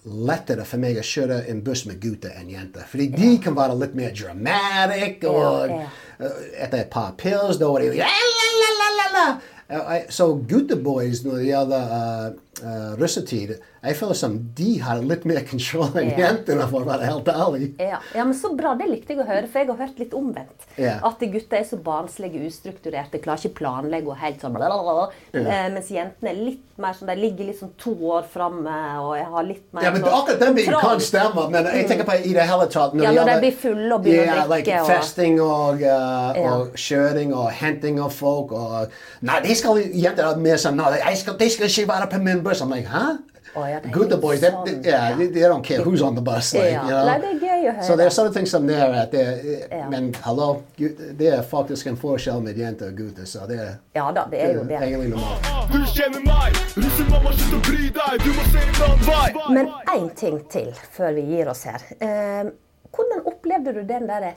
lettere 0.04 0.66
for 0.68 0.84
meg 0.84 1.00
å 1.00 1.04
kjøre 1.08 1.42
en 1.52 1.60
buss 1.64 1.84
med 1.88 2.00
gutter 2.04 2.32
enn 2.40 2.52
jenter. 2.52 2.88
Fordi 2.88 3.10
de 3.12 3.34
kan 3.44 3.56
være 3.60 3.76
litt 3.80 4.00
mer 4.00 4.16
dramatic, 4.16 5.24
og 5.28 5.74
Ja, 5.74 5.84
uh, 6.24 6.40
etter 6.64 6.84
et 6.84 6.92
par 6.94 7.14
pils, 7.20 7.60
da 7.60 7.72
er 7.76 7.90
de 7.90 8.00
la, 8.00 8.08
la, 8.08 8.72
la, 8.80 8.90
la, 9.00 9.10
la. 9.18 10.00
Så 10.12 10.30
gutteboys 10.48 11.24
når 11.26 11.40
det 11.40 11.48
gjelder 11.50 11.94
uh, 12.00 12.42
uh, 12.64 12.90
russetid, 13.00 13.56
jeg 13.84 13.96
føler 14.00 14.15
som 14.15 14.38
de 14.56 14.69
har 14.80 15.02
litt 15.04 15.26
mer 15.26 15.41
kontroll 15.50 15.91
enn 16.00 16.12
Ja. 16.13 16.28
jentene, 16.30 16.67
for 16.72 16.82
å 16.82 16.88
være 16.88 17.06
helt 17.10 17.26
ærlig. 17.28 17.74
Ja, 17.80 18.00
ja, 18.15 18.24
men 18.24 18.34
så 18.34 18.54
bra. 18.56 18.76
Det 18.80 18.88
likte 18.89 19.13
jeg 19.13 19.19
å 19.19 19.28
høre, 19.28 19.48
for 19.48 19.60
jeg 19.60 19.67
har 19.67 19.76
hørt 19.88 20.00
litt 20.00 20.13
omvendt. 20.13 20.67
Ja. 20.78 21.00
At 21.04 21.19
gutter 21.19 21.58
er 21.60 21.63
så 21.67 21.78
barnslige, 21.84 22.39
ustrukturerte, 22.48 23.19
klarer 23.22 23.43
ikke 23.43 23.56
planlegge 23.60 24.08
og 24.08 24.17
helt 24.17 24.39
sånn 24.41 24.54
blablabla. 24.56 25.10
Eh, 25.34 25.69
Mens 25.74 25.89
jentene 25.91 26.30
er 26.32 26.39
litt 26.39 26.62
mer 26.78 26.93
sånn, 26.93 27.08
de 27.12 27.15
ligger 27.22 27.46
liksom 27.52 27.69
to 27.78 27.91
år 28.10 28.24
framme 28.34 28.72
og 29.04 29.12
jeg 29.17 29.26
har 29.30 29.43
litt 29.43 29.65
mer 29.74 29.84
Ja, 29.84 29.91
men 29.91 30.02
sånn 30.02 30.15
akkurat 30.22 30.39
den 30.39 30.56
biten 30.56 30.80
kan 30.82 31.00
stemme, 31.00 31.50
men 31.52 31.65
jeg 31.65 31.88
tenker 31.88 32.06
på 32.08 32.15
i 32.26 32.34
det 32.34 32.48
hele 32.50 32.65
tatt 32.67 32.96
Ja, 32.96 33.12
når 33.12 33.26
de 33.30 33.39
blir 33.43 33.58
fulle 33.62 33.91
og 33.93 34.04
begynner 34.04 34.41
å 34.41 34.48
drikke 34.48 34.65
Like 34.65 34.80
og- 34.82 34.88
festing 34.88 35.39
og, 35.41 35.76
uh, 35.84 36.34
Ja. 36.34 36.54
og 36.56 36.74
kjøring 36.74 37.34
og 37.36 37.52
henting 37.52 38.00
av 38.00 38.12
folk 38.12 38.52
og 38.54 38.89
Nei, 39.22 39.39
de 39.41 39.54
skal 39.56 39.76
jenter 39.84 40.32
er 40.32 40.38
mer 40.38 40.56
sånn 40.58 40.76
Nei, 40.78 41.13
skal, 41.15 41.36
de 41.38 41.50
skal 41.50 41.67
ikke 41.67 41.88
være 41.88 42.10
på 42.10 42.22
min 42.24 42.41
buss. 42.41 42.62
I'm 42.62 42.69
like, 42.72 42.88
hæ? 42.88 43.17
Å, 43.54 43.63
yeah, 43.70 43.84
Good 43.94 44.10
litt 44.10 44.22
boys, 44.22 44.39
they, 44.42 44.50
sånn, 44.50 44.66
they, 44.66 44.89
yeah, 44.89 45.16
they, 45.18 45.28
they 45.28 45.42
don't 45.42 45.62
care 45.62 45.84
who's 45.86 46.02
on 46.02 46.16
the 46.16 46.22
bus. 46.26 46.56
Like, 46.56 46.72
yeah. 46.72 46.86
you 46.86 46.89
know? 46.89 47.06
Nei, 47.06 47.18
det 47.22 47.28
er 47.30 47.42
gøy 47.44 47.68
å 47.70 47.74
høre. 47.76 47.86
So 47.86 47.98
there's 48.00 48.18
other 48.18 48.34
things 48.34 48.56
det 48.66 48.78
er 48.82 48.96
at 48.98 49.13
det, 49.13 49.26
yeah. 49.70 49.84
Men 49.92 50.08
hallo, 50.24 50.63
det 50.80 51.30
er 51.30 51.44
faktisk 51.46 51.92
en 51.92 52.00
forskjell 52.02 52.42
med 52.42 52.58
jenter 52.58 52.89
og 52.89 52.98
gutter, 52.98 53.30
så 53.30 53.46
det 53.50 53.60
er 53.62 53.76
Ja 53.94 54.08
da, 54.16 54.26
det 54.32 54.42
er 54.42 54.58
jo 54.58 54.66
det. 54.66 54.80
egentlig 54.82 55.12
normalt. 55.13 55.70
Du 55.70 55.78
kjenner 55.94 56.26
meg, 56.26 56.58
russemamma, 56.80 57.36
slutt 57.38 57.56
å 57.60 57.62
bry 57.70 57.94
deg, 58.00 58.26
du 58.26 58.34
må 58.34 58.50
se 58.50 58.66
en 58.66 58.84
annen 58.88 59.08
vei. 59.12 59.48
Men 59.60 59.72
én 59.94 60.12
ting 60.18 60.42
til 60.50 60.74
før 60.98 61.13
vi 61.20 61.30
gir 61.30 61.54
oss 61.54 61.66
her. 61.70 61.86
Eh, 62.02 62.54
hvordan 62.94 63.26
opplevde 63.30 63.78
du 63.78 63.84
den 63.86 64.10
der 64.10 64.32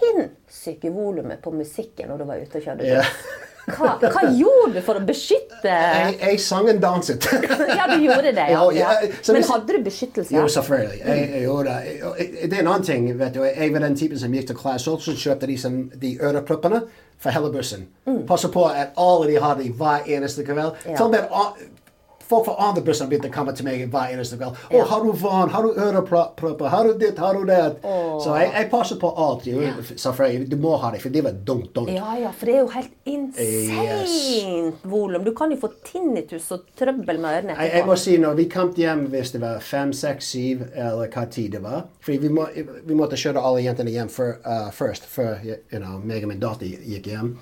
sinnssyke 0.00 0.88
volumet 0.92 1.44
på 1.44 1.52
musikken 1.52 2.08
når 2.08 2.24
du 2.24 2.30
var 2.32 2.40
ute 2.40 2.62
og 2.62 2.70
kjørte 2.70 2.88
buss? 2.88 3.50
Hva, 3.64 3.94
hva 4.00 4.22
gjorde 4.36 4.74
du 4.74 4.80
for 4.84 4.98
å 5.00 5.02
beskytte 5.08 5.70
Jeg, 5.72 6.16
jeg 6.20 6.40
sang 6.44 6.66
en 6.68 6.80
danset. 6.82 7.24
Ja, 7.78 7.86
du 7.88 7.96
gjorde 8.04 8.32
det, 8.36 8.44
ja. 8.52 8.64
Ja, 8.76 8.90
ja. 9.00 9.12
Men 9.32 9.46
hadde 9.48 9.76
du 9.78 9.86
beskyttelse? 9.86 10.34
Jo, 10.36 10.44
selvfølgelig. 10.52 10.98
Jeg, 11.00 11.22
jeg 11.32 11.42
gjorde 11.46 11.76
det. 11.78 11.94
Er 12.44 12.58
en 12.60 12.68
annen 12.74 12.84
ting. 12.84 13.08
vet 13.18 13.32
du. 13.38 13.40
Jeg 13.46 13.72
var 13.72 13.86
den 13.86 13.96
typen 13.96 14.20
som 14.20 14.36
gikk 14.36 14.50
til 14.50 14.58
Class 14.60 14.88
Old, 14.90 15.00
så 15.06 15.14
kjøpte 15.16 15.48
de, 15.48 15.56
som, 15.60 15.78
de 16.02 16.12
øreproppene 16.20 16.82
for 17.24 17.32
hele 17.32 17.50
bussen. 17.54 17.86
Passet 18.28 18.52
på 18.52 18.66
at 18.68 18.92
alle 19.00 19.30
de 19.32 19.40
hadde 19.40 19.70
hver 19.80 20.04
eneste 20.18 20.44
kveld. 20.44 20.76
Ja. 20.84 20.96
Til 20.98 21.06
og 21.06 21.14
med 21.16 21.32
a- 21.32 21.52
folk 22.28 22.46
fra 22.48 22.54
andre 22.68 22.82
busser 22.86 23.08
begynte 23.10 23.28
å 23.30 23.34
komme 23.34 23.54
til 23.56 23.66
meg 23.68 23.84
hver 23.92 24.12
eneste 24.14 24.38
kveld. 24.40 24.56
'Å, 24.56 24.72
Ja. 24.78 24.84
har 24.84 25.04
du 25.04 25.12
vann? 25.12 25.48
Har 25.50 25.62
du 25.62 25.74
ørepropper? 25.74 26.68
Har 26.68 26.84
du 26.84 26.98
ditt? 26.98 27.18
Har 27.18 27.34
du 27.34 27.44
det?' 27.44 27.76
Så 28.24 28.34
jeg, 28.38 28.52
jeg 28.54 28.70
passet 28.70 28.98
på 29.00 29.10
alt. 29.16 29.46
Jo. 29.46 29.60
Frey. 30.14 30.44
du 30.44 30.56
må 30.56 30.76
ha 30.78 30.90
det, 30.92 31.00
for 31.02 31.08
det 31.10 31.24
var 31.24 31.32
dumt. 31.32 31.72
dumt. 31.74 31.90
Ja, 31.90 32.14
ja, 32.16 32.30
for 32.30 32.46
det 32.46 32.54
er 32.54 32.60
jo 32.60 32.68
helt 32.68 32.90
insane 33.04 34.72
volum. 34.84 35.24
Du 35.24 35.32
kan 35.34 35.50
jo 35.50 35.56
få 35.56 35.70
tinnitus 35.84 36.50
og 36.52 36.60
trøbbel 36.78 37.18
med 37.20 37.30
ørene 37.44 37.56
Jeg, 37.58 37.72
jeg 37.72 37.86
må 37.86 37.96
si 37.98 38.16
når 38.18 38.34
vi 38.38 38.44
kom 38.52 38.72
hjem 38.74 39.06
hvis 39.12 39.32
det 39.32 39.40
var 39.42 39.60
fem, 39.60 39.92
seks, 39.92 40.30
syv 40.34 40.64
eller 40.74 41.08
hva 41.08 41.26
tid 41.30 41.52
det 41.52 41.62
var 41.62 41.84
For 42.00 42.12
vi, 42.12 42.28
må, 42.28 42.46
vi 42.54 42.94
måtte 42.94 43.18
kjøre 43.20 43.42
alle 43.42 43.64
jentene 43.64 43.90
hjem 43.94 44.08
for, 44.12 44.38
uh, 44.46 44.70
først, 44.74 45.04
før 45.10 45.38
you 45.44 45.80
know, 45.80 45.98
meg 46.04 46.22
og 46.24 46.28
min 46.28 46.40
datter 46.42 46.66
gikk 46.66 47.06
hjem. 47.12 47.34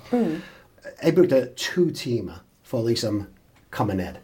Jeg 1.03 1.15
brukte 1.15 1.45
to 1.55 1.89
timer 1.95 2.41
for 2.63 2.81
å 2.83 2.87
liksom 2.89 3.25
komme 3.71 3.95
ned. 3.97 4.19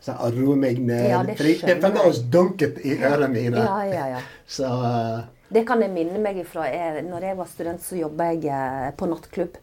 Så 0.00 0.14
jeg 0.14 0.36
roe 0.38 0.56
meg 0.56 0.78
ned. 0.80 1.08
Ja, 1.10 1.20
det 1.26 1.36
skjønner 1.36 1.82
fremdeles 1.82 2.22
dunket 2.32 2.78
i 2.88 2.94
ørene 2.96 3.28
mine. 3.32 3.64
Ja, 3.64 3.80
ja, 3.84 4.04
ja. 4.14 4.20
Så 4.48 4.68
uh, 4.68 5.26
Det 5.52 5.66
kan 5.68 5.82
jeg 5.84 5.92
minne 5.92 6.20
meg 6.22 6.38
ifra. 6.40 6.64
Jeg, 6.72 7.04
når 7.08 7.26
jeg 7.28 7.38
var 7.40 7.50
student, 7.50 7.84
så 7.84 7.98
jobba 7.98 8.30
jeg 8.30 8.46
eh, 8.48 8.92
på 8.96 9.08
nattklubb. 9.10 9.58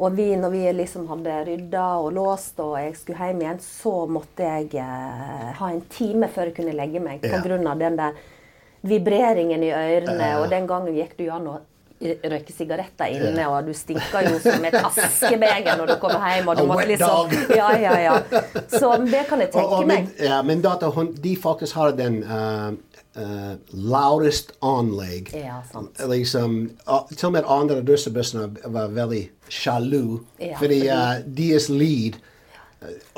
Og 0.00 0.16
vi, 0.16 0.30
når 0.40 0.52
vi 0.52 0.60
liksom 0.72 1.06
hadde 1.10 1.38
rydda 1.48 1.86
og 2.00 2.12
låst 2.16 2.60
og 2.64 2.76
jeg 2.80 2.94
skulle 2.96 3.30
hjem 3.30 3.42
igjen, 3.44 3.58
så 3.64 3.94
måtte 4.08 4.48
jeg 4.48 4.70
eh, 4.80 5.48
ha 5.60 5.72
en 5.72 5.82
time 5.92 6.28
før 6.32 6.50
jeg 6.50 6.56
kunne 6.60 6.76
legge 6.76 7.02
meg. 7.04 7.24
Ja. 7.24 7.40
av 7.40 7.80
den 7.80 7.98
der 8.00 8.20
vibreringen 8.80 9.64
i 9.64 9.72
ørene. 9.76 10.30
Og 10.40 10.48
den 10.52 10.68
gangen 10.68 10.96
gikk 10.96 11.16
du 11.20 11.26
an 11.32 11.48
å 11.48 11.58
røyke 12.00 12.52
sigaretter 12.54 13.12
inne, 13.12 13.46
og 13.48 13.66
du 13.68 13.74
stinker 13.76 14.24
jo 14.24 14.38
som 14.40 14.64
et 14.64 14.76
askebeger 14.80 15.76
når 15.76 15.92
du 15.92 15.96
kommer 16.00 16.22
hjem. 16.32 16.48
Og 16.48 16.60
du 16.60 16.64
måtte 16.70 16.86
liksom, 16.88 17.34
ja, 17.60 17.70
ja, 17.76 17.96
ja. 18.00 18.14
Så 18.72 18.94
det 19.04 19.26
kan 19.28 19.42
jeg 19.44 19.52
tenke 19.52 19.66
og 19.66 19.82
og 19.82 19.90
meg. 19.90 20.08
ja, 20.20 20.40
min 20.46 20.64
datter 20.64 20.92
hun, 20.94 21.12
de 21.16 21.34
faktisk 21.40 21.76
har 21.76 21.92
den 21.98 22.22
uh, 22.24 22.72
uh, 23.20 23.52
loudest 23.72 24.54
anlegg. 24.64 25.32
Ja, 25.36 25.60
sant. 25.72 26.00
Liksom, 26.08 26.58
uh, 26.88 27.04
til 27.12 27.28
og 27.30 27.36
med 27.36 27.52
andre 27.60 27.82
russebussene 27.84 28.48
var 28.64 28.96
veldig 28.96 29.26
sjalu. 29.52 30.20
Ja, 30.40 30.56
fordi 30.60 30.82
uh, 30.88 31.20
deres 31.36 31.68
lyd 31.68 32.20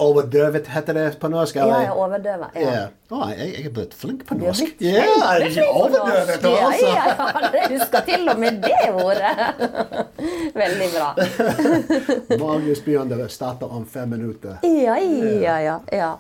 Overdøvet, 0.03 0.67
heter 0.67 0.97
det 0.97 1.05
på 1.23 1.29
norsk? 1.31 1.57
Eller? 1.63 1.85
ja, 1.87 1.93
overdøvet. 1.95 2.57
Ja. 2.59 2.71
Ja. 2.75 2.87
Å, 3.15 3.29
jeg, 3.31 3.49
jeg 3.53 3.67
er 3.69 3.75
blitt 3.77 3.93
flink 3.95 4.25
på 4.27 4.35
Du 4.35 4.43
er 4.43 4.49
norsk. 4.51 4.73
blitt 4.81 4.89
Ja, 4.89 5.05
på 5.63 5.67
overdøvet 5.85 6.43
norsk. 6.43 6.49
Ja, 6.49 6.67
også. 6.67 6.89
ja, 6.91 7.05
ja, 7.13 7.51
det 7.55 7.63
husker 7.77 8.07
til 8.09 8.33
og 8.33 8.41
med 8.43 8.59
det 8.65 8.81
ordet. 8.91 9.35
Veldig 10.63 10.89
bra. 10.97 11.11
Magnus 12.43 12.83
begynner 12.83 13.23
starter 13.23 13.35
starte 13.37 13.71
om 13.71 13.87
fem 13.87 14.11
minutter. 14.17 14.59
Ja, 14.67 14.97
ja, 14.99 15.59
ja. 15.69 15.77
ja. 15.95 16.11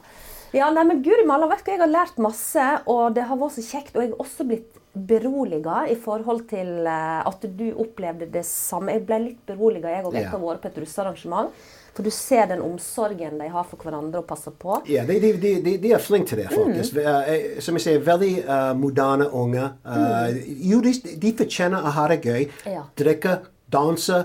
ja 0.54 0.70
nei, 0.76 0.86
men 0.92 1.02
Guri 1.02 1.26
malla, 1.26 1.50
vet 1.50 1.64
du, 1.66 1.72
jeg 1.74 1.82
har 1.82 1.90
lært 1.90 2.22
masse, 2.22 2.68
og 2.86 3.16
det 3.18 3.26
har 3.26 3.40
vært 3.42 3.58
så 3.58 3.66
kjekt. 3.72 3.96
Og 3.96 4.04
jeg 4.06 4.14
har 4.14 4.22
også 4.22 4.46
blitt 4.46 4.78
beroliga 4.92 5.82
i 5.88 5.94
forhold 5.96 6.44
til 6.50 6.84
eh, 6.86 7.20
at 7.26 7.46
du 7.58 7.70
opplevde 7.80 8.26
det 8.30 8.44
samme. 8.46 8.92
Jeg 8.98 9.06
ble 9.08 9.22
litt 9.30 9.44
beroliga 9.48 9.90
jeg 9.90 10.04
òg 10.06 10.12
etter 10.14 10.28
Ja. 10.28 10.34
å 10.36 10.38
ha 10.38 10.50
vært 10.52 10.66
på 10.66 10.70
et 10.74 10.82
russearrangement. 10.84 11.54
For 11.92 12.02
du 12.02 12.10
ser 12.10 12.46
den 12.48 12.62
omsorgen 12.64 13.36
de 13.38 13.48
har 13.52 13.66
for 13.68 13.80
hverandre 13.84 14.22
og 14.22 14.28
passer 14.28 14.54
på. 14.56 14.78
Ja, 14.88 15.04
de, 15.04 15.18
de, 15.20 15.32
de, 15.36 15.74
de, 15.82 15.90
er 15.92 16.00
flinke 16.00 16.30
til 16.30 16.40
det, 16.40 16.48
faktisk. 16.52 16.96
Mm. 16.96 17.02
Eh, 17.04 17.58
som 17.60 17.76
jeg 17.76 17.84
sier, 17.84 18.04
veldig 18.06 18.30
uh, 18.46 18.70
moderne 18.78 19.28
unge. 19.28 19.66
Uh, 19.84 20.32
Jo, 20.70 20.80
de, 20.80 21.34
fortjener 21.36 21.84
å 21.84 21.92
ha 21.98 22.06
det 22.14 22.22
gøy. 22.24 22.46
Ja. 22.72 22.86
Drikke, 22.96 23.36
danse, 23.72 24.22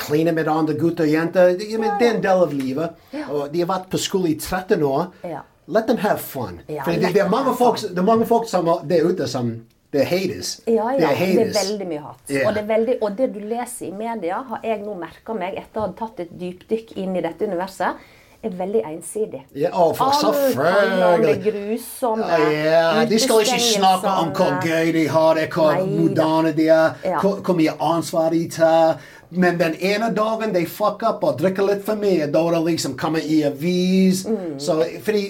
kline 0.00 0.32
med 0.32 0.48
andre 0.48 0.78
gutter 0.80 1.04
og 1.04 1.12
jenter. 1.12 1.52
Det 1.60 1.68
er 1.76 2.08
en 2.08 2.24
del 2.24 2.44
av 2.46 2.56
livet. 2.56 3.02
Og 3.28 3.52
de 3.52 3.64
har 3.64 3.68
vært 3.74 3.90
på 3.92 4.00
skole 4.00 4.32
i 4.32 4.38
13 4.40 4.80
år. 4.80 5.10
Ja. 5.28 5.44
Let 5.72 5.86
them 5.86 6.00
have 6.02 6.18
fun. 6.18 6.60
Ja, 6.66 6.82
For 6.84 6.96
det, 6.96 7.12
det, 7.14 7.20
er 7.22 7.28
mange 7.30 7.52
folk, 7.56 7.78
det 7.80 7.98
er 7.98 8.06
mange 8.06 8.26
folk 8.26 8.48
som 8.50 8.66
er 8.72 8.82
der 8.88 9.06
ute 9.06 9.28
som 9.30 9.52
det 9.92 10.00
er 10.00 10.08
haters. 10.08 10.54
Ja, 10.66 10.72
ja. 10.72 10.96
Det 10.96 11.04
er, 11.10 11.18
haters. 11.20 11.58
veldig 11.60 11.86
mye 11.90 12.00
hat. 12.00 12.24
Yeah. 12.30 12.48
Og, 12.48 12.54
det 12.54 12.62
er 12.62 12.66
veldig, 12.70 12.96
og 13.02 13.18
det 13.18 13.28
du 13.34 13.38
leser 13.44 13.86
i 13.90 13.92
media, 13.92 14.40
har 14.48 14.64
jeg 14.64 14.80
nå 14.80 14.96
merka 14.96 15.36
meg 15.36 15.58
etter 15.60 15.82
å 15.82 15.86
ha 15.86 15.92
tatt 15.98 16.24
et 16.24 16.34
dypdykk 16.40 16.96
inn 17.02 17.16
i 17.18 17.24
dette 17.24 17.48
universet, 17.48 18.10
er 18.42 18.54
veldig 18.58 18.80
ensidig. 18.88 19.42
Ja, 19.54 19.70
å, 19.78 19.92
for 19.94 21.22
det 21.22 21.36
grusomme. 21.44 22.26
Ja, 22.26 23.04
de 23.06 23.18
skal 23.22 23.44
ikke 23.44 23.60
snakke 23.62 24.14
om 24.24 24.32
hvor 24.34 24.56
gøy 24.66 24.90
de 24.96 25.04
har 25.12 25.38
det, 25.38 25.46
hvor 25.54 25.78
moderne 25.86 26.50
de 26.56 26.66
er, 26.72 26.96
Ja. 27.04 27.20
hvor, 27.20 27.38
hvor 27.44 27.58
mye 27.58 27.76
ansvar 27.78 28.32
de 28.34 28.48
tar. 28.50 28.98
Men 29.30 29.60
den 29.60 29.76
ene 29.80 30.10
dagen 30.14 30.52
de 30.54 30.66
fucker 30.66 31.14
opp 31.14 31.24
og 31.24 31.38
drikker 31.40 31.68
litt 31.68 31.84
for 31.86 32.00
mye, 32.00 32.26
da 32.32 32.42
er 32.48 32.56
det 32.58 32.64
liksom 32.66 32.96
kommer 33.00 33.22
i 33.22 33.42
avis. 33.46 34.26
Mm. 34.26 34.58
Så, 34.60 34.82
fordi 35.04 35.28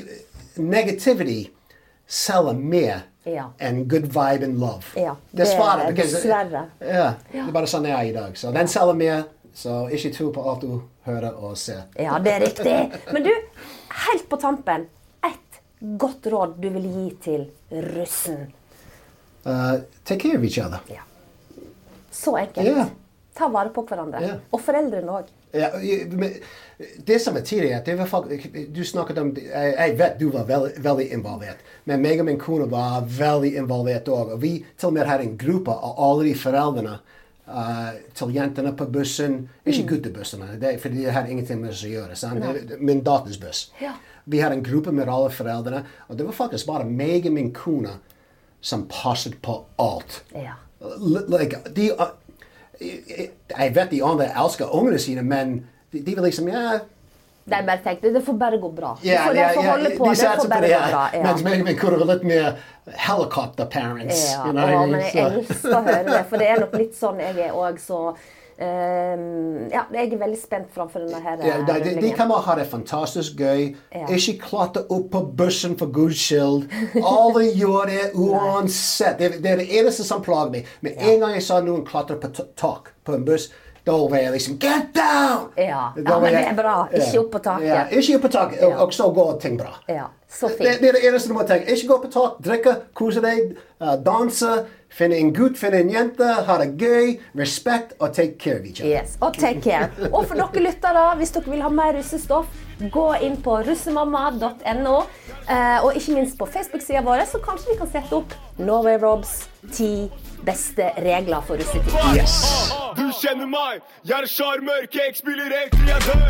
negativity 0.56 1.50
selger 2.06 2.56
mer 2.58 3.04
Ja. 3.24 3.50
And 3.60 3.86
good 3.90 4.06
vibe 4.10 4.44
and 4.44 4.58
love. 4.60 4.84
Ja, 4.96 5.16
Dessverre. 5.30 5.86
det- 5.86 5.94
because- 5.94 6.14
dessverre. 6.16 6.64
Ja, 6.80 7.14
det 7.32 7.38
er 7.48 7.52
bare 7.52 7.66
sånn 7.70 7.84
jeg 7.86 7.94
er 7.94 8.08
i 8.10 8.12
dag. 8.12 8.34
Så 8.36 8.52
den 8.52 8.68
selger 8.68 8.94
mer, 8.94 9.24
så 9.54 9.88
ikke 9.90 10.12
tro 10.16 10.32
på 10.32 10.42
alt 10.50 10.60
du 10.60 10.80
hører 11.04 11.34
og 11.34 11.56
ser. 11.58 11.82
Ja, 11.98 12.18
det 12.18 12.32
er 12.32 12.40
riktig. 12.40 13.12
Men 13.12 13.22
du, 13.22 13.30
helt 14.08 14.28
på 14.28 14.36
tampen, 14.40 14.88
ett 15.24 15.60
godt 15.98 16.26
råd 16.26 16.56
du 16.60 16.68
vil 16.70 16.82
gi 16.82 17.10
til 17.22 17.46
russen. 17.70 18.52
Uh, 19.46 19.80
take 20.04 20.20
care 20.20 20.38
of 20.38 20.44
each 20.44 20.58
other. 20.58 20.80
Ja. 20.88 21.02
Så 22.10 22.36
enkelt. 22.36 22.66
Yeah. 22.66 22.86
Ta 23.34 23.48
vare 23.48 23.68
på 23.74 23.82
hverandre. 23.88 24.20
Ja. 24.22 24.34
Og 24.52 24.60
foreldrene 24.60 25.08
òg. 25.22 25.30
Ja, 25.52 25.68
men 26.10 26.34
det 26.96 27.18
som 27.22 27.36
er 27.36 27.40
tidligere, 27.40 27.82
det 27.84 27.94
var 27.98 28.06
faktisk, 28.06 28.54
du 28.68 28.84
snakket 28.84 29.18
om, 29.18 29.32
jeg, 29.36 29.72
jeg 29.76 29.96
vet 29.98 30.20
du 30.20 30.28
var 30.32 30.46
veldig, 30.48 30.70
veldig 30.82 31.08
involvert, 31.14 31.60
men 31.84 32.02
meg 32.02 32.22
og 32.22 32.28
min 32.28 32.40
kone 32.40 32.68
var 32.70 33.04
veldig 33.06 33.54
involvert 33.60 34.08
også. 34.08 34.36
Og 34.36 34.42
vi 34.42 34.52
til 34.76 34.90
og 34.90 34.96
med 34.96 35.10
hadde 35.10 35.28
en 35.28 35.36
gruppe 35.38 35.74
av 35.74 36.00
alle 36.06 36.30
de 36.30 36.32
foreldrene 36.38 36.94
uh, 37.48 37.90
til 38.18 38.32
jentene 38.34 38.72
på 38.78 38.88
bussen, 38.94 39.36
ikke 39.64 39.90
guttebussene, 39.92 40.54
det, 40.62 40.78
for 40.82 40.94
det 40.94 41.12
hadde 41.12 41.34
ingenting 41.34 41.60
med 41.62 41.74
oss 41.74 41.84
å 41.86 41.92
gjøre. 41.92 42.18
Sant? 42.18 42.80
Min 42.80 43.04
datters 43.06 43.40
buss. 43.42 43.66
Ja. 43.82 43.94
Vi 44.24 44.40
hadde 44.40 44.60
en 44.60 44.66
gruppe 44.66 44.94
med 44.94 45.10
alle 45.10 45.30
foreldrene, 45.34 45.84
og 46.08 46.18
det 46.18 46.26
var 46.28 46.38
faktisk 46.38 46.70
bare 46.70 46.88
meg 46.88 47.28
og 47.28 47.36
min 47.36 47.52
kone 47.56 47.98
som 48.62 48.86
passet 48.90 49.40
på 49.42 49.58
alt. 49.82 50.22
Ja. 50.38 50.56
Like, 51.28 51.60
de, 51.74 51.92
uh, 51.98 52.16
jeg 52.82 53.74
vet 53.76 53.90
de 53.90 54.00
andre 54.04 54.30
elsker 54.44 54.74
ungene 54.74 54.98
sine, 55.02 55.22
men 55.22 55.60
de, 55.92 56.00
de 56.00 56.14
vil 56.16 56.24
liksom 56.24 56.48
ja, 56.52 56.80
De 57.44 57.58
bare 57.66 57.80
tenkte 57.84 58.12
det 58.14 58.22
får 58.22 58.36
bare 58.38 58.58
gå 58.62 58.68
bra. 58.72 58.92
ja, 59.02 59.24
de 59.24 59.28
får, 59.28 59.36
ja, 59.36 59.48
de 59.48 59.54
får 59.54 59.64
ja, 59.64 59.70
holde 59.70 59.90
på, 59.96 60.04
de 60.04 60.10
det 60.10 60.18
satser 60.20 60.42
på 60.42 60.52
bare 60.52 60.68
det. 60.68 60.82
bra. 60.90 61.06
Ja. 61.12 61.22
Mens 61.26 61.42
meg 61.46 61.64
min 61.66 61.78
kone 61.80 62.04
litt 62.12 62.28
mer 62.28 62.52
helicopter 63.06 63.66
parents. 63.66 64.20
Ja, 64.32 64.44
you 64.46 64.52
know 64.52 64.76
å, 64.76 64.86
men 64.90 65.02
jeg 65.06 65.26
elsker 65.26 65.74
å 65.74 65.82
høre 65.88 66.04
det, 66.10 66.22
for 66.30 66.42
det 66.42 66.52
er 66.52 66.62
nok 66.62 66.78
litt 66.78 66.94
sånn 66.98 67.20
jeg 67.22 67.38
er 67.48 67.58
òg 67.58 67.82
så 67.82 68.04
Eh, 68.62 69.22
ja, 69.72 69.82
jeg 69.92 70.12
er 70.12 70.20
veldig 70.20 70.38
spent 70.38 70.68
framfor 70.74 71.02
denne 71.02 71.18
her 71.24 71.40
Ja, 71.42 71.56
de, 71.66 71.78
de, 71.82 71.94
de 72.04 72.12
kan 72.14 72.30
ha 72.30 72.54
det 72.58 72.66
fantastisk 72.70 73.40
gøy. 73.40 73.72
Ja. 73.94 74.06
Ikke 74.14 74.36
klatre 74.44 74.84
opp 74.92 75.08
på 75.14 75.22
bussen 75.38 75.74
for 75.80 75.90
guds 75.94 76.20
skyld. 76.22 76.68
Alle 77.00 77.48
gjør 77.60 77.90
det 77.90 78.04
uansett. 78.14 79.18
Det, 79.18 79.32
det 79.42 79.54
er 79.54 79.62
det 79.64 79.68
eneste 79.80 80.06
som 80.06 80.22
plager 80.24 80.54
meg. 80.54 80.70
Men 80.84 80.96
en 81.00 81.20
gang 81.24 81.36
jeg 81.38 81.46
sa 81.48 81.60
noen 81.64 81.84
klatre 81.88 82.20
på 82.22 82.30
tak 82.58 82.92
på 83.02 83.16
en 83.18 83.26
buss, 83.26 83.48
da 83.82 83.96
var 83.98 84.20
jeg 84.20 84.34
liksom 84.36 84.58
Get 84.62 84.92
down! 84.94 85.48
Ja. 85.58 85.88
Ja, 85.98 86.18
men 86.22 86.30
det 86.30 86.44
er 86.52 86.54
bra. 86.58 86.76
Ikke 86.94 87.24
opp 87.24 87.32
på 87.34 87.40
taket. 87.42 87.66
Ja, 87.66 87.80
ikke 87.90 88.18
opp 88.20 88.26
på 88.28 88.32
taket, 88.36 88.60
og, 88.62 88.70
Ja. 88.76 88.82
og 88.84 88.94
så 88.94 89.08
går 89.16 89.32
ting 89.42 89.56
bra. 89.58 89.72
Ja, 89.90 90.06
så 90.32 90.48
Det, 90.48 90.78
det 90.80 90.88
er 90.88 90.96
det 90.96 91.02
eneste 91.08 91.28
du 91.28 91.36
må 91.36 91.44
tenke. 91.48 91.72
Ikke 91.72 91.88
gå 91.92 91.98
på 92.06 92.12
tak, 92.12 92.38
drikke, 92.44 92.76
kose 92.96 93.20
deg, 93.24 93.52
uh, 93.82 93.94
danse, 94.00 94.52
finne 94.92 95.18
en 95.20 95.32
gutt, 95.36 95.58
finne 95.60 95.82
en 95.84 95.92
jente, 95.92 96.28
ha 96.48 96.58
det 96.62 96.70
gøy, 96.80 97.18
respekt 97.38 97.94
og 97.98 98.14
take 98.16 98.38
care 98.40 98.60
of 98.60 98.66
each 98.66 98.80
other. 98.80 98.92
Yes, 98.92 99.18
og 99.20 99.36
take 99.36 99.60
care. 99.60 99.90
Og 100.10 100.26
for 100.26 100.40
dere 100.40 100.64
lyttere, 100.66 101.06
hvis 101.20 101.34
dere 101.36 101.52
vil 101.52 101.64
ha 101.64 101.72
mer 101.72 101.96
russestoff, 101.98 102.61
gå 102.90 103.06
inn 103.22 103.36
på 103.42 103.58
russemamma.no. 103.66 104.96
Eh, 105.48 105.84
og 105.84 105.96
ikke 105.98 106.16
minst 106.16 106.38
på 106.38 106.46
Facebook-sida 106.46 107.02
vår, 107.06 107.24
så 107.30 107.40
kanskje 107.44 107.72
vi 107.72 107.78
kan 107.80 107.90
sette 107.90 108.16
opp 108.16 108.34
Norway 108.58 108.98
Robs 109.02 109.42
ti 109.72 110.10
beste 110.46 110.90
regler 110.98 111.40
for 111.46 111.60
russetid. 111.60 111.92
Yes. 112.16 112.72
Du 112.96 113.06
kjenner 113.20 113.46
meg, 113.46 113.82
jeg 114.04 114.18
er 114.18 114.28
sjarmør, 114.28 114.86
cake 114.90 115.18
spiller 115.18 115.54
helt 115.54 115.76
til 115.76 115.88
jeg 115.88 116.00
dør. 116.06 116.22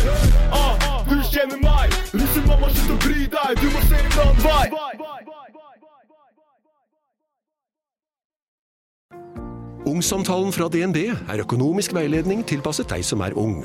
Ah, 0.53 0.89
du 1.09 1.17
kjenner 1.33 1.61
meg, 1.63 1.97
russemamma, 2.13 2.73
slutt 2.77 2.97
å 2.97 2.99
bry 3.07 3.29
deg, 3.37 3.63
du 3.63 3.69
må 3.73 3.85
se 3.89 4.03
en 4.03 4.19
annen 4.27 4.43
vei. 4.47 4.67
Ungsamtalen 9.83 10.53
fra 10.55 10.69
DNB 10.71 10.99
er 11.11 11.43
økonomisk 11.43 11.95
veiledning 11.97 12.45
tilpasset 12.47 12.87
deg 12.93 13.03
som 13.05 13.25
er 13.27 13.35
ung. 13.35 13.65